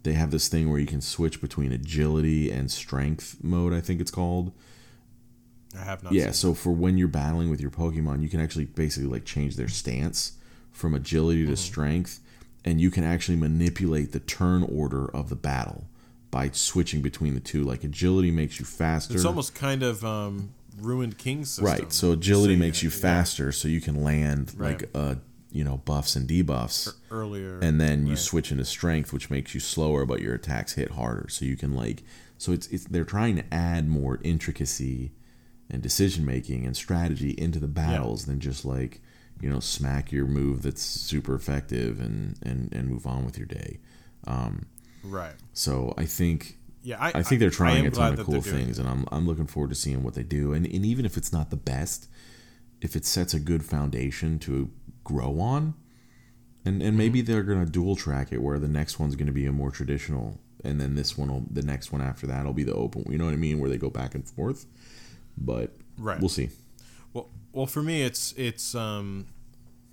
[0.04, 4.00] they have this thing where you can switch between agility and strength mode, I think
[4.00, 4.52] it's called.
[5.78, 6.14] I have not.
[6.14, 9.56] Yeah, so for when you're battling with your Pokemon, you can actually basically like change
[9.58, 10.34] their stance
[10.72, 11.52] from agility Mm-hmm.
[11.52, 12.20] to strength,
[12.64, 15.86] and you can actually manipulate the turn order of the battle
[16.36, 17.64] by switching between the two.
[17.64, 19.14] Like agility makes you faster.
[19.16, 20.50] It's almost kind of um,
[20.82, 21.66] ruined King's system.
[21.66, 21.94] right.
[21.94, 24.82] So agility So, makes you yeah, faster, so you can land Right.
[24.82, 25.16] like uh
[25.50, 26.94] you know buffs and debuffs.
[27.10, 27.58] earlier.
[27.62, 28.20] and then you right.
[28.20, 31.28] switch into strength, which makes you slower, but your attacks hit harder.
[31.30, 32.04] So you can like,
[32.38, 35.14] so it's it's they're trying to add more intricacy
[35.70, 39.00] and decision making and strategy into the battles than just like
[39.42, 43.48] you know smack your move that's super effective and and and move on with your
[43.48, 43.80] day.
[44.28, 44.66] Um,
[45.06, 45.36] right.
[45.56, 48.88] So I think Yeah, I, I think they're trying a ton of cool things, and
[48.88, 50.54] I'm I'm looking forward to seeing what they do.
[50.54, 52.08] And and even if it's not the best,
[52.82, 54.70] if it sets a good foundation to
[55.04, 55.74] grow on,
[56.66, 57.32] and and maybe Mm-hmm.
[57.32, 60.80] they're gonna dual track it where the next one's gonna be a more traditional, and
[60.80, 63.06] then this one will the next one after that will be the open.
[63.12, 63.60] You know what I mean?
[63.60, 64.68] Where they go back and forth.
[65.38, 66.20] But Right.
[66.20, 66.50] we'll see.
[67.14, 69.28] Well, well, for me, it's it's um,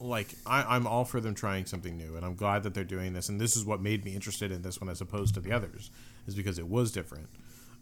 [0.03, 3.13] like I, I'm all for them trying something new, and I'm glad that they're doing
[3.13, 3.29] this.
[3.29, 5.91] And this is what made me interested in this one as opposed to the others,
[6.27, 7.29] is because it was different.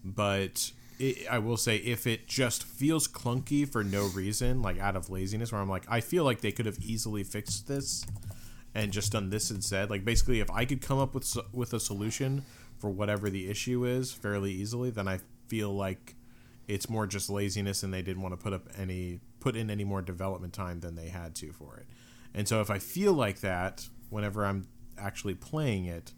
[0.03, 4.95] But it, I will say, if it just feels clunky for no reason, like out
[4.95, 8.05] of laziness, where I'm like, I feel like they could have easily fixed this
[8.73, 9.89] and just done this instead.
[9.89, 12.43] Like basically, if I could come up with with a solution
[12.77, 16.15] for whatever the issue is fairly easily, then I feel like
[16.67, 19.83] it's more just laziness and they didn't want to put up any put in any
[19.83, 21.85] more development time than they had to for it.
[22.33, 24.67] And so if I feel like that whenever I'm
[24.97, 26.13] actually playing it,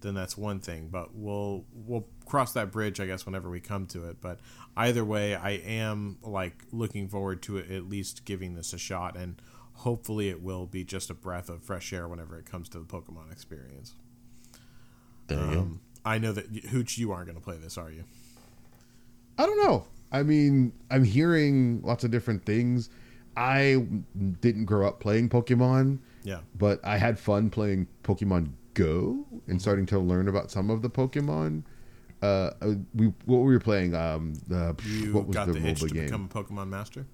[0.00, 0.88] then that's one thing.
[0.90, 4.20] But we'll we'll cross that bridge, I guess, whenever we come to it.
[4.20, 4.40] But
[4.76, 9.16] either way, I am like looking forward to it, at least giving this a shot,
[9.16, 9.40] and
[9.74, 12.84] hopefully it will be just a breath of fresh air whenever it comes to the
[12.84, 13.94] Pokemon experience.
[15.26, 15.60] There you go.
[15.60, 18.04] Um, I know that Huch, you aren't going to play this, are you?
[19.38, 19.86] I don't know.
[20.12, 22.90] I mean, I'm hearing lots of different things.
[23.36, 23.86] I
[24.40, 26.40] didn't grow up playing Pokemon, Yeah.
[26.58, 30.90] but I had fun playing Pokemon Go and starting to learn about some of the
[30.90, 31.62] Pokemon.
[32.22, 33.94] Uh, uh, we what were we playing?
[33.94, 36.04] Um, the You what was got the, the, itch mobile to game?
[36.06, 37.06] become a Pokemon master.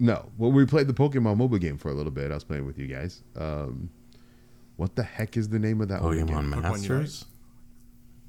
[0.00, 2.30] No, well, we played the Pokemon mobile game for a little bit.
[2.32, 3.22] I was playing with you guys.
[3.36, 3.90] Um,
[4.76, 6.50] what the heck is the name of that one Pokemon again?
[6.50, 7.24] Pokemon Masters.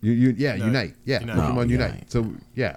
[0.02, 0.95] You, you, yeah, No, Unite.
[1.06, 1.35] Yeah, Unite.
[1.38, 1.69] Pokemon Oh, Unite.
[1.94, 2.11] Unite.
[2.11, 2.76] So yeah,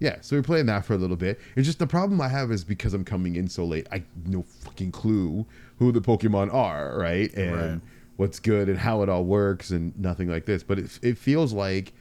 [0.00, 0.16] yeah.
[0.22, 1.38] So we're playing that for a little bit.
[1.54, 3.86] It's just the problem I have is because I'm coming in so late.
[3.92, 5.46] I no fucking clue
[5.78, 7.32] who the Pokemon are, right?
[7.34, 7.80] And Right.
[8.16, 10.62] what's good and how it all works and nothing like this.
[10.62, 11.92] But it it feels like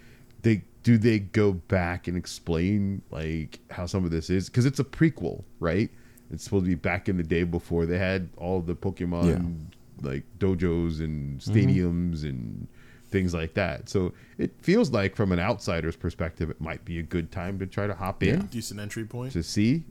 [0.42, 4.80] they do they go back and explain like how some of this is because it's
[4.80, 5.90] a prequel, right?
[6.32, 9.58] It's supposed to be back in the day before they had all the Pokemon
[10.02, 11.52] like dojos and mm-hmm.
[11.52, 12.68] stadiums and
[13.10, 13.90] things like that.
[13.90, 17.66] So it feels like from an outsider's perspective, it might be a good time to
[17.66, 19.34] try to hop in Decent entry point.
[19.34, 19.84] to see.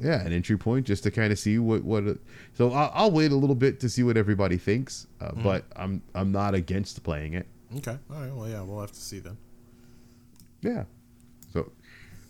[0.00, 0.22] Yeah.
[0.22, 2.04] an entry point just to kind of see what what.
[2.04, 2.20] it-
[2.54, 6.00] so I'll, I'll wait a little bit to see what everybody thinks, uh, but I'm
[6.14, 7.46] I'm not against playing it.
[7.78, 7.98] Okay.
[8.10, 8.34] All right.
[8.34, 9.36] Well, yeah, we'll have to see then.
[10.62, 10.84] Yeah.
[11.52, 11.72] So,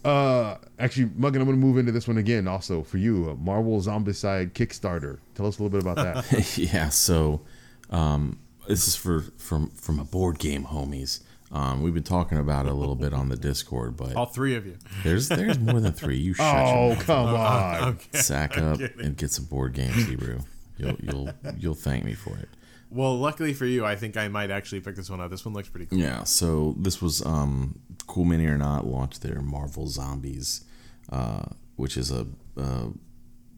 [0.04, 2.48] uh, actually, Muggin, I'm going to move into this one again.
[2.48, 5.18] Also for you, uh, Marvel Zombicide Kickstarter.
[5.36, 6.58] Tell us a little bit about that.
[6.58, 7.42] yeah, so
[7.90, 8.38] um,
[8.68, 11.20] this is for from from a board game homies.
[11.52, 14.56] Um, we've been talking about it a little bit on the Discord, but All three
[14.56, 14.76] of you.
[15.04, 16.16] there's there's more than three.
[16.16, 17.82] You shut oh your come on!
[17.94, 18.18] Okay.
[18.18, 20.40] sack up and get some board games, Hebrew.
[20.76, 22.48] You'll you'll you'll thank me for it.
[22.90, 25.30] Well, luckily for you, I think I might actually pick this one up.
[25.30, 25.98] This one looks pretty cool.
[25.98, 30.64] Yeah, so this was um, Cool Mini or Not launched their Marvel Zombies,
[31.10, 32.26] uh, which is a,
[32.56, 32.90] a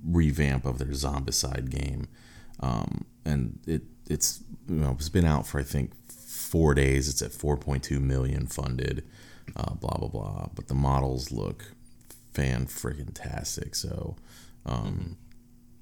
[0.05, 2.09] revamp of their Zombicide game,
[2.61, 7.09] um, and it it's you know it's been out for I think four days.
[7.09, 9.05] It's at 4.2 million funded,
[9.55, 10.49] uh, blah blah blah.
[10.55, 11.73] But the models look
[12.33, 13.75] fan freaking tastic.
[13.75, 14.17] So
[14.67, 15.17] um,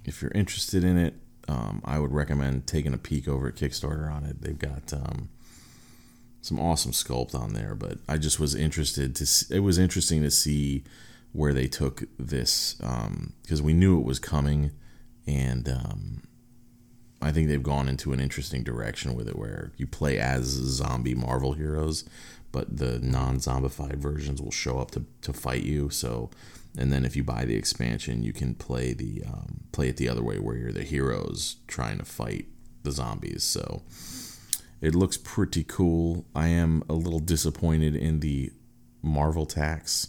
[0.05, 1.15] if you're interested in it,
[1.49, 4.43] um, I would recommend taking a peek over at Kickstarter on it.
[4.43, 5.29] They've got um,
[6.41, 9.27] some awesome sculpt on there, but I just was interested to.
[9.27, 10.85] See, it was interesting to see
[11.33, 12.75] where they took this
[13.43, 14.73] because we knew it was coming,
[15.27, 16.23] and um,
[17.21, 21.15] I think they've gone into an interesting direction with it, where you play as zombie
[21.15, 22.05] Marvel heroes,
[22.53, 25.91] but the non-zombified versions will show up to, to fight you.
[25.91, 26.31] So,
[26.77, 30.09] and then if you buy the expansion, you can play the um, play it the
[30.09, 32.47] other way, where you're the heroes trying to fight
[32.83, 33.43] the zombies.
[33.43, 33.83] So,
[34.81, 36.27] it looks pretty cool.
[36.35, 38.53] I am a little disappointed in the
[39.03, 40.09] Marvel tax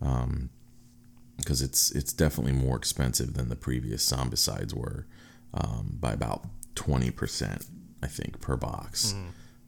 [0.00, 5.06] because it's it's definitely more expensive than the previous Zombicides were
[5.54, 6.44] um, by about
[6.74, 7.66] twenty percent,
[8.02, 9.14] I think, per box.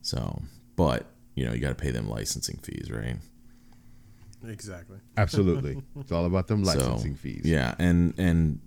[0.03, 0.43] So,
[0.77, 3.17] but you know, you got to pay them licensing fees, right?
[4.47, 4.99] Exactly.
[5.17, 7.43] Absolutely, it's all about them licensing so, fees.
[7.45, 8.61] Yeah, and and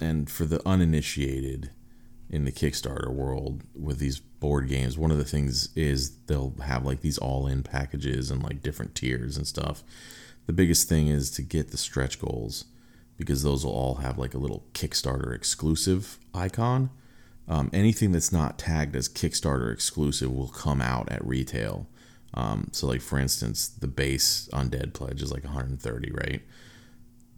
[0.00, 1.70] and for the uninitiated
[2.30, 6.84] in the Kickstarter world with these board games, one of the things is they'll have
[6.84, 9.84] like these all-in packages and like different tiers and stuff.
[10.46, 12.64] The biggest thing is to get the stretch goals
[13.16, 16.90] because those will all have like a little Kickstarter exclusive icon.
[17.46, 21.86] Um, anything that's not tagged as Kickstarter exclusive will come out at retail.
[22.32, 26.42] Um, so, like for instance, the base Undead pledge is like 130, right?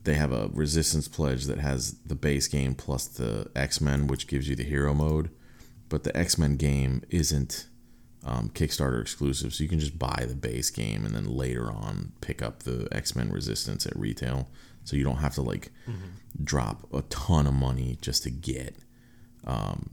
[0.05, 4.27] They have a Resistance pledge that has the base game plus the X Men, which
[4.27, 5.31] gives you the hero mode.
[5.89, 7.67] But the X Men game isn't
[8.25, 12.13] um, Kickstarter exclusive, so you can just buy the base game and then later on
[12.21, 14.49] pick up the X Men Resistance at retail.
[14.87, 15.71] So you don't have to like
[16.43, 18.75] drop a ton of money just to get
[19.45, 19.91] um,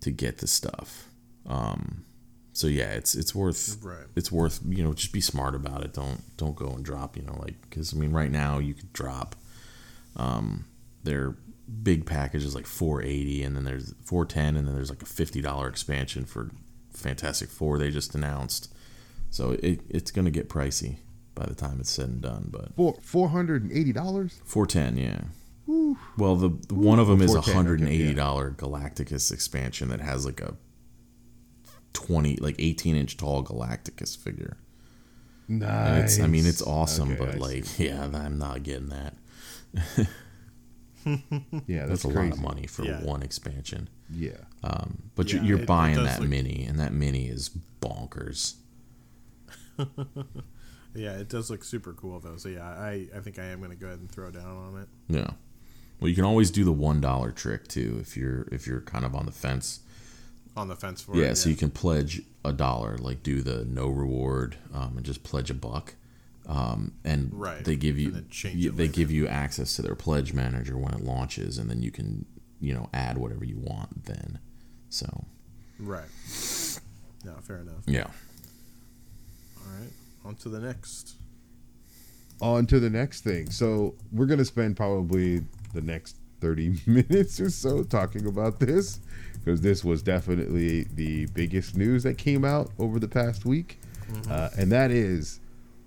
[0.00, 1.08] to get the stuff.
[1.44, 2.04] Um,
[2.52, 4.06] so yeah, it's it's worth Right.
[4.16, 5.92] it's worth you know just be smart about it.
[5.92, 8.92] Don't don't go and drop you know like because I mean right now you could
[8.94, 9.36] drop
[10.16, 10.64] um,
[11.04, 11.36] their
[11.82, 15.68] big package is like 480 and then there's 410 and then there's like a $50
[15.68, 16.50] expansion for
[16.92, 18.72] Fantastic Four they just announced.
[19.30, 20.98] So it, it's going to get pricey
[21.36, 24.40] by the time it's said and done, but For four hundred and eighty dollars.
[24.44, 25.20] 410, yeah.
[26.16, 30.24] Well, the, the one of them is a 410, okay, $180 Galacticus expansion that has
[30.24, 30.56] like a
[31.92, 34.56] 20 like 18 inch tall Galacticus figure.
[35.48, 36.16] Nice.
[36.16, 37.38] it's I mean it's awesome, Okay, I but see.
[37.40, 39.14] like yeah, I'm not getting that.
[41.66, 42.30] yeah, That's, that's, a crazy.
[42.30, 43.02] lot of money for Yeah.
[43.04, 43.88] one expansion.
[44.10, 44.32] Yeah.
[44.64, 47.26] Um, but Yeah, you're, you're it- it buying does that look- mini, and that mini
[47.28, 47.50] is
[47.80, 48.54] bonkers.
[50.96, 52.36] Yeah, it does look super cool though.
[52.36, 54.88] So yeah, I, I think I am gonna go ahead and throw down on it.
[55.08, 55.30] Yeah.
[56.00, 59.04] Well, you can always do the one dollar trick too if you're if you're kind
[59.04, 59.80] of on the fence.
[60.56, 61.26] On the fence for Yeah, it.
[61.28, 61.34] Yeah.
[61.34, 65.50] so you can pledge a dollar, like do the no reward, um, and just pledge
[65.50, 65.94] a buck.
[66.46, 70.78] Um, and Right, they give you, you- they give you access to their pledge manager
[70.78, 72.24] when it launches, and then you can
[72.60, 74.38] you know add whatever you want then.
[74.88, 75.26] So
[75.78, 76.08] Right.
[77.24, 77.82] No, fair enough.
[77.86, 78.06] yeah.
[79.58, 79.90] All right,
[80.26, 81.14] on to the next.
[82.40, 83.50] on to the next thing.
[83.50, 89.00] So we're gonna spend probably the next thirty minutes or so talking about this
[89.34, 93.78] because this was definitely the biggest news that came out over the past week,
[94.28, 95.38] uh, and that is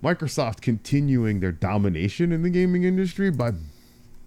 [0.02, 3.52] Microsoft continuing their domination in the gaming industry by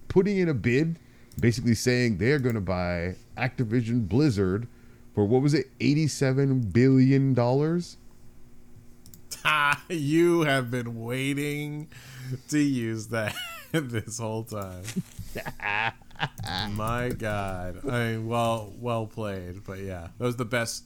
[0.06, 1.00] putting in a bid,
[1.40, 4.68] basically saying they're going to buy Activision Blizzard
[5.16, 7.96] for what was it, eighty-seven billion dollars.
[9.44, 11.88] Ah, you have been waiting
[12.48, 13.34] to use that
[13.72, 14.82] this whole time.
[16.72, 20.84] My God, I mean, well, well played, but yeah, that was the best,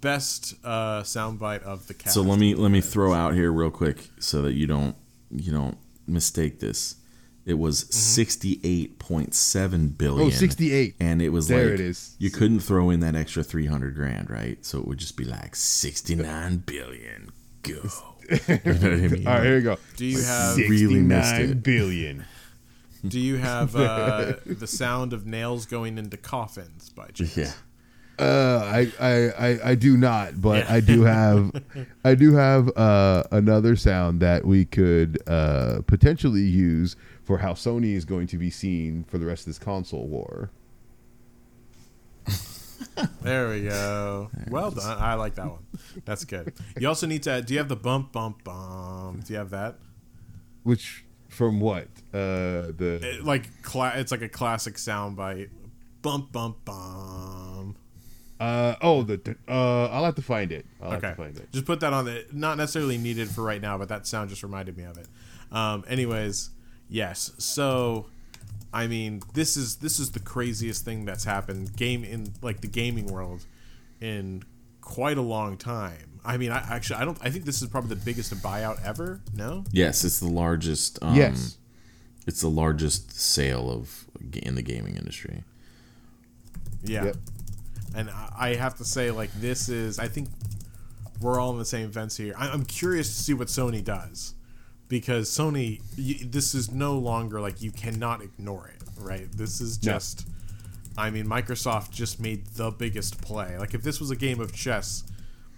[0.00, 2.14] best uh, soundbite of the cast.
[2.14, 4.96] So let me let me throw out here real quick so that you don't
[5.30, 6.96] you don't mistake this.
[7.44, 8.68] It was Mm-hmm.
[9.02, 10.26] 68.7 billion.
[10.28, 10.94] Oh, 68.
[11.00, 12.14] And it was There like it is.
[12.18, 14.64] you couldn't throw in that extra 300 grand, right?
[14.64, 17.32] So it would just be like 69 billion.
[17.62, 17.72] Go.
[18.30, 19.26] You know what I mean?
[19.26, 19.76] All right, here we go.
[19.96, 21.62] Do you have Really missed Sixty-nine it.
[21.62, 22.24] billion.
[23.06, 27.36] Do you have uh, the sound of nails going into coffins by chance?
[27.36, 27.52] Yeah.
[28.18, 30.72] Uh, I, I, I, I do not, but Yeah.
[30.74, 31.50] I do have,
[32.04, 36.94] I do have uh, another sound that we could uh, potentially use
[37.24, 40.50] for how Sony is going to be seen for the rest of this console war.
[43.22, 44.30] There we go.
[44.48, 44.98] Well done.
[44.98, 45.64] I like that one.
[46.04, 46.52] That's good.
[46.78, 47.42] You also need to.
[47.42, 49.24] Do you have the bump, bump, bump?
[49.24, 49.76] Do you have that?
[50.62, 51.88] Which from what?
[52.12, 55.50] Uh, the It, like, cla- it's like a classic soundbite.
[56.02, 57.76] Bump, bump, bump.
[58.40, 60.66] uh oh the uh I'll have to find it.
[60.82, 61.10] I'll have Okay.
[61.10, 61.52] to find it.
[61.52, 62.26] Just put that on the.
[62.32, 65.06] Not necessarily needed for right now, but that sound just reminded me of it.
[65.52, 66.50] Um, anyways,
[66.88, 67.32] yes.
[67.38, 68.06] So,
[68.72, 72.68] I mean, this is this is the craziest thing that's happened game in like the
[72.68, 73.44] gaming world
[74.00, 74.44] in
[74.80, 76.20] quite a long time.
[76.24, 77.18] I mean, I actually I don't.
[77.22, 79.20] I think this is probably the biggest buyout ever.
[79.34, 79.64] No.
[79.72, 81.58] Yes, it's the largest um, yes.
[82.26, 85.44] it's the largest sale of in the gaming industry.
[86.84, 87.04] Yeah.
[87.06, 87.16] Yep.
[87.94, 90.28] And I I have to say, like, this is, I think
[91.20, 92.34] we're all on the same fence here.
[92.36, 94.34] I'm curious to see what Sony does.
[94.92, 99.26] Because Sony, y this is no longer like you cannot ignore it, right?
[99.32, 99.92] This is No.
[99.94, 100.28] just,
[100.98, 103.56] I mean, Microsoft just made the biggest play.
[103.56, 105.04] Like, if this was a game of chess,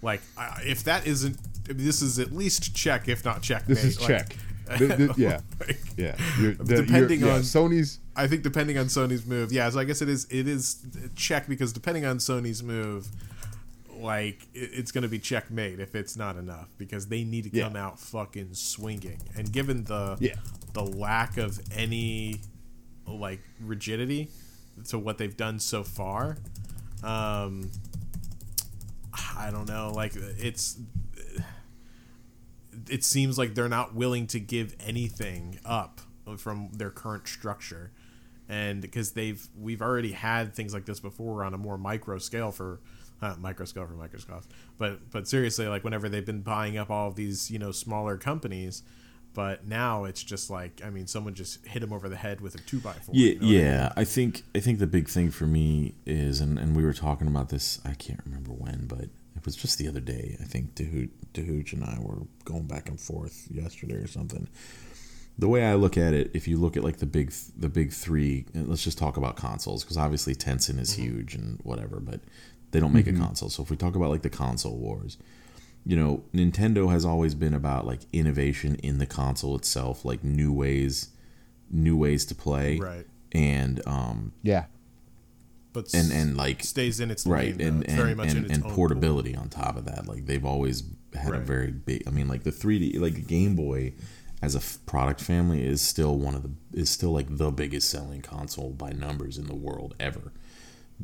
[0.01, 3.65] like, I- if that isn't, this is at least check, if not check.
[3.65, 4.37] This is check.
[4.77, 5.41] Th- th- yeah.
[5.59, 6.15] like, Yeah.
[6.39, 9.69] You're, the, Depending you're- yeah, on- Sony's I think depending on Sony's move, yeah.
[9.69, 10.77] So I guess it is it is
[11.17, 13.09] check because depending on Sony's move,
[14.05, 17.63] like it's going to be checkmate if it's not enough because they need to Yeah.
[17.65, 19.19] come out fucking swinging.
[19.35, 20.35] And given the Yeah.
[20.73, 22.41] the lack of any
[23.07, 24.29] like rigidity
[24.89, 26.37] to what they've done so far,
[27.03, 27.69] um,
[29.37, 29.91] I don't know.
[29.93, 30.77] Like it's
[32.89, 36.01] it seems like they're not willing to give anything up
[36.37, 37.91] from their current structure
[38.49, 42.51] and because they've we've already had things like this before on a more micro scale
[42.51, 42.79] for
[43.21, 44.45] uh, micro scale for Microsoft
[44.77, 48.17] but but seriously like whenever they've been buying up all of these you know smaller
[48.17, 48.83] companies
[49.33, 52.55] but now it's just like I mean someone just hit him over the head with
[52.55, 53.61] a two by four Yeah, you know what I mean?
[53.61, 53.93] yeah.
[53.97, 57.27] I think I think the big thing for me is, and, and we were talking
[57.27, 57.79] about this.
[57.83, 59.01] I can't remember when, but
[59.35, 60.37] it was just the other day.
[60.39, 64.47] I think DaHuch, DaHuch and I were going back and forth yesterday or something.
[65.37, 67.91] The way I look at it, if you look at like the big the big
[67.91, 72.21] three, and let's just talk about consoles because obviously Tencent is huge and whatever, but
[72.71, 73.49] they don't make a console.
[73.49, 75.17] So if we talk about like the console wars,
[75.85, 80.51] you know, Nintendo has always been about like innovation in the console itself, like new
[80.51, 81.09] ways,
[81.69, 82.77] new ways to play.
[82.79, 83.05] Right.
[83.31, 84.65] and um Yeah.
[85.73, 88.37] but and and like stays in its right lane, and It's and, very much in
[88.37, 88.75] and, its and own pool.
[88.75, 90.83] portability on top of that like they've always
[91.13, 93.93] had a very big i mean like the 3d like the game boy
[94.41, 97.89] as a f- product family is still one of the is still like the biggest
[97.89, 100.31] selling console by numbers in the world ever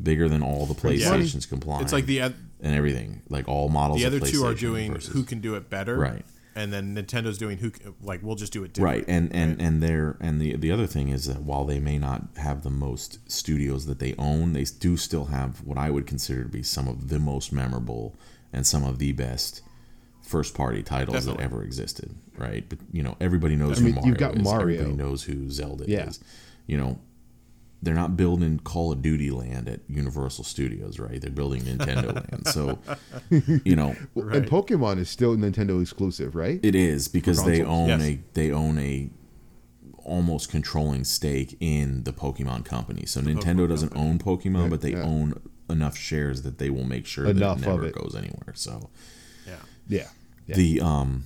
[0.01, 1.23] bigger than all the Pretty funny.
[1.25, 4.43] playstations combined It's like the oth- and everything like all models the of other two
[4.45, 6.25] are doing versus- who can do it better, Right.
[6.53, 9.31] And then Nintendo's doing who c- like we'll just do it right different.
[9.33, 12.23] and and and they're and the the other thing is that while they may not
[12.35, 16.43] have the most studios that they own they do still have what i would consider
[16.43, 18.17] to be some of the most memorable
[18.51, 19.61] and some of the best
[20.21, 21.37] first party titles Definitely.
[21.37, 24.35] that ever existed right but you know everybody knows I who mean, mario you've got
[24.35, 24.61] is Mario.
[24.81, 26.07] everybody knows who zelda Yeah.
[26.09, 26.19] is
[26.67, 26.99] you know
[27.81, 31.19] they're not building Call of Duty land at Universal Studios, right?
[31.19, 32.47] They're building Nintendo land.
[32.47, 32.79] So,
[33.65, 36.59] you know, Well, And Pokemon is still Nintendo exclusive, right?
[36.63, 38.01] it is because they own Yes.
[38.01, 39.09] a they own a
[40.03, 43.05] almost controlling stake in the Pokemon company.
[43.05, 45.03] So Nintendo Pokemon doesn't own Pokemon, but they yeah.
[45.03, 45.39] own
[45.69, 47.95] enough shares that they will make sure Enough that it of never it.
[47.95, 48.53] goes anywhere.
[48.55, 48.89] So
[49.47, 49.55] yeah.
[49.87, 50.07] yeah.
[50.47, 50.55] yeah.
[50.55, 51.25] the um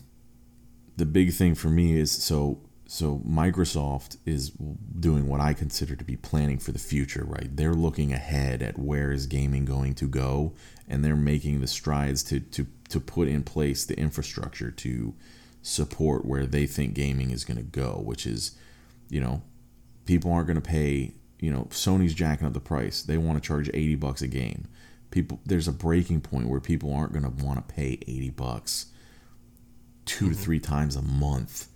[0.98, 4.52] the big thing for me is so so Microsoft is
[5.00, 7.56] doing what I consider to be planning for the future, right?
[7.56, 10.54] They're looking ahead at where is gaming going to go
[10.88, 15.16] and they're making the strides to to to put in place the infrastructure to
[15.64, 18.56] support where they think gaming is going to go, which is
[19.10, 19.42] you know,
[20.06, 23.02] people aren't going to pay, you know, Sony's jacking up the price.
[23.02, 24.68] They want to charge 80 bucks a game.
[25.10, 28.88] People there's a breaking point where people aren't going to want to pay 80 bucks
[30.06, 30.44] 2 to mm-hmm.
[30.44, 31.68] 3 times a month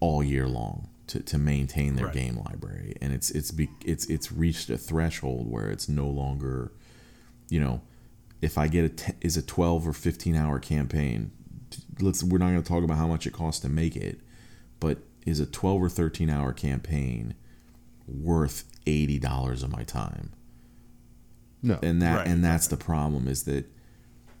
[0.00, 2.14] all year long to, to maintain their Right.
[2.14, 2.96] game library.
[3.00, 6.72] And it's it's be, it's it's reached a threshold where it's no longer
[7.48, 7.82] you know,
[8.40, 11.32] if I get a is a 12 or 15 hour campaign,
[12.00, 14.20] let's we're not going to talk about how much it costs to make it,
[14.78, 17.34] but is a 12 or 13 hour campaign
[18.06, 20.32] worth $80 of my time?
[21.62, 21.78] No.
[21.82, 23.66] and that Right, and that's the problem is that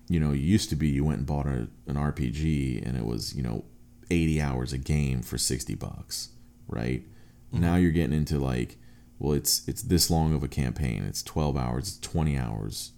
[0.08, 3.04] you know it used to be you went and bought a, an rpg and it
[3.04, 3.62] was you know
[4.10, 6.30] 80 hours a game for 60 bucks
[6.68, 7.02] right?
[7.52, 8.76] Now you're getting into like
[9.18, 11.02] well it's it's this long of a campaign.
[11.04, 12.92] It's 12 hours it's 20 hours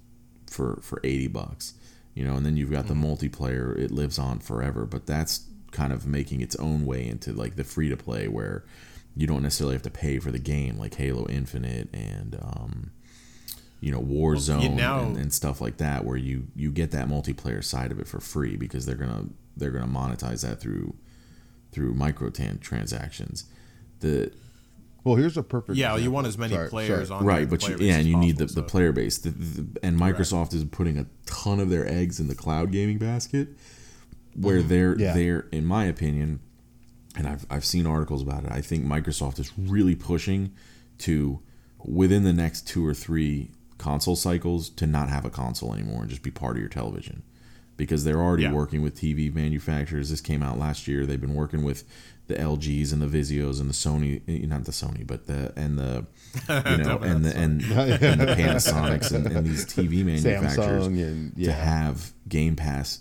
[0.50, 1.74] for for 80 bucks
[2.14, 3.76] you know and then you've got the multiplayer.
[3.78, 7.64] It lives on forever but that's kind of making its own way into like the
[7.64, 8.64] free to play where
[9.16, 12.90] you don't necessarily have to pay for the game like halo infinite and um
[13.80, 17.64] you know Warzone now- and, and stuff like that, where you you get that multiplayer
[17.64, 19.24] side of it for free because they're gonna
[19.56, 20.94] they're gonna monetize that through
[21.72, 23.44] through micro transactions.
[24.00, 24.32] The
[25.04, 25.76] well, here's a perfect.
[25.76, 27.20] Yeah, you want as many Sorry, players sorry.
[27.20, 29.18] on right, but you, yeah, and you need the, possible, the player base.
[29.18, 32.98] The, the, and Microsoft is putting a ton of their eggs in the cloud gaming
[32.98, 33.48] basket,
[34.36, 34.68] where Mm-hmm.
[34.68, 35.12] they're Yeah.
[35.14, 36.38] they're in my opinion,
[37.16, 38.52] and I've I've seen articles about it.
[38.52, 40.52] I think Microsoft is really pushing
[40.98, 41.40] to
[41.84, 46.10] within the next two or three console cycles to not have a console anymore and
[46.10, 47.24] just be part of your television
[47.76, 48.52] because they're already Yeah.
[48.52, 50.10] working with TV manufacturers.
[50.10, 51.06] This came out last year.
[51.06, 51.84] They've been working with
[52.28, 55.78] the LGs and the Vizios and the Sony, eh, not the Sony, but the and
[55.78, 56.06] the
[56.48, 61.36] you know and the and, and the Panasonics and, and these TV manufacturers Samsung and
[61.44, 63.00] to have Game Pass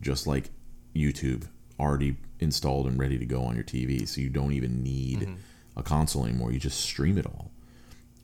[0.00, 0.50] just like
[0.96, 1.44] YouTube
[1.78, 5.34] already installed and ready to go on your TV, so you don't even need Mm-hmm.
[5.76, 6.50] a console anymore.
[6.52, 7.50] You just stream it all.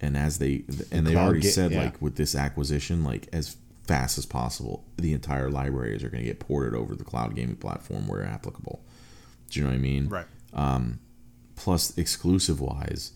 [0.00, 1.82] And as they and they cloud already ga- said yeah.
[1.84, 3.56] like with this acquisition, like as
[3.88, 7.56] fast as possible, the entire libraries are going to get ported over the cloud gaming
[7.56, 8.84] platform where applicable.
[9.50, 10.08] Do you know what I mean?
[10.08, 10.26] Right.
[10.52, 11.00] Um,
[11.56, 13.12] plus exclusive wise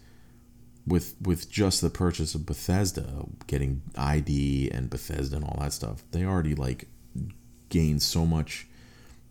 [0.86, 6.03] with with just the purchase of Bethesda getting ID and Bethesda and all that stuff
[6.11, 6.89] they already like
[7.69, 8.66] gained so much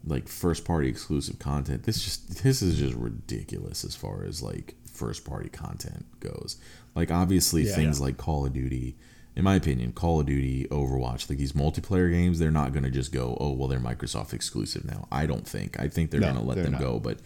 [0.05, 4.75] like first party exclusive content this just this is just ridiculous as far as like
[4.89, 6.55] first party content goes
[6.95, 7.75] like obviously Yeah.
[7.75, 8.95] things like Call of Duty
[9.35, 12.89] in my opinion Call of Duty Overwatch like these multiplayer games they're not going to
[12.91, 16.33] just go oh well they're Microsoft exclusive now I don't think I think they're No,
[16.33, 16.81] going to let them not.
[16.81, 17.19] go but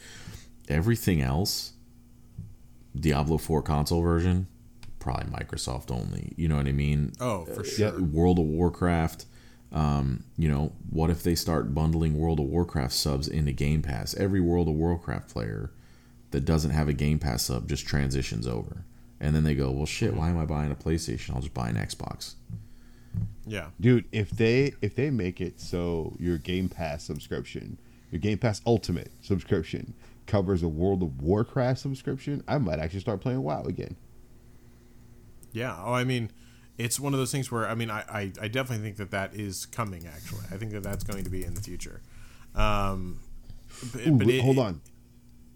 [0.69, 1.73] everything else
[2.97, 4.47] Diablo 4 console version,
[4.99, 6.31] probably Microsoft only.
[6.37, 7.11] You know what I mean?
[7.19, 7.93] Oh, for sure.
[7.93, 7.97] Yeah.
[8.05, 9.25] World of Warcraft.
[9.73, 14.15] Um, you know, what if they start bundling World of Warcraft subs into Game Pass?
[14.15, 15.71] Every World of Warcraft player
[16.31, 18.85] that doesn't have a Game Pass sub just transitions over.
[19.19, 21.33] And then they go, well, shit, why am I buying a PlayStation?
[21.35, 22.35] I'll just buy an Xbox.
[23.47, 23.67] Yeah.
[23.79, 27.77] dude if they if they make it so your game pass subscription
[28.11, 29.93] your game pass ultimate subscription
[30.25, 33.95] covers a world of warcraft subscription i might actually start playing wow again
[35.53, 35.77] Yeah.
[35.81, 36.31] Oh, I mean,
[36.77, 39.33] it's one of those things where I mean, I, I, I definitely think that that
[39.35, 40.05] is coming.
[40.07, 42.01] Actually, I think that that's going to be in the future.
[42.53, 43.19] Um,
[43.93, 44.81] but, Ooh, but it- hold on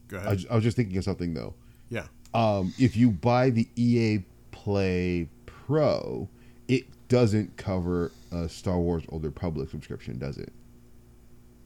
[0.07, 0.29] Go ahead.
[0.31, 1.55] was- I was just thinking of something though
[1.89, 2.05] yeah.
[2.33, 4.19] Um, if you buy the EA
[4.51, 6.29] Play Pro,
[6.67, 10.53] it doesn't cover a Star Wars Old Republic subscription, does it?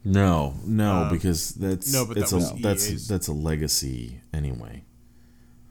[0.06, 3.08] No, no, Uh, because that's no, but it's that a that's EA's.
[3.08, 4.84] that's a legacy anyway.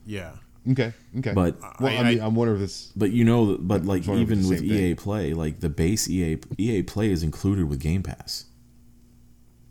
[0.07, 0.33] Yeah.
[0.71, 1.33] Okay, okay.
[1.35, 2.93] But well, I, I- mean, I- I'm wondering if this.
[2.97, 4.97] but you know, but like it's one of the even with same EA thing.
[4.97, 8.47] Play, like the base EA EA Play is included with Game Pass.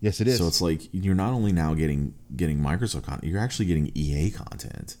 [0.00, 0.38] Yes, it is.
[0.38, 4.30] So it's like you're not only now getting getting Microsoft content, you're actually getting EA
[4.30, 4.96] content.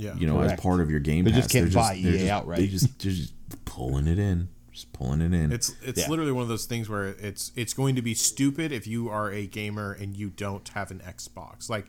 [0.00, 0.14] Yeah.
[0.16, 0.52] You know, Correct.
[0.54, 1.40] as part of your Game They Pass.
[1.40, 2.58] just can't They're buy they're EA outright.
[2.58, 3.32] They just they're just
[3.64, 5.52] pulling it in, just pulling it in.
[5.52, 6.08] It's it's Yeah.
[6.08, 9.30] literally one of those things where it's it's going to be stupid if you are
[9.30, 11.68] a gamer and you don't have an Xbox.
[11.70, 11.86] Like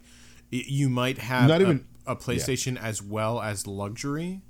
[0.50, 4.42] you might have Not a, even- a PlayStation as well as luxury,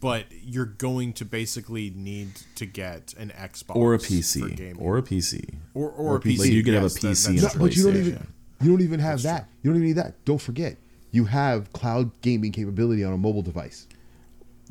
[0.00, 4.76] but you're going to basically need to get an Xbox or a PC, gaming.
[4.80, 5.54] or a PC.
[5.74, 6.34] or, or, a PC.
[6.34, 6.38] PC.
[6.38, 7.42] Like, you could have a yes, that- PC and.
[7.42, 8.26] No, but you don't even
[8.62, 9.48] you don't even have that.
[9.62, 10.22] You don't even need that.
[10.26, 10.76] Don't forget,
[11.10, 13.86] you have cloud gaming capability on a mobile device.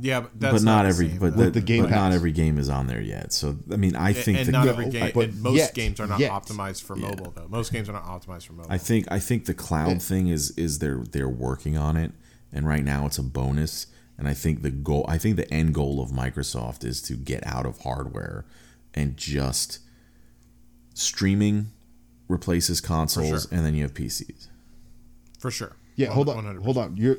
[0.01, 1.19] Yeah, but that's but not, the every same.
[1.19, 3.33] but, With that, the Game but not every game is on there yet.
[3.33, 5.11] So I mean, I think and the, not No, every game.
[5.13, 6.31] but and most yet- games are not yet.
[6.31, 7.47] optimized for mobile though.
[7.49, 8.71] Most games are not optimized for mobile.
[8.71, 12.13] I think I think the cloud thing is is they're they're working on it,
[12.53, 13.87] and right now it's a bonus.
[14.17, 17.45] And I think the goal, I think the end goal of Microsoft is to get
[17.47, 18.45] out of hardware
[18.93, 19.79] and just
[20.93, 21.71] streaming
[22.27, 23.57] replaces consoles, sure.
[23.57, 24.47] and then you have PCs.
[25.39, 25.75] for sure.
[25.99, 26.63] Yeah, hold on, 100%.
[26.63, 26.95] hold on.
[26.97, 27.17] Your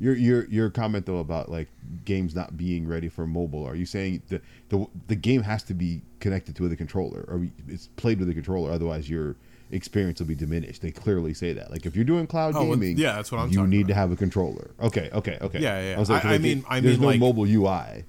[0.00, 1.68] your your your comment though about like
[2.04, 3.64] games not being ready for mobile.
[3.66, 7.46] Are you saying the the the game has to be connected to the controller, or
[7.68, 8.70] it's played with the controller?
[8.72, 9.36] Otherwise, your
[9.70, 10.82] experience will be diminished.
[10.82, 11.70] They clearly say that.
[11.70, 13.88] Like if you're doing cloud Oh, well, gaming, yeah, that's what I'm You need about.
[13.88, 14.70] to have a controller.
[14.80, 15.60] Okay, okay, okay.
[15.60, 18.04] Yeah, yeah, was like, I- I mean- I there's mean, no like- mobile UI.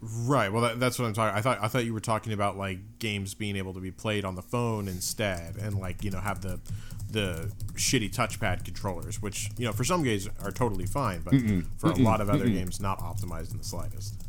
[0.00, 0.52] Right.
[0.52, 1.36] Well, that, that's what I'm talking.
[1.36, 4.24] I thought I thought you were talking about like games being able to be played
[4.24, 6.60] on the phone instead, and like you know have the
[7.10, 11.34] the shitty touchpad controllers, which you know for some games are totally fine, but
[11.78, 14.22] for a lot of other games not optimized in the slightest.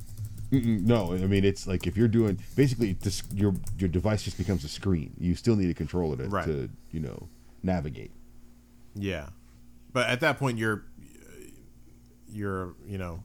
[0.51, 4.37] Mm-mm, No, I mean it's like if you're doing basically this, your your device just
[4.37, 5.13] becomes a screen.
[5.19, 6.45] You still need a controller to, Right.
[6.45, 7.27] to you know
[7.63, 8.11] navigate.
[8.95, 9.27] Yeah,
[9.91, 10.85] but at that point you're
[12.29, 13.23] you're you know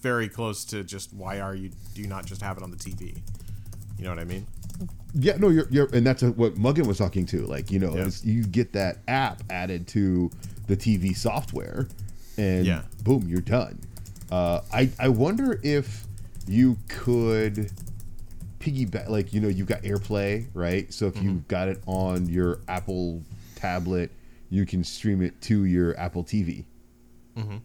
[0.00, 2.76] very close to just why are you do you not just have it on the
[2.76, 3.16] TV?
[3.98, 4.46] You know what I mean?
[5.12, 7.44] Yeah, no, you're, you're and that's what Muggin was talking to.
[7.46, 8.08] Like, you know, Yeah.
[8.22, 10.30] you get that app added to
[10.68, 11.86] the TV software,
[12.38, 12.82] and Yeah.
[13.04, 13.78] boom, you're done.
[14.30, 16.06] Uh, I I wonder if
[16.46, 17.70] you could
[18.60, 20.92] piggyback, like you know, you've got AirPlay, right?
[20.92, 21.24] So if Mm-hmm.
[21.28, 23.22] you've got it on your Apple
[23.56, 24.10] tablet,
[24.48, 26.64] you can stream it to your Apple TV.
[27.36, 27.56] Mm-hmm.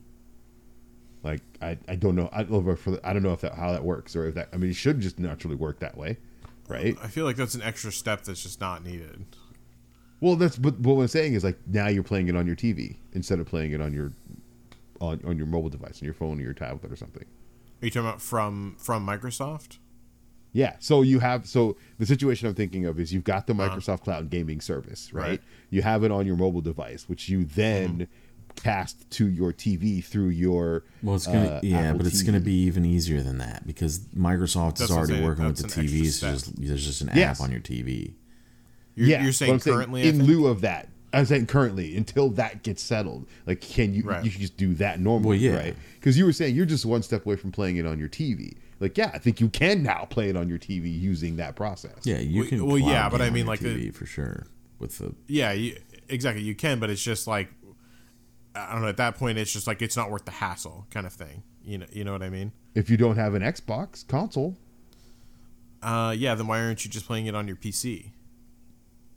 [1.25, 3.71] Like I, I don't know I don't know, for I don't know if that how
[3.71, 6.17] that works or if that I mean it should just naturally work that way,
[6.67, 6.95] right?
[7.01, 9.25] I feel like that's an extra step that's just not needed.
[10.21, 12.55] Well, that's but, but what I'm saying is like now you're playing it on your
[12.55, 14.13] TV instead of playing it on your
[15.01, 17.25] on, on your mobile device, on your phone or your tablet or something.
[17.81, 19.79] Are you talking about from from Microsoft?
[20.53, 20.75] Yeah.
[20.77, 23.75] So you have so the situation I'm thinking of is you've got the uh-huh.
[23.75, 25.27] Microsoft Cloud Gaming Service, right?
[25.27, 25.41] Right.
[25.71, 28.03] You have it on your mobile device, which you then mm-hmm.
[28.55, 32.25] Cast to your TV through your Well, it's gonna uh, yeah, Apple but it's TV.
[32.27, 35.63] gonna be even easier than that because Microsoft That's is already saying, working with the
[35.63, 36.11] that's an extra TVs.
[36.13, 37.39] So just, there's just an Yes.
[37.39, 38.13] app on your TV.
[38.95, 40.89] You're, yeah, you're saying currently I in lieu of that.
[41.13, 43.27] I'm saying currently until that gets settled.
[43.45, 44.23] Like, can you Right.
[44.25, 45.55] you can just do that normally, Well, yeah.
[45.55, 45.75] right?
[45.99, 48.53] Because you were saying you're just one step away from playing it on your TV.
[48.81, 51.95] Like, yeah, I think you can now play it on your TV using that process.
[52.03, 52.65] Yeah, you Well- can.
[52.65, 54.47] well, cloud yeah, but I mean, your like, the- TV for sure
[54.79, 55.77] with the Yeah, you,
[56.09, 56.43] exactly.
[56.43, 57.47] You can, but it's just like
[58.55, 58.87] I don't know.
[58.87, 61.43] At that point, it's just like it's not worth the hassle, kind of thing.
[61.63, 62.51] You know, you know what I mean?
[62.73, 64.55] If you don't have an Xbox console,
[65.81, 66.33] Uh, yeah.
[66.35, 68.11] Then why aren't you just playing it on your PC?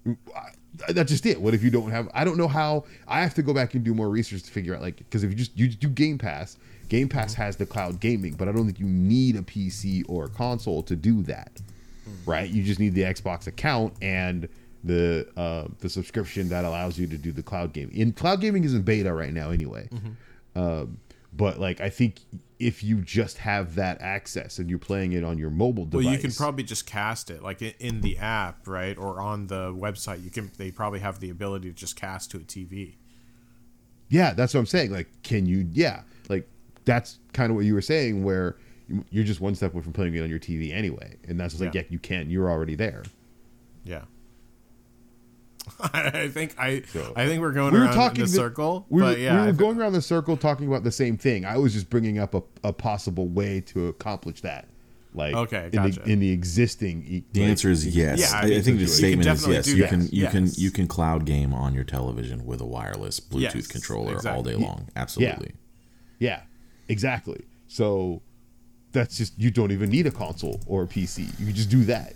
[0.06, 0.52] Mm, I-
[0.88, 1.40] that's just it.
[1.40, 2.08] What if you don't have?
[2.14, 2.84] I don't know how.
[3.06, 5.30] I have to go back and do more research to figure out like because if
[5.30, 6.56] you just you do Game Pass,
[6.88, 7.42] Game Pass mm-hmm.
[7.42, 10.82] has the cloud gaming, but I don't think you need a PC or a console
[10.84, 11.54] to do that,
[12.08, 12.14] mm.
[12.26, 12.48] right?
[12.48, 14.48] You just need the Xbox account and
[14.84, 17.94] the uh, the subscription that allows you to do the cloud gaming.
[17.96, 19.88] In cloud gaming is in beta right now anyway,
[20.54, 20.98] um,
[21.32, 22.20] but like I think
[22.58, 26.12] if you just have that access and you're playing it on your mobile device, Well,
[26.14, 30.24] you can probably just cast it like in, the app, right, or on the website.
[30.24, 30.50] You can.
[30.56, 32.94] They probably have the ability to just cast to a TV.
[34.08, 34.90] Yeah, that's what I'm saying.
[34.90, 35.68] Like, can you?
[35.72, 36.48] Yeah, like
[36.84, 38.56] that's kind of what you were saying, where
[38.88, 41.52] you- you're just one step away from playing it on your TV anyway, and that's
[41.54, 41.82] just like, Yeah.
[41.82, 42.30] yeah, you can.
[42.30, 43.02] You're already there.
[43.84, 44.04] Yeah.
[45.92, 48.32] I think I So- I think we're going We were around talking in a the-
[48.36, 51.16] circle, We were, but yeah, we were going around the circle talking about the same
[51.16, 51.44] thing.
[51.44, 54.68] I was just bringing up a, a possible way to accomplish that.
[55.14, 57.02] Like, Okay, in the in the existing.
[57.06, 58.20] e- The like, answer is yes.
[58.20, 59.66] Yeah, I I, I think the statement is yes.
[59.66, 59.88] You that.
[59.88, 60.32] can you Yes.
[60.32, 64.42] can you can cloud game on your television with a wireless Bluetooth Yes, controller all
[64.42, 64.88] day long.
[64.96, 65.52] Absolutely.
[66.18, 66.42] Yeah,
[66.88, 67.44] exactly.
[67.68, 68.22] So
[68.92, 71.20] that's just you don't even need a console or a PC.
[71.40, 72.14] You can just do that.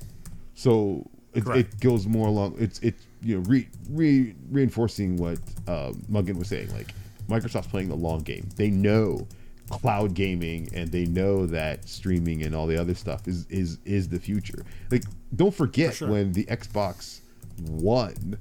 [0.54, 2.56] So it, it goes more along.
[2.58, 6.72] It's it you know re, re, reinforcing what uh, Muggin was saying.
[6.72, 6.94] Like
[7.28, 8.48] Microsoft's playing the long game.
[8.56, 9.26] They know
[9.70, 14.08] cloud gaming and they know that streaming and all the other stuff is is is
[14.08, 14.64] the future.
[14.90, 15.04] Like
[15.34, 16.10] don't forget sure.
[16.10, 17.20] when the Xbox
[17.66, 18.38] One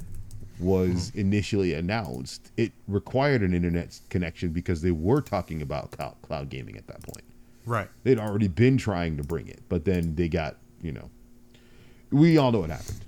[0.60, 6.50] was initially announced, it required an internet connection because they were talking about cloud, cloud
[6.50, 7.26] gaming at that point.
[7.66, 7.88] Right.
[8.04, 11.10] They'd already been trying to bring it, but then they got, you know,
[12.12, 13.00] we all know what happened.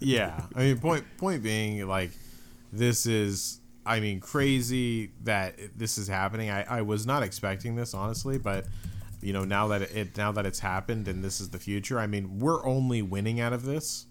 [0.00, 0.42] Yeah.
[0.54, 2.10] I mean point point being like
[2.72, 6.50] this is i mean crazy that this is happening.
[6.50, 8.66] I i was not expecting this honestly but
[9.22, 12.06] you know now that it now that it's happened and this is the future i
[12.06, 14.06] mean we're only winning out of this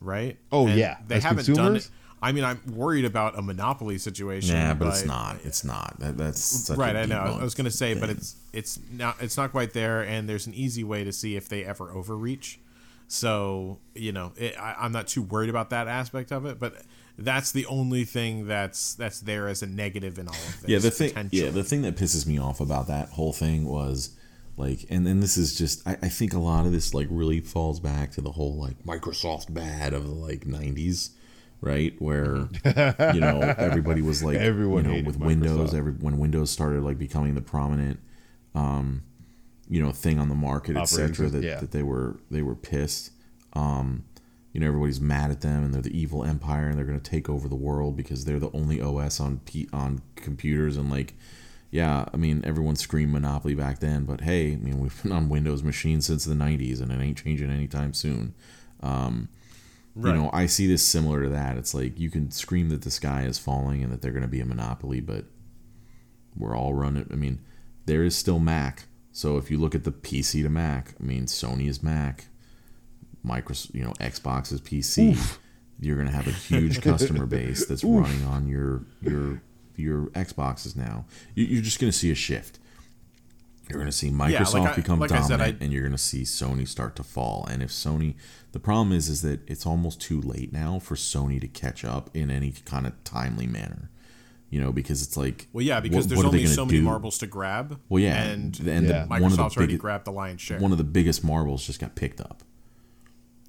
[0.00, 0.36] right?
[0.50, 0.98] Oh, And yeah.
[1.06, 1.88] they As haven't done it.
[2.20, 5.38] I mean i'm worried about a monopoly situation Yeah, but it's not.
[5.44, 5.98] It's not.
[6.00, 7.38] That, that's such right a i know.
[7.40, 10.46] I was going to say but it's it's not it's not quite there and there's
[10.46, 12.58] an easy way to see if they ever overreach
[13.12, 16.82] so you know it, I, i'm not too worried about that aspect of it but
[17.18, 20.78] that's the only thing that's that's there as a negative in all of this yeah
[20.78, 24.16] the thing yeah the thing that pisses me off about that whole thing was
[24.56, 27.40] like and and this is just I, I think a lot of this like really
[27.40, 31.10] falls back to the whole like microsoft bad of the like 90s
[31.62, 31.94] right?
[32.00, 36.50] Where you know everybody was like Everyone you know hated with windows every when windows
[36.50, 38.00] started like becoming the prominent
[38.54, 39.04] um
[39.68, 41.60] you know thing on the market etc that, yeah.
[41.60, 43.10] that they were they were pissed
[43.54, 44.04] um
[44.52, 47.10] you know everybody's mad at them and they're the evil empire and they're going to
[47.10, 51.14] take over the world because they're the only OS on P- on computers and like
[51.70, 55.28] yeah I mean everyone screamed monopoly back then but hey I mean we've been on
[55.28, 58.34] Windows machines since the 90s and it ain't changing anytime soon
[58.82, 59.28] um
[59.94, 60.14] Right.
[60.14, 62.90] you know I see this similar to that it's like you can scream that the
[62.90, 65.26] sky is falling and that they're going to be a monopoly but
[66.34, 67.40] we're all running I mean
[67.84, 71.26] there is still Mac so if you look at the PC to Mac I mean
[71.26, 72.26] Sony is Mac
[73.24, 75.16] Microsoft, you know, Xbox is PC.
[75.80, 79.42] You're going to have a huge customer base that's running on your your
[79.76, 81.04] your Xboxes now.
[81.34, 82.58] You- You're just going to see a shift.
[83.68, 85.92] You're going to see Microsoft like I- become like said, dominant, I- and you're going
[85.92, 87.46] to see Sony start to fall.
[87.50, 88.14] And if Sony,
[88.50, 92.10] the problem is, is that it's almost too late now for Sony to catch up
[92.14, 93.88] in any kind of timely manner.
[94.52, 96.84] You know, because it's like, well yeah because what- there's what only so many do?
[96.84, 99.04] marbles to grab Well, yeah, and, and Yeah.
[99.04, 101.24] the, one of the microsoft's already biggest, grabbed the lion's share one of the biggest
[101.24, 102.42] marbles just got picked up.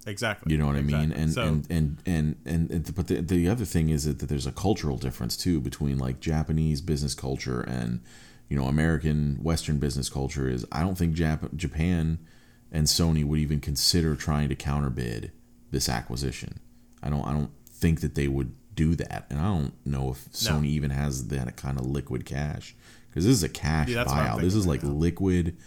[0.06, 1.12] exactly You know what I mean?
[1.12, 4.30] And, so, and, and and and and but the, the other thing is that, that
[4.30, 8.02] there's a cultural difference too between like Japanese business culture and
[8.50, 10.48] you know American Western business culture.
[10.48, 12.20] Is I don't think Jap- Japan
[12.72, 15.32] and Sony would even consider trying to counterbid
[15.72, 16.60] this acquisition.
[17.02, 20.26] I don't I don't think that they would do that, and I don't know if
[20.46, 20.58] No.
[20.60, 22.76] Sony even has that kind of liquid cash
[23.10, 24.42] because this is a cash Yeah, that's what I'm buyout.
[24.42, 24.90] This is like now.
[24.90, 25.58] liquid.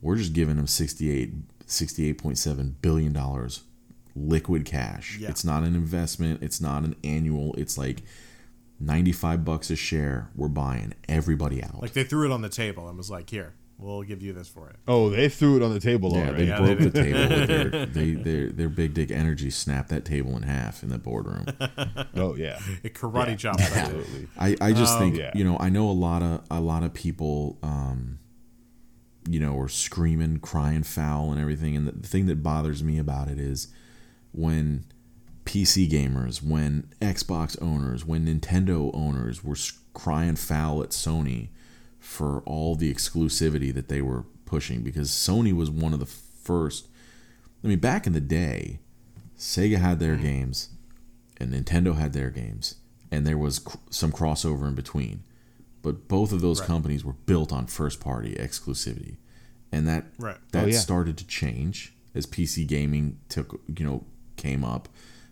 [0.00, 3.48] We're just giving them 68 $68.7 billion
[4.14, 5.18] liquid cash.
[5.18, 5.28] Yeah.
[5.30, 8.02] It's not an investment, it's not an annual, it's like
[8.80, 10.28] 95 bucks a share.
[10.34, 11.80] We're buying everybody out.
[11.80, 14.48] like they threw it on the table and was like here we'll give you this
[14.48, 16.44] for it Oh, they threw it on the table yeah, already.
[16.44, 17.36] they Yeah, broke they the table.
[17.36, 20.98] With their, they, their, their big dick energy snapped that table in half in the
[20.98, 21.46] boardroom.
[22.16, 24.28] oh yeah, it karate Yeah, chopped that absolutely.
[24.38, 25.30] I, I just think yeah.
[25.34, 28.18] you know I know a lot of a lot of people um,
[29.28, 32.98] you know are screaming crying foul and everything and the, the thing that bothers me
[32.98, 33.68] about it is
[34.32, 34.84] when
[35.44, 39.56] PC gamers when Xbox owners when Nintendo owners were
[39.94, 41.48] crying foul at Sony
[42.02, 46.88] for all the exclusivity that they were pushing because Sony was one of the first
[47.64, 48.80] I mean back in the day
[49.38, 50.22] Sega had their mm.
[50.22, 50.68] games
[51.38, 52.76] and Nintendo had their games,
[53.10, 55.24] and there was cr- some crossover in between.
[55.82, 56.66] But both of those Right.
[56.68, 59.16] companies were built on first party exclusivity,
[59.72, 60.36] and that Right.
[60.52, 60.78] that Oh, yeah.
[60.78, 64.04] started to change as PC gaming took you know
[64.36, 64.88] came up,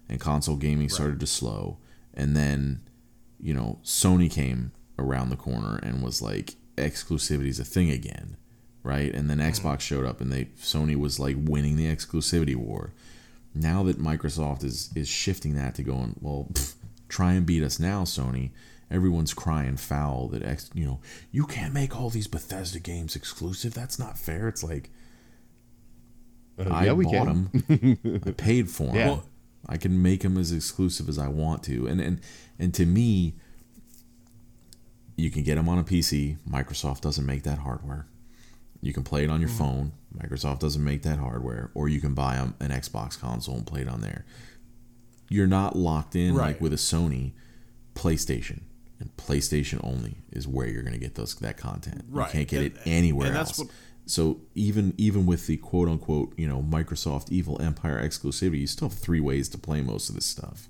[0.08, 1.78] and console gaming started to slow,
[2.14, 2.80] and then
[3.38, 8.36] you know Sony came around the corner and was like exclusivity is a thing again,
[8.82, 9.12] right?
[9.14, 12.92] And then Xbox showed up, and they Sony was like winning the exclusivity war
[13.54, 16.74] now that Microsoft is is shifting that to going, well, pff,
[17.08, 18.50] try and beat us now, Sony.
[18.92, 21.00] Everyone's crying foul that X, you know,
[21.30, 23.72] you can't make all these Bethesda games exclusive.
[23.74, 24.48] That's not fair.
[24.48, 24.90] It's like
[26.58, 27.50] Uh, I yeah, we bought can.
[27.68, 28.94] them, I paid for them.
[28.96, 29.18] Yeah.
[29.66, 32.20] I can make them as exclusive as I want to, and and
[32.58, 33.34] and to me,
[35.20, 36.38] you can get them on a PC.
[36.48, 38.06] Microsoft doesn't make that hardware.
[38.80, 39.58] You can play it on your mm.
[39.58, 39.92] phone.
[40.16, 43.88] Microsoft doesn't make that hardware, or you can buy an Xbox console and play it
[43.88, 44.24] on there.
[45.28, 47.32] You're not locked in like with a Sony
[47.94, 48.62] PlayStation.
[48.98, 52.04] and PlayStation only is where you're going to get those that content.
[52.08, 52.26] Right.
[52.26, 53.58] You can't get And- it anywhere else.
[53.58, 53.68] what-
[54.06, 58.88] so even even with the quote unquote you know Microsoft Evil Empire exclusivity, you still
[58.88, 60.68] have three ways to play most of this stuff.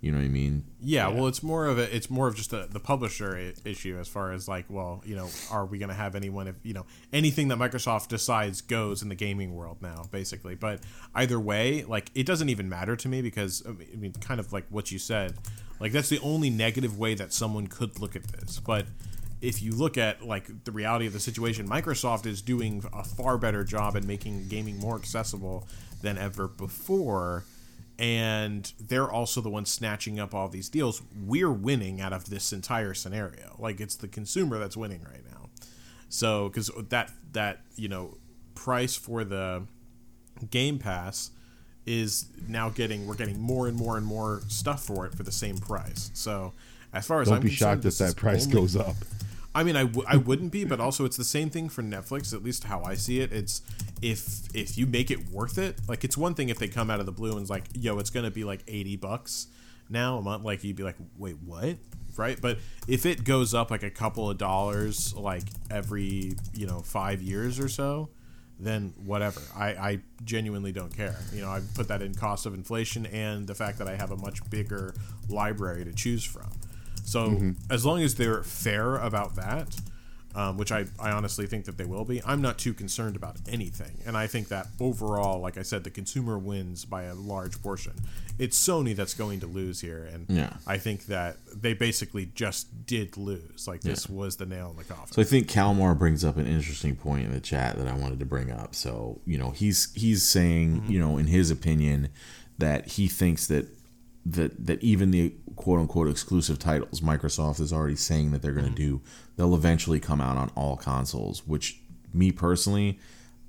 [0.00, 0.64] You know what I mean?
[0.80, 3.98] Yeah, well, it's more of a it's more of just a, the publisher I- issue
[3.98, 6.72] as far as like, well, you know, are we going to have anyone if you
[6.72, 10.54] know anything that Microsoft decides goes in the gaming world now, basically.
[10.54, 10.80] But
[11.14, 14.40] either way, like it doesn't even matter to me because I mean, I mean, kind
[14.40, 15.34] of like what you said,
[15.80, 18.58] like that's the only negative way that someone could look at this.
[18.58, 18.86] But
[19.42, 23.36] if you look at like the reality of the situation, Microsoft is doing a far
[23.36, 25.68] better job at making gaming more accessible
[26.00, 27.44] than ever before
[28.00, 31.02] and they're also the ones snatching up all these deals.
[31.26, 33.54] We're winning out of this entire scenario.
[33.58, 35.50] Like it's the consumer that's winning right now.
[36.08, 38.16] So because that that you know
[38.54, 39.64] price for the
[40.50, 41.30] Game Pass
[41.84, 45.32] is now getting we're getting more and more and more stuff for it for the
[45.32, 46.10] same price.
[46.14, 46.54] So
[46.94, 48.96] as far as Don't I'm be shocked if that price only- goes up.
[49.54, 52.32] I mean, I, w- I wouldn't be, but also it's the same thing for Netflix.
[52.32, 53.62] At least how I see it, it's
[54.00, 55.80] if if you make it worth it.
[55.88, 57.98] Like it's one thing if they come out of the blue and it's like, yo,
[57.98, 59.48] it's gonna be like eighty bucks
[59.88, 60.44] now a month.
[60.44, 61.76] Like you'd be like, wait, what?
[62.16, 62.40] Right?
[62.40, 67.20] But if it goes up like a couple of dollars, like every you know five
[67.20, 68.10] years or so,
[68.60, 69.40] then whatever.
[69.56, 71.16] I, I genuinely don't care.
[71.32, 74.10] You know, I put that in cost of inflation and the fact that I have
[74.12, 74.94] a much bigger
[75.28, 76.50] library to choose from.
[77.10, 79.74] So as long as they're fair about that,
[80.32, 83.36] um, which I, I honestly think that they will be, I'm not too concerned about
[83.48, 83.98] anything.
[84.06, 87.94] And I think that overall, like I said, the consumer wins by a large portion.
[88.38, 90.52] It's Sony that's going to lose here, and Yeah.
[90.68, 93.66] I think that they basically just did lose.
[93.66, 95.12] Like this was the nail in the coffin.
[95.12, 98.20] So I think Kalmar brings up an interesting point in the chat that I wanted
[98.20, 98.74] to bring up.
[98.76, 102.08] So you know he's he's saying you know in his opinion
[102.58, 103.66] that he thinks that
[104.24, 108.64] that that even the quote unquote exclusive titles Microsoft is already saying that they're going
[108.64, 108.76] to mm.
[108.76, 109.00] do
[109.36, 111.46] they'll eventually come out on all consoles.
[111.46, 111.80] Which
[112.14, 112.98] me personally,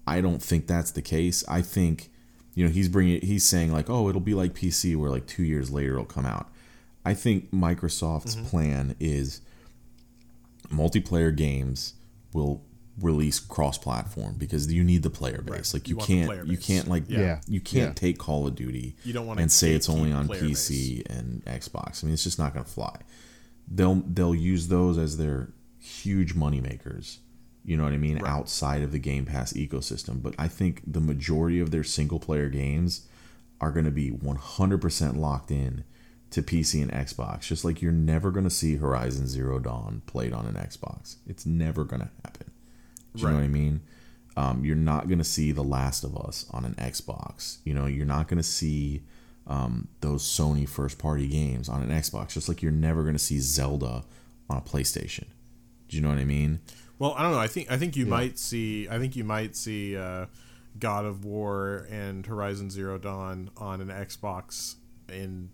[0.06, 1.42] I don't think that's the case.
[1.48, 2.12] I think
[2.54, 5.44] you know he's bringing he's saying like oh it'll be like PC where like two
[5.44, 6.50] years later it'll come out.
[7.06, 8.46] I think Microsoft's mm-hmm.
[8.48, 9.40] plan is
[10.68, 11.94] multiplayer games
[12.34, 12.62] will
[13.02, 15.74] release cross-platform because you need the player base.
[15.74, 15.82] Right.
[15.82, 17.42] Like You you, can't you can't like Yeah.
[17.48, 17.94] you can't Yeah.
[17.94, 21.44] take Call of Duty You don't wanna and say it's only on player PC and
[21.46, 22.04] Xbox.
[22.04, 22.98] I mean it's just not going to fly.
[23.68, 25.50] They'll they'll use those as their
[25.80, 27.20] huge money makers.
[27.64, 28.18] You know what I mean?
[28.20, 28.30] Right.
[28.32, 32.50] Outside of the Game Pass ecosystem, but I think the majority of their single player
[32.50, 33.08] games
[33.60, 35.84] are going to be 100% locked in
[36.32, 37.42] to PC and Xbox.
[37.42, 41.18] Just like you're never going to see Horizon Zero Dawn played on an Xbox.
[41.28, 42.50] It's never going to happen.
[43.16, 43.82] Do you know what I mean?
[44.38, 47.58] Um, you're not going to see The Last of Us on an Xbox.
[47.66, 49.04] You know, you're not going to see
[49.48, 52.30] um, those Sony first party games on an Xbox.
[52.30, 54.04] Just like you're never going to see Zelda
[54.50, 55.26] on a PlayStation.
[55.90, 56.62] Do you know what I mean?
[57.00, 57.40] Well, I don't know.
[57.40, 58.88] I think I think you might see.
[58.88, 60.28] I think you might see uh,
[60.80, 64.76] God of War and Horizon Zero Dawn on an Xbox
[65.10, 65.50] in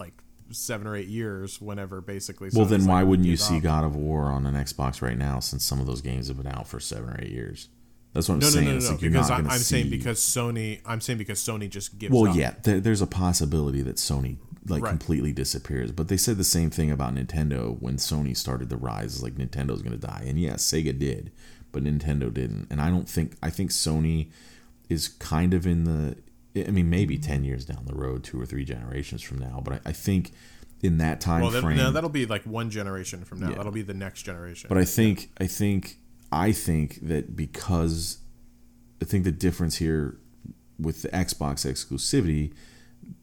[0.00, 0.14] like
[0.52, 1.60] seven or eight years.
[1.60, 2.50] Whenever basically.
[2.52, 3.60] Well, then like, why wouldn't you see.
[3.60, 5.40] God of War on an Xbox right now?
[5.40, 7.68] Since some of those games have been out for seven or eight years.
[8.14, 8.66] That's what I'm No, no, saying.
[8.66, 8.90] no, no, no.
[8.90, 10.80] like Because I, I'm going to saying because Sony.
[10.84, 12.12] I'm saying because Sony just gives.
[12.12, 12.36] well, up.
[12.36, 14.36] yeah, there, there's a possibility that Sony
[14.68, 14.90] like Right.
[14.90, 15.90] completely disappears.
[15.92, 19.22] But they said the same thing about Nintendo when Sony started the rise.
[19.22, 21.32] Like Nintendo's going to die, and yes, Sega did,
[21.72, 22.66] but Nintendo didn't.
[22.70, 24.28] And I don't think I think Sony
[24.90, 26.16] is kind of in the.
[26.54, 29.60] I mean, maybe ten years down the road, two or three generations from now.
[29.64, 30.32] But I, I think
[30.82, 33.50] in that time Well, that, frame, no, that'll be like one generation from now.
[33.50, 33.56] Yeah.
[33.56, 34.68] That'll be the next generation.
[34.68, 35.98] But I think I think
[36.30, 38.18] I think that because
[39.00, 40.18] I think the difference here
[40.78, 42.52] with the Xbox exclusivity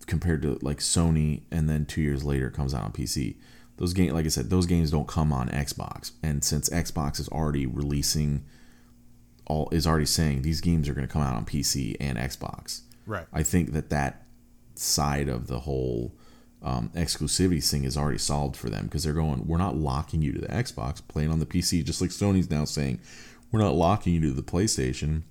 [0.08, 3.36] compared to like Sony and then 2 years later it comes out on PC.
[3.78, 6.12] Those game like I said, those games don't come on Xbox.
[6.24, 8.46] And since Xbox is already releasing
[9.46, 12.82] all is already saying these games are going to come out on PC and Xbox.
[13.10, 13.28] Right.
[13.34, 14.26] I think that that
[14.76, 16.16] side of the whole
[16.62, 20.32] um, exclusivity thing is already solved for them because they're going, we're not locking you
[20.34, 23.00] to the Xbox, playing on the PC, just like Sony's now saying,
[23.52, 25.24] we're not locking you to the PlayStation.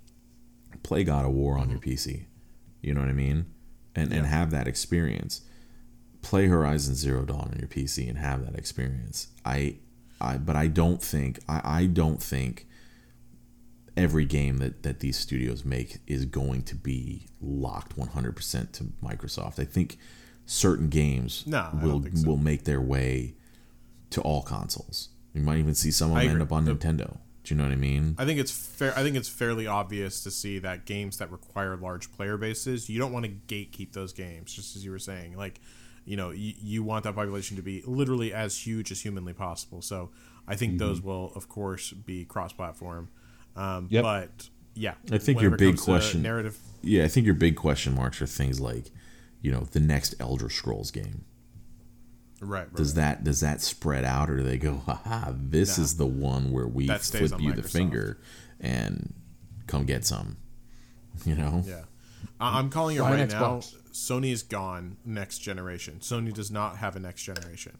[0.82, 2.24] Play God of War on your PC.
[2.80, 3.46] You know what I mean?
[3.94, 5.42] And and have that experience.
[6.22, 9.28] Play Horizon Zero Dawn on your PC and have that experience.
[9.44, 9.76] I
[10.20, 12.67] I but I don't think I, I don't think
[13.98, 19.58] every game that, that these studios make is going to be locked 100% to Microsoft.
[19.58, 19.98] I think
[20.46, 22.26] certain games No, will so.
[22.26, 23.34] will make their way
[24.10, 25.10] to all consoles.
[25.34, 27.18] You might even see some of them end up on The- Nintendo.
[27.44, 28.14] Do you know what I mean?
[28.18, 28.92] I think it's fair.
[28.98, 32.98] I think it's fairly obvious to see that games that require large player bases, you
[32.98, 34.52] don't want to gatekeep those games.
[34.52, 35.60] Just as you were saying, like
[36.04, 39.80] you know you, you want that population to be literally as huge as humanly possible.
[39.80, 40.10] So
[40.46, 40.78] I think Mm-hmm.
[40.78, 43.08] those will of course be cross-platform.
[43.58, 44.02] Um, Yep.
[44.02, 46.56] But yeah, I think your big question- narrative.
[46.82, 48.90] Yeah, I think your big question marks are things like,
[49.42, 51.24] you know, the next Elder Scrolls game.
[52.40, 52.60] Right.
[52.68, 55.84] right Does that does that spread out, or do they go, haha, this No.
[55.84, 58.20] is the one where we flip on you the finger
[58.60, 59.12] and
[59.66, 60.36] come get some?
[61.26, 61.64] You know?
[61.66, 61.82] Yeah.
[62.38, 63.56] I- I'm calling it Buy an right now.
[63.58, 63.74] Xbox.
[63.92, 65.96] Sony is gone next generation.
[65.98, 67.76] Sony does not have a next generation.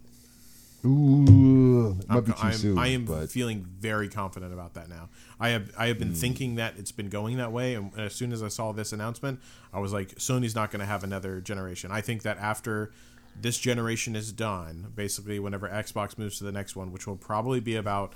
[0.85, 2.79] Ooh, might I'm, be too I'm- soon.
[2.79, 5.09] I am but feeling very confident about that now.
[5.41, 6.15] I have I have been hmm.
[6.15, 9.41] thinking that it's been going that way, and as soon as I saw this announcement,
[9.73, 11.91] I was like, Sony's not going to have another generation.
[11.91, 12.93] I think that after
[13.41, 17.61] this generation is done, basically whenever Xbox moves to the next one, which will probably
[17.61, 18.15] be about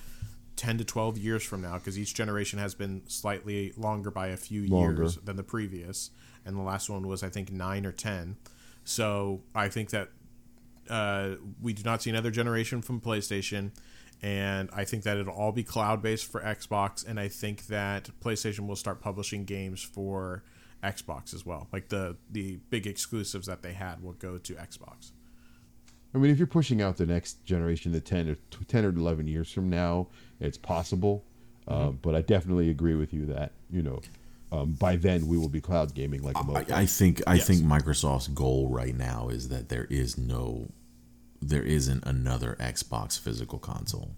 [0.57, 4.37] 10 to 12 years from now because each generation has been slightly longer by a
[4.37, 5.03] few Longer.
[5.03, 6.11] years than the previous
[6.45, 8.37] and the last one was i think 9 or 10
[8.85, 10.11] so i think that
[10.91, 11.31] uh,
[11.61, 13.71] we do not see another generation from playstation
[14.23, 18.67] and i think that it'll all be cloud-based for xbox and i think that playstation
[18.67, 20.43] will start publishing games for
[20.85, 25.13] xbox as well like the the big exclusives that they had will go to xbox
[26.15, 28.37] I mean, if you're pushing out the next generation to 10 or
[28.69, 30.09] 10 or 11 years from now,
[30.41, 31.25] it's possible.
[31.67, 31.97] Uh, Mm-hmm.
[32.03, 34.01] but I definitely agree with you that, you know,
[34.53, 36.71] um, by then we will be cloud gaming like a I, mofo.
[36.73, 37.47] I think I Yes.
[37.47, 40.71] think Microsoft's goal right now is that there is no,
[41.41, 44.15] there isn't another Xbox physical console.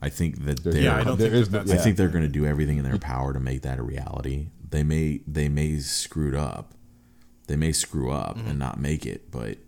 [0.00, 1.84] I think that There- they're, Yeah, I don't there think is that no- I that's-
[1.84, 4.50] think they're going to do everything in their power to make that a reality.
[4.70, 6.74] They may they may screwed up,
[7.48, 8.48] they may screw up Mm-hmm.
[8.48, 9.58] and not make it, but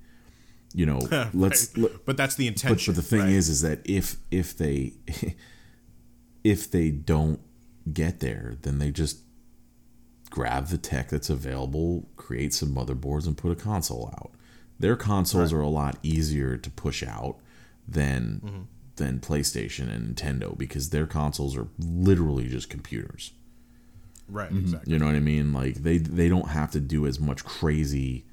[0.72, 0.98] you know,
[1.34, 1.68] let's.
[1.76, 1.90] Right.
[1.90, 3.28] let- but that's the but, intention but the thing right?
[3.30, 4.94] is, is that if if they
[6.44, 7.40] if they don't
[7.92, 9.18] get there, then they just
[10.34, 14.32] grab the tech that's available, create some motherboards, and put a console out.
[14.80, 17.36] Their consoles are a lot easier to push out
[17.86, 18.62] than Mm-hmm.
[18.96, 23.30] than PlayStation and Nintendo because their consoles are literally just computers.
[24.28, 25.52] right exactly You know what I mean?
[25.52, 28.24] Like they they don't have to do as much crazy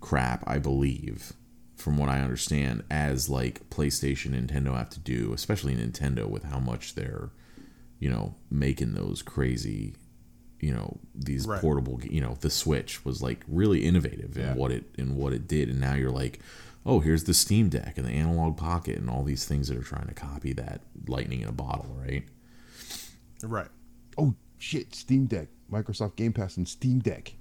[0.00, 1.32] crap, I believe,
[1.74, 6.44] from what I understand, as like PlayStation and Nintendo have to do, especially Nintendo with
[6.44, 7.30] how much they're,
[7.98, 9.94] you know, making those crazy,
[10.60, 11.60] you know, these Right.
[11.60, 14.52] portable, you know, the Switch was like really innovative Yeah.
[14.52, 16.40] in what it in what it did, and now you're like,
[16.86, 19.82] oh, here's the Steam Deck and the Analog Pocket and all these things that are
[19.82, 22.24] trying to copy that lightning in a bottle, right?
[23.42, 23.68] right
[24.16, 24.94] oh, shit.
[24.94, 25.48] Steam Deck.
[25.70, 27.34] Microsoft Game Pass and Steam Deck.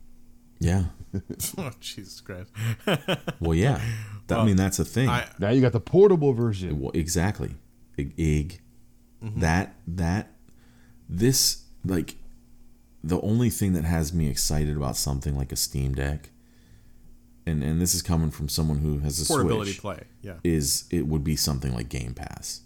[0.59, 0.85] Yeah.
[1.59, 2.51] oh jesus christ
[3.39, 3.79] Well, yeah.
[4.27, 5.07] That, I mean, that's a thing.
[5.07, 6.79] I, Now you got the portable version.
[6.81, 7.55] Well, exactly.
[7.95, 8.13] Ig.
[8.19, 8.59] ig.
[9.23, 9.39] Mm-hmm.
[9.39, 10.33] That that
[11.07, 12.15] this like
[13.03, 16.29] the only thing that has me excited about something like a Steam Deck,
[17.45, 20.85] and and this is coming from someone who has a portability Switch, play yeah is
[20.89, 22.61] it would be something like Game Pass,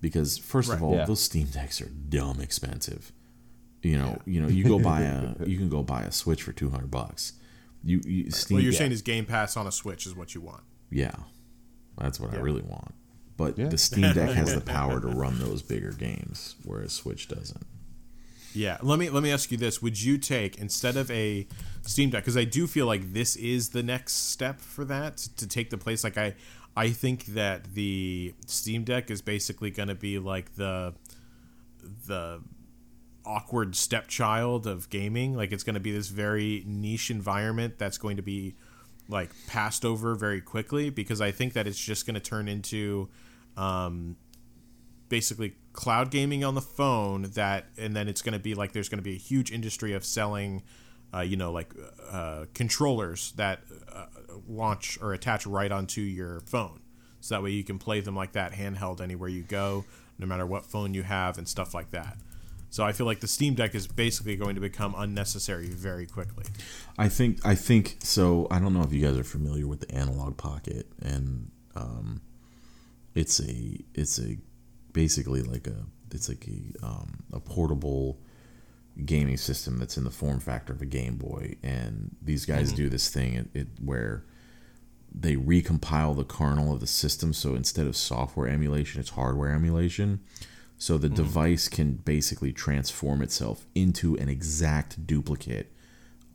[0.00, 1.04] because first of all, Yeah.
[1.06, 3.12] those Steam Decks are dumb expensive.
[3.82, 6.52] You know, you know, you go buy a you can go buy a Switch for
[6.52, 7.34] two hundred bucks.
[7.84, 8.78] You, you Steam what you're yeah.
[8.78, 11.14] saying is game pass on a switch is what you want Yeah,
[11.96, 12.94] that's what I really want.
[13.36, 13.68] But Yeah.
[13.68, 17.64] the Steam Deck has the power to run those bigger games, whereas Switch doesn't.
[18.56, 21.46] Yeah, let me let me ask you this: Would you take instead of a
[21.82, 22.24] Steam Deck?
[22.24, 25.76] Because I do feel like this is the next step for that to take the
[25.76, 26.02] place.
[26.02, 26.34] Like I,
[26.74, 30.94] I think that the Steam Deck is basically going to be like the
[32.06, 32.40] the
[33.26, 35.36] awkward stepchild of gaming.
[35.36, 38.54] Like it's going to be this very niche environment that's going to be
[39.06, 43.10] like passed over very quickly because I think that it's just going to turn into
[43.58, 44.16] um,
[45.10, 48.88] basically cloud gaming on the phone that and then it's going to be like there's
[48.88, 50.62] going to be a huge industry of selling
[51.14, 51.72] uh, you know like
[52.10, 53.60] uh, controllers that
[53.92, 54.06] uh,
[54.48, 56.80] launch or attach right onto your phone
[57.20, 59.84] so that way you can play them like that handheld anywhere you go
[60.18, 62.16] no matter what phone you have and stuff like that
[62.70, 66.44] so i feel like the steam deck is basically going to become unnecessary very quickly
[66.98, 68.46] I think I think so.
[68.50, 72.22] I don't know if you guys are familiar with the Analog Pocket, and um,
[73.14, 74.38] it's a it's a
[74.96, 78.18] basically like a it's like a um, a portable
[79.04, 82.88] gaming system that's in the form factor of a Game Boy, and these guys do
[82.88, 84.24] this thing it, it where
[85.14, 87.32] they recompile the kernel of the system.
[87.34, 90.20] So instead of software emulation, it's hardware emulation.
[90.78, 95.72] So the device can basically transform itself into an exact duplicate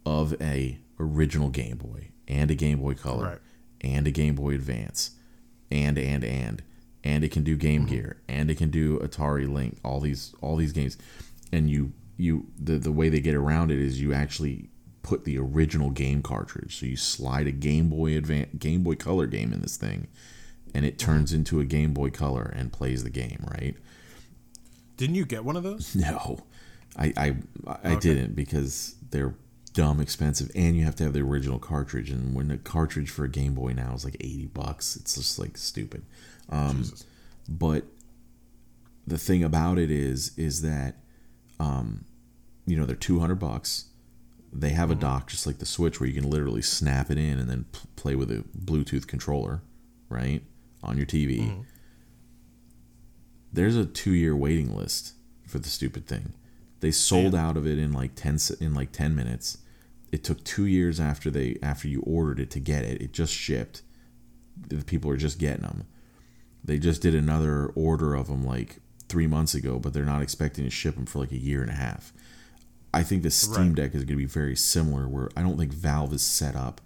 [0.05, 3.39] of a original Game Boy and a Game Boy Color Right.
[3.81, 5.11] and a Game Boy Advance
[5.71, 6.63] and and and
[7.03, 7.95] and it can do Game mm-hmm.
[7.95, 10.97] Gear and it can do Atari Lynx all these all these games
[11.51, 14.69] and you you the the way they get around it is you actually
[15.03, 16.79] put the original game cartridge.
[16.79, 20.07] So you slide a Game Boy Advance, Game Boy Color game in this thing,
[20.73, 21.39] and it turns mm-hmm.
[21.39, 23.43] into a Game Boy Color and plays the game.
[23.49, 23.75] Right?
[24.97, 25.95] Didn't you get one of those?
[25.95, 26.39] No,
[26.97, 27.35] I I,
[27.83, 29.35] I didn't because they're
[29.73, 32.09] dumb expensive, and you have to have the original cartridge.
[32.09, 35.39] And when the cartridge for a Game Boy now is like eighty bucks, it's just
[35.39, 36.03] like stupid.
[36.51, 37.05] Um, Jesus.
[37.47, 37.85] but
[39.07, 40.95] the thing about it is is that
[41.59, 42.05] um,
[42.65, 43.85] you know they're 200 bucks.
[44.53, 47.39] They have a dock just like the switch where you can literally snap it in
[47.39, 49.61] and then p- play with a bluetooth controller
[50.09, 50.43] right
[50.83, 51.63] on your tv
[53.53, 55.13] there's a two year waiting list
[55.47, 56.33] for the stupid thing.
[56.79, 59.57] They sold out of it in like 10 in like 10 minutes.
[60.11, 63.01] It took two years after they after you ordered it to get it.
[63.01, 63.81] It just shipped.
[64.67, 65.85] The people are just getting them
[66.63, 68.79] they just did another order of them like
[69.09, 71.71] three months ago, but they're not expecting to ship them for like a year and
[71.71, 72.13] a half.
[72.93, 73.75] I think the Steam Right.
[73.75, 76.81] Deck is going to be very similar, where I don't think Valve is set up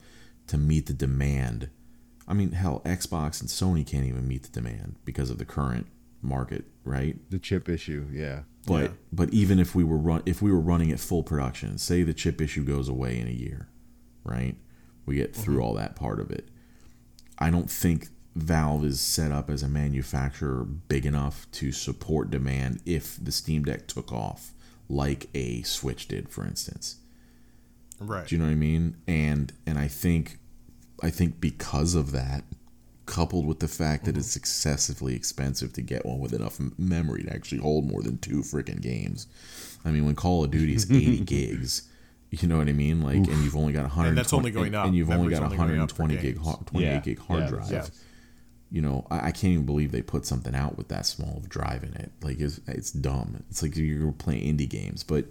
[0.47, 1.69] to meet the demand.
[2.27, 5.88] I mean, hell, Xbox and Sony can't even meet the demand because of the current
[6.22, 7.18] market, right?
[7.30, 8.41] The chip issue, yeah.
[8.68, 8.89] But Yeah.
[9.11, 12.14] but even if we were run if we were running at full production, say the
[12.14, 13.68] chip issue goes away in a year,
[14.23, 14.56] right?
[15.06, 15.64] We get through mm-hmm.
[15.64, 16.49] all that part of it.
[17.38, 22.81] I don't think Valve is set up as a manufacturer big enough to support demand
[22.85, 24.51] if the Steam Deck took off
[24.89, 26.97] like a Switch did, for instance.
[27.99, 28.27] Right.
[28.27, 28.97] Do you know what I mean?
[29.07, 30.39] And and I think
[31.01, 32.43] I think because of that,
[33.05, 37.33] coupled with the fact that it's excessively expensive to get one with enough memory to
[37.33, 39.27] actually hold more than two freaking games.
[39.85, 41.83] I mean, when Call of Duty is 80 gigs,
[42.31, 43.01] you know what I mean?
[43.01, 44.87] Like, and you've only got 100 And that's only going up.
[44.87, 46.99] and you've only Memory's got only going up for 120 gig, 28 Yeah.
[46.99, 47.49] gig hard Yeah.
[47.49, 47.71] drive.
[47.71, 47.85] Yeah.
[48.71, 51.49] You know, I, I can't even believe they put something out with that small of
[51.49, 52.11] drive in it.
[52.21, 53.43] Like, it's, it's dumb.
[53.49, 55.25] It's like you're playing indie games, but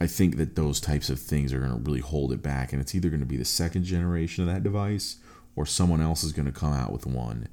[0.00, 2.80] I think that those types of things are going to really hold it back, and
[2.80, 5.18] it's either going to be the second generation of that device,
[5.56, 7.48] or someone else is going to come out with one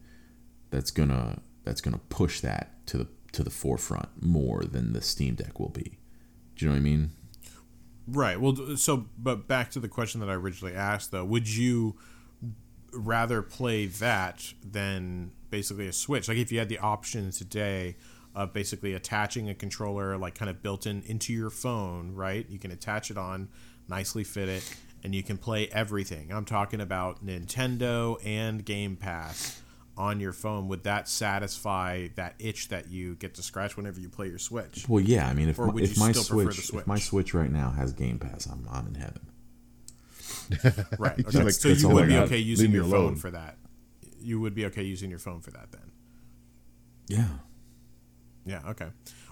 [0.71, 5.35] that's gonna that's gonna push that to the to the forefront more than the Steam
[5.35, 5.99] Deck will be.
[6.55, 7.11] Do you know what I mean?
[8.07, 8.41] Right.
[8.41, 11.95] Well, so but back to the question that I originally asked though, would you
[12.93, 16.27] rather play that than basically a Switch?
[16.27, 17.95] Like if you had the option today
[18.33, 22.45] of basically attaching a controller like kind of built in into your phone, right?
[22.49, 23.49] You can attach it on,
[23.87, 26.31] nicely fit it, and you can play everything.
[26.31, 29.61] I'm talking about Nintendo and Game Pass
[29.97, 30.67] on your phone.
[30.69, 34.85] Would that satisfy that itch that you get to scratch whenever you play your Switch?
[34.87, 35.27] Well, yeah.
[35.27, 37.03] I mean, if my, if my still prefer Switch, if my Switch?
[37.03, 39.30] Switch right now has Game Pass, I'm I'm in heaven.
[40.99, 41.19] Right.
[41.27, 41.43] Okay.
[41.43, 43.09] like- so you would be okay using me your alone.
[43.09, 43.57] phone for that.
[44.19, 45.91] You would be okay using your phone for that then.
[47.07, 47.27] Yeah.
[48.45, 48.61] Yeah.
[48.69, 48.87] Okay.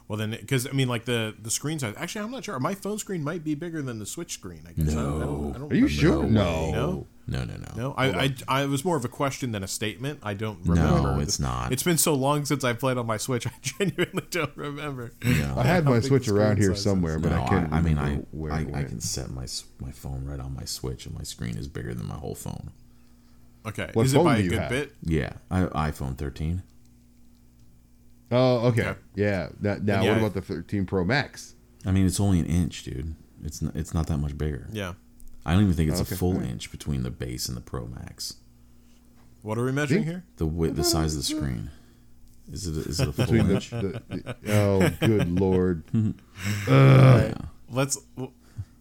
[0.07, 1.93] Well then, because I mean, like the the screen size.
[1.97, 2.59] Actually, I'm not sure.
[2.59, 4.61] My phone screen might be bigger than the Switch screen.
[4.67, 4.91] I guess.
[4.93, 5.89] I don't, I don't, I don't Are you remember.
[5.89, 6.19] sure?
[6.21, 6.29] way.
[6.29, 6.71] No.
[6.71, 7.07] No.
[7.30, 7.73] No, no, no.
[7.76, 10.19] No, I, I, I was more of a question than a statement.
[10.23, 11.14] I don't remember.
[11.14, 11.72] No, it's not.
[11.72, 13.45] It's been so long since I played on my Switch.
[13.47, 15.14] I genuinely don't remember.
[15.23, 15.53] No.
[15.57, 16.84] I had my Switch around here size is.
[16.84, 17.72] somewhere, but no, I can't.
[17.72, 19.45] I, mean, I where I, I can set my
[19.80, 22.72] my phone right on my Switch, and my screen is bigger than my whole phone.
[23.65, 24.69] Okay, What is it phone by do a you good have?
[24.69, 24.95] bit?
[25.03, 26.64] Yeah, I, iPhone 13.
[28.31, 28.88] Oh, okay.
[28.88, 28.99] Okay.
[29.15, 29.49] Yeah.
[29.61, 31.56] That, now, yeah, what about the 13 Pro Max?
[31.85, 33.15] I mean, it's only an inch, dude.
[33.43, 34.68] It's not, it's not that much bigger.
[34.72, 34.93] Yeah.
[35.49, 36.13] I don't even think it's Okay.
[36.13, 38.35] a full inch between the base and the Pro Max.
[39.41, 40.09] What are we measuring See?
[40.09, 40.23] here?
[40.38, 41.71] The width, the size of the screen.
[42.51, 43.69] Is it a, is it a full inch?
[43.71, 45.84] the, the- oh, good lord!
[46.67, 47.34] yeah.
[47.69, 47.97] Let's.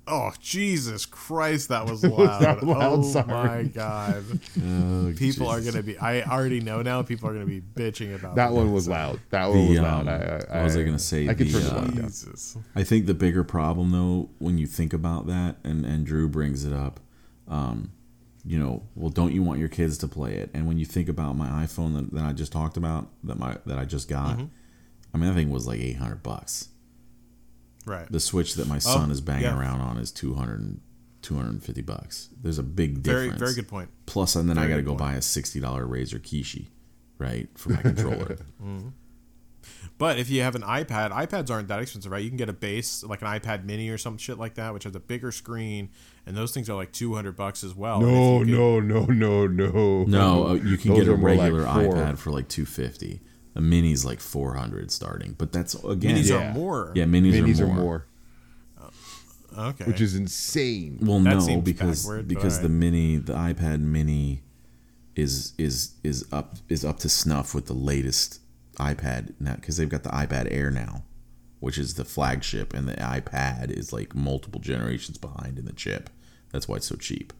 [0.08, 1.68] Oh Jesus Christ!
[1.68, 2.40] That was was loud.
[2.42, 2.98] that loud?
[2.98, 3.26] Oh Sorry.
[3.26, 4.24] my God!
[4.64, 5.96] Oh, People are gonna be.
[5.98, 7.02] I already know now.
[7.02, 9.20] People are gonna be bitching about That one was loud.
[9.30, 10.08] That one The, was um, loud.
[10.08, 10.14] I,
[10.50, 11.28] I, what was I gonna say?
[11.28, 12.02] I could turn the uh, down.
[12.06, 12.56] Jesus.
[12.74, 16.64] I think the bigger problem, though, when you think about that, and, and Drew brings
[16.64, 17.00] it up,
[17.48, 17.92] um,
[18.44, 20.50] you know, well, don't you want your kids to play it?
[20.54, 23.56] And when you think about my iPhone that, that I just talked about, that my
[23.66, 24.44] that I just got, Mm-hmm.
[25.14, 26.68] I mean, that thing was like eight hundred bucks.
[27.88, 28.10] Right.
[28.10, 29.58] The Switch that my son Oh, is banging yeah.
[29.58, 30.80] around on is 200
[31.22, 32.28] 250 bucks.
[32.40, 33.28] There's a big difference.
[33.30, 33.90] very very good point.
[34.06, 35.00] Plus, and then I got to go point.
[35.00, 36.66] buy a sixty dollar Razer Kishi,
[37.18, 38.38] right, for my controller.
[39.98, 42.22] But if you have an iPad, iPads aren't that expensive, right?
[42.22, 44.84] You can get a base like an iPad Mini or some shit like that, which
[44.84, 45.90] has a bigger screen,
[46.24, 48.00] and those things are like two hundred bucks as well.
[48.00, 50.04] And No, if no, no, no, no.
[50.04, 52.64] No, uh, you can Those get a are more like regular iPad for like two
[52.64, 53.20] fifty.
[53.58, 56.16] A mini's like four hundred starting, but that's again.
[56.16, 56.50] minis Yeah.
[56.50, 56.92] are more.
[56.94, 57.76] Yeah, minis, Minis are, are more.
[57.76, 58.06] more,
[59.56, 59.84] oh, Okay.
[59.84, 60.98] which is insane.
[61.02, 62.78] Well, That no, seems because backward, but because the alright.
[62.78, 64.42] mini, the iPad Mini,
[65.16, 68.40] is is is up is up to snuff with the latest
[68.78, 71.02] iPad now because they've got the iPad Air now,
[71.58, 76.08] which is the flagship, and the iPad is like multiple generations behind in the chip.
[76.52, 77.32] That's why it's so cheap.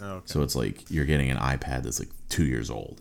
[0.00, 0.26] Oh, okay.
[0.26, 3.00] So it's like you're getting an iPad that's like two years old.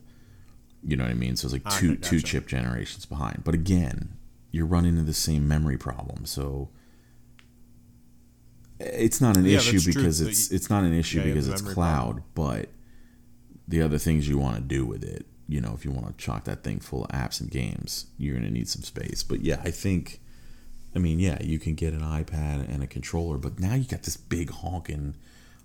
[0.85, 1.35] You know what I mean?
[1.35, 3.43] So it's like ah, two Okay, two chip generations behind.
[3.43, 4.17] But again,
[4.51, 6.25] you're running into the same memory problem.
[6.25, 6.69] So
[8.79, 9.93] it's not an Yeah, issue that's true.
[9.93, 12.23] because it's it's not an issue Yeah, because it's cloud, problem.
[12.35, 12.69] but
[13.67, 16.13] the other things you want to do with it, you know, if you want to
[16.23, 19.23] chalk that thing full of apps and games, you're going to need some space.
[19.23, 20.19] But yeah, I think
[20.95, 24.03] I mean, yeah, you can get an iPad and a controller, but now you got
[24.03, 25.15] this big honking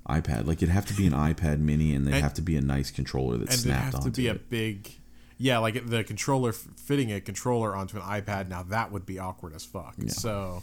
[0.08, 0.46] iPad.
[0.46, 2.62] Like it'd have to be an iPad mini, and there'd And- have to be a
[2.62, 4.90] nice controller that's and it snapped has to onto be a big
[5.38, 9.54] yeah like the controller fitting a controller onto an ipad now that would be awkward
[9.54, 9.94] as fuck.
[10.08, 10.62] So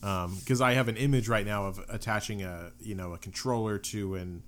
[0.00, 4.14] because i have an image right now of attaching a you know a controller to
[4.16, 4.42] an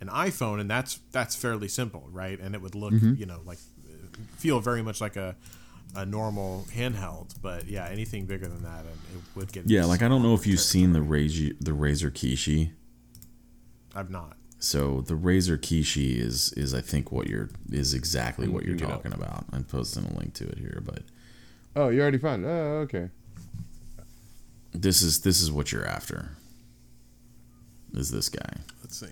[0.00, 2.38] an iphone and that's that's fairly simple right?
[2.40, 3.14] And it would look Mm-hmm.
[3.16, 3.58] you know like
[4.38, 5.36] feel very much like a
[5.96, 10.02] a normal handheld but yeah anything bigger than that and it would get Yeah, like
[10.02, 12.70] I don't know if you've seen the Razer the Razer Kishi.
[13.94, 18.64] i've not So the Razer Kishi is is I think what you're is exactly what
[18.64, 19.02] you're looking it up.
[19.02, 19.46] talking about.
[19.52, 21.02] I'm posting a link to it here, but
[21.74, 22.48] Oh, you already found it.
[22.48, 23.08] Oh, okay.
[24.72, 26.30] this is this is what you're after.
[27.94, 28.52] Is this guy?
[28.82, 29.06] let's see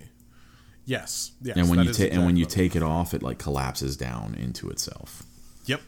[0.85, 3.95] yes yes and when you take and when you take it off, it like collapses
[3.95, 5.23] down into itself.
[5.65, 5.81] yep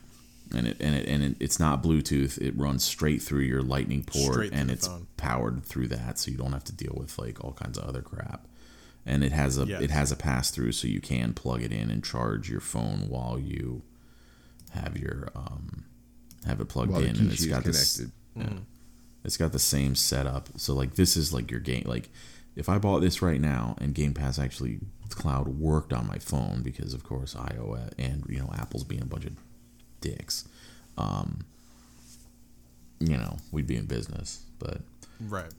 [0.56, 2.38] and it and it and it, it's not Bluetooth.
[2.40, 5.08] It runs straight through your Lightning port, Straight and it's phone.
[5.18, 8.02] powered through that, so you don't have to deal with like all kinds of other
[8.02, 8.46] crap.
[9.06, 9.82] And it has a Yes.
[9.82, 13.10] it has a pass through, so you can plug it in and charge your phone
[13.10, 13.82] while you
[14.72, 15.86] have your um
[16.46, 17.98] have it plugged While in, and it's Kishi is got this.
[17.98, 18.12] connected.
[18.36, 18.60] Yeah,
[19.24, 20.50] it's got the same setup.
[20.58, 21.84] So like this is like your game.
[21.86, 22.10] Like
[22.56, 24.80] if I bought this right now and Game Pass actually
[25.10, 29.06] cloud worked on my phone because of course iOS and you know Apple's being a
[29.06, 29.34] bunch of
[30.00, 30.48] dicks
[30.98, 31.42] um,
[33.00, 34.44] you know, we'd be in business.
[34.60, 34.82] But
[35.20, 35.50] right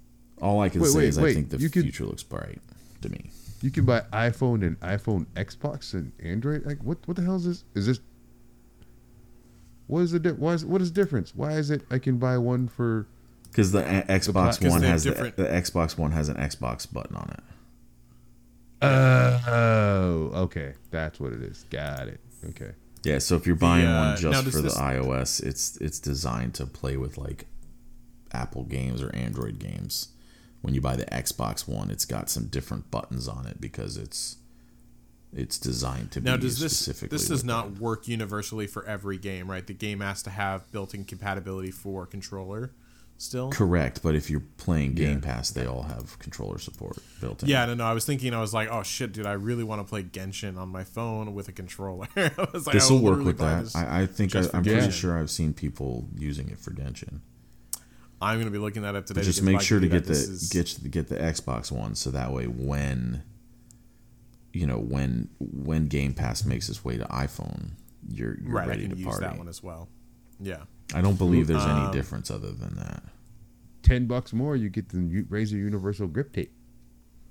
[0.41, 2.61] all I can Wait, say wait, is I think the You could- future looks bright
[3.03, 3.31] to me.
[3.61, 6.65] You can buy iPhone and iPhone Xbox and Android.
[6.67, 6.99] Like what?
[7.07, 7.65] What the hell is this?
[7.75, 8.01] Is this?
[9.87, 11.35] What is the di- why is, what is the difference?
[11.35, 13.07] Why is it I can buy one for?
[13.51, 16.91] Because the a- Xbox because One has the, different- the Xbox One has an Xbox
[16.91, 17.43] button on it.
[18.85, 21.65] Oh, okay, that's what it is.
[21.71, 22.21] Got it.
[22.51, 22.73] Okay.
[23.05, 26.55] Yeah, so if you're buying uh, one just for the this- iOS, it's it's designed
[26.55, 27.47] to play with like
[28.33, 30.09] Apple games or Android games.
[30.63, 34.37] When you buy the Xbox One, it's got some different buttons on it because it's
[35.35, 37.17] it's designed to Now, be does this specifically.
[37.17, 39.67] this does not work universally for every game, right?
[39.67, 42.73] The game has to have built-in compatibility for controller,
[43.17, 43.51] still.
[43.51, 45.35] Correct, but if you're playing Game Yeah.
[45.35, 47.49] Pass, they all have controller support built in.
[47.49, 47.85] Yeah, no, no.
[47.85, 50.59] I was thinking, I was like, oh shit, dude, I really want to play Genshin
[50.59, 52.09] on my phone with a controller.
[52.17, 53.73] Like, this will work with that.
[53.75, 57.21] I, I think I, I'm pretty sure I've seen people using it for Genshin.
[58.23, 59.21] I'm gonna be looking that up today.
[59.21, 62.11] But just make sure to get the this is- get get the Xbox one, so
[62.13, 63.23] that way when
[64.53, 67.71] you know when when Game Pass makes its way to iPhone,
[68.09, 68.65] you're, you're right.
[68.65, 69.25] I ready can to use party.
[69.25, 69.89] that one as well.
[70.41, 70.63] Yeah.
[70.95, 73.03] I don't believe there's Um, any difference other than that.
[73.83, 76.53] Ten bucks more, you get the U- Razer Universal Grip Tape.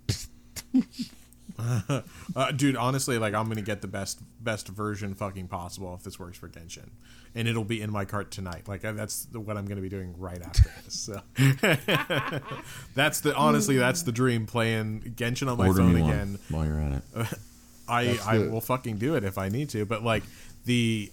[2.33, 6.17] Uh, dude, honestly, like I'm gonna get the best best version fucking possible if this
[6.17, 6.89] works for Genshin,
[7.35, 8.67] and it'll be in my cart tonight.
[8.67, 10.99] Like uh, that's the, what I'm gonna be doing right after this.
[10.99, 11.21] So
[12.95, 14.45] that's the honestly that's the dream.
[14.45, 16.39] Playing Genshin on my Order phone again.
[16.49, 17.03] while you're at it.
[17.87, 19.85] I That's I will fucking do it if I need to.
[19.85, 20.23] But like
[20.65, 21.11] the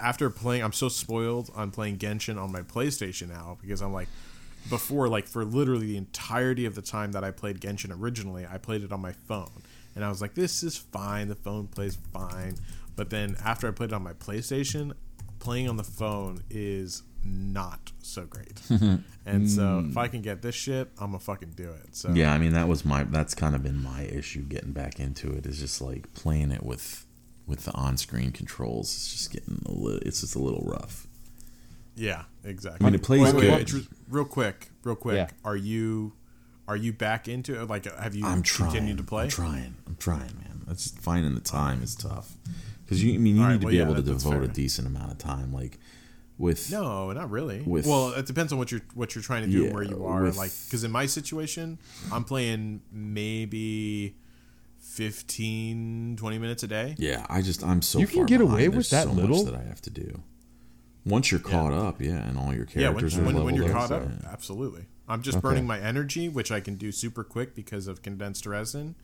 [0.00, 4.08] after playing, I'm so spoiled on playing Genshin on my PlayStation now because I'm like
[4.68, 8.58] before like for literally the entirety of the time that I played Genshin originally, I
[8.58, 9.50] played it on my phone,
[9.94, 11.28] and I was like, this is fine.
[11.28, 12.56] The phone plays fine.
[12.96, 14.92] But then after I put it on my PlayStation,
[15.38, 18.60] playing on the phone is not so great.
[19.26, 19.90] and so hmm.
[19.90, 21.96] if I can get this shit, I'm gonna fucking do it.
[21.96, 25.00] So Yeah, I mean that was my that's kind of been my issue getting back
[25.00, 27.06] into it is just like playing it with
[27.46, 28.94] with the on-screen controls.
[28.94, 30.00] It's just getting a little.
[30.06, 31.06] It's just a little rough.
[31.96, 32.86] Yeah, exactly.
[32.86, 33.52] I mean, it plays Wait, wait, good.
[33.52, 35.16] wait, Drew, real quick, real quick.
[35.16, 35.28] Yeah.
[35.44, 36.12] Are you
[36.70, 37.68] are you back into it?
[37.68, 38.70] Like, have you I'm trying.
[38.70, 39.24] continued to play?
[39.24, 39.74] I'm trying.
[39.88, 40.62] I'm trying, man.
[40.66, 42.32] That's finding the time is tough
[42.84, 43.14] because you.
[43.14, 44.44] I mean, you All right, need to well, be yeah, able to that- that's devote
[44.44, 45.78] a decent amount of time, like
[46.38, 46.70] with.
[46.70, 47.62] No, not really.
[47.62, 49.82] With- well, it depends on what you're what you're trying to do and Yeah, where
[49.82, 50.22] you are.
[50.22, 51.78] with- like, because in my situation,
[52.12, 54.14] I'm playing maybe
[54.78, 56.94] 15, 20 minutes a day.
[56.98, 57.98] Yeah, I just I'm so.
[57.98, 58.52] You can far get behind.
[58.54, 59.36] away with There's that so little?
[59.38, 60.22] much that I have to do.
[61.06, 63.64] Once you're caught up, yeah, and all your Yeah, when, characters are when, when you're
[63.66, 64.28] up, caught up, yeah.
[64.30, 64.84] absolutely.
[65.10, 65.42] I'm just Okay.
[65.42, 68.94] burning my energy, which I can do super quick because of condensed resin.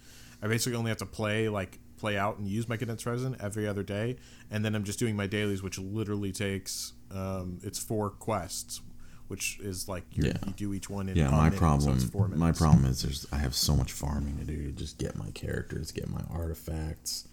[0.40, 3.66] I basically only have to play like play out and use my condensed resin every
[3.66, 4.16] other day,
[4.50, 8.80] and then I'm just doing my dailies, which literally takes um, it's four quests.
[9.28, 10.36] which is like you Yeah.
[10.46, 11.96] you do each one in Yeah, my minute, problem.
[11.96, 14.98] it's four my problem is there's I have so much farming to do to just
[14.98, 17.26] get my characters, get my artifacts.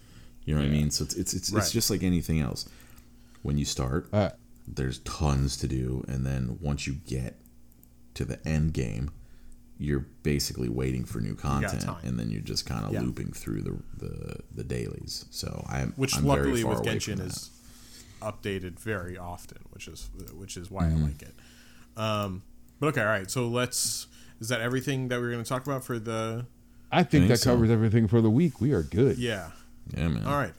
[0.44, 0.90] You know what I mean?
[0.90, 1.62] So it's it's it's, Right.
[1.62, 2.68] it's just like anything else.
[3.42, 4.30] When you start, Uh,
[4.66, 7.38] there's tons to do, and then once you get
[8.14, 9.10] to the end game,
[9.78, 13.00] you're basically waiting for new content, and then you're just kind of Yeah.
[13.02, 15.24] looping through the, the the dailies.
[15.30, 17.26] So I'm which I'm very luckily far with away Genshin from that.
[17.26, 17.50] is
[18.22, 21.04] updated very often, which is which is why Mm-hmm.
[21.04, 21.34] I like it.
[21.96, 22.42] Um,
[22.80, 23.30] but okay, all right.
[23.30, 24.06] So let's.
[24.40, 26.46] Is that everything that we are going to talk about for the?
[26.90, 27.52] I think think that so.
[27.52, 28.60] covers everything for the week.
[28.60, 29.16] We are good.
[29.18, 29.50] Yeah.
[29.96, 30.24] Yeah, man.
[30.26, 30.52] All right.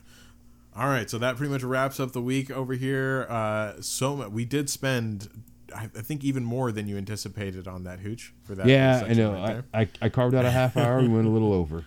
[0.75, 1.09] All right.
[1.09, 3.25] So that pretty much wraps up the week over here.
[3.29, 5.29] Uh, so mu- we did spend,
[5.73, 8.67] I, I think, even more than you anticipated on that Huch for that.
[8.67, 9.33] Yeah, I know.
[9.33, 9.63] right.
[9.73, 11.01] I, I, I carved out a half hour.
[11.01, 11.85] We went a little over.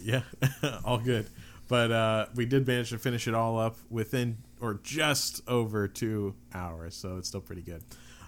[0.00, 0.22] Yeah,
[0.84, 1.26] all good.
[1.68, 6.34] But uh, we did manage to finish it all up within or just over two
[6.54, 7.82] hours, so it's still pretty good.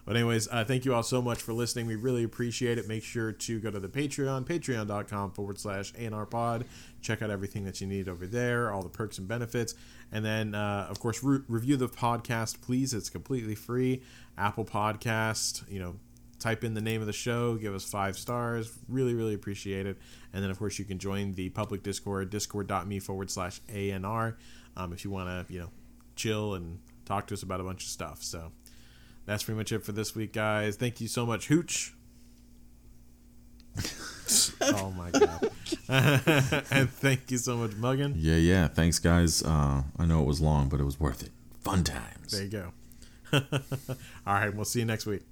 [0.04, 1.86] But anyways, uh, thank you all so much for listening.
[1.86, 2.86] We really appreciate it.
[2.86, 6.66] Make sure to go to the Patreon, patreon.com forward slash ANR pod.
[7.00, 9.74] Check out everything that you need over there, all the perks and benefits.
[10.12, 12.92] And then, uh, of course, re- review the podcast, please.
[12.92, 14.02] It's completely free.
[14.36, 15.96] Apple Podcast, you know,
[16.38, 18.70] type in the name of the show, give us five stars.
[18.88, 19.96] Really, really appreciate it.
[20.32, 24.36] And then, of course, you can join the public Discord, discord.me forward slash ANR,
[24.76, 25.70] um, if you want to, you know,
[26.16, 28.22] chill and talk to us about a bunch of stuff.
[28.22, 28.52] So
[29.26, 30.76] that's pretty much it for this week, guys.
[30.76, 31.94] Thank you so much, Huch.
[34.60, 35.50] oh, my God.
[36.70, 38.14] and thank you so much, Muggin.
[38.16, 38.68] Yeah, yeah.
[38.68, 39.42] Thanks, guys.
[39.42, 41.30] Uh, I know it was long, but it was worth it.
[41.60, 42.32] Fun times.
[42.32, 42.72] There you go.
[44.26, 45.22] All right, we'll see you next week.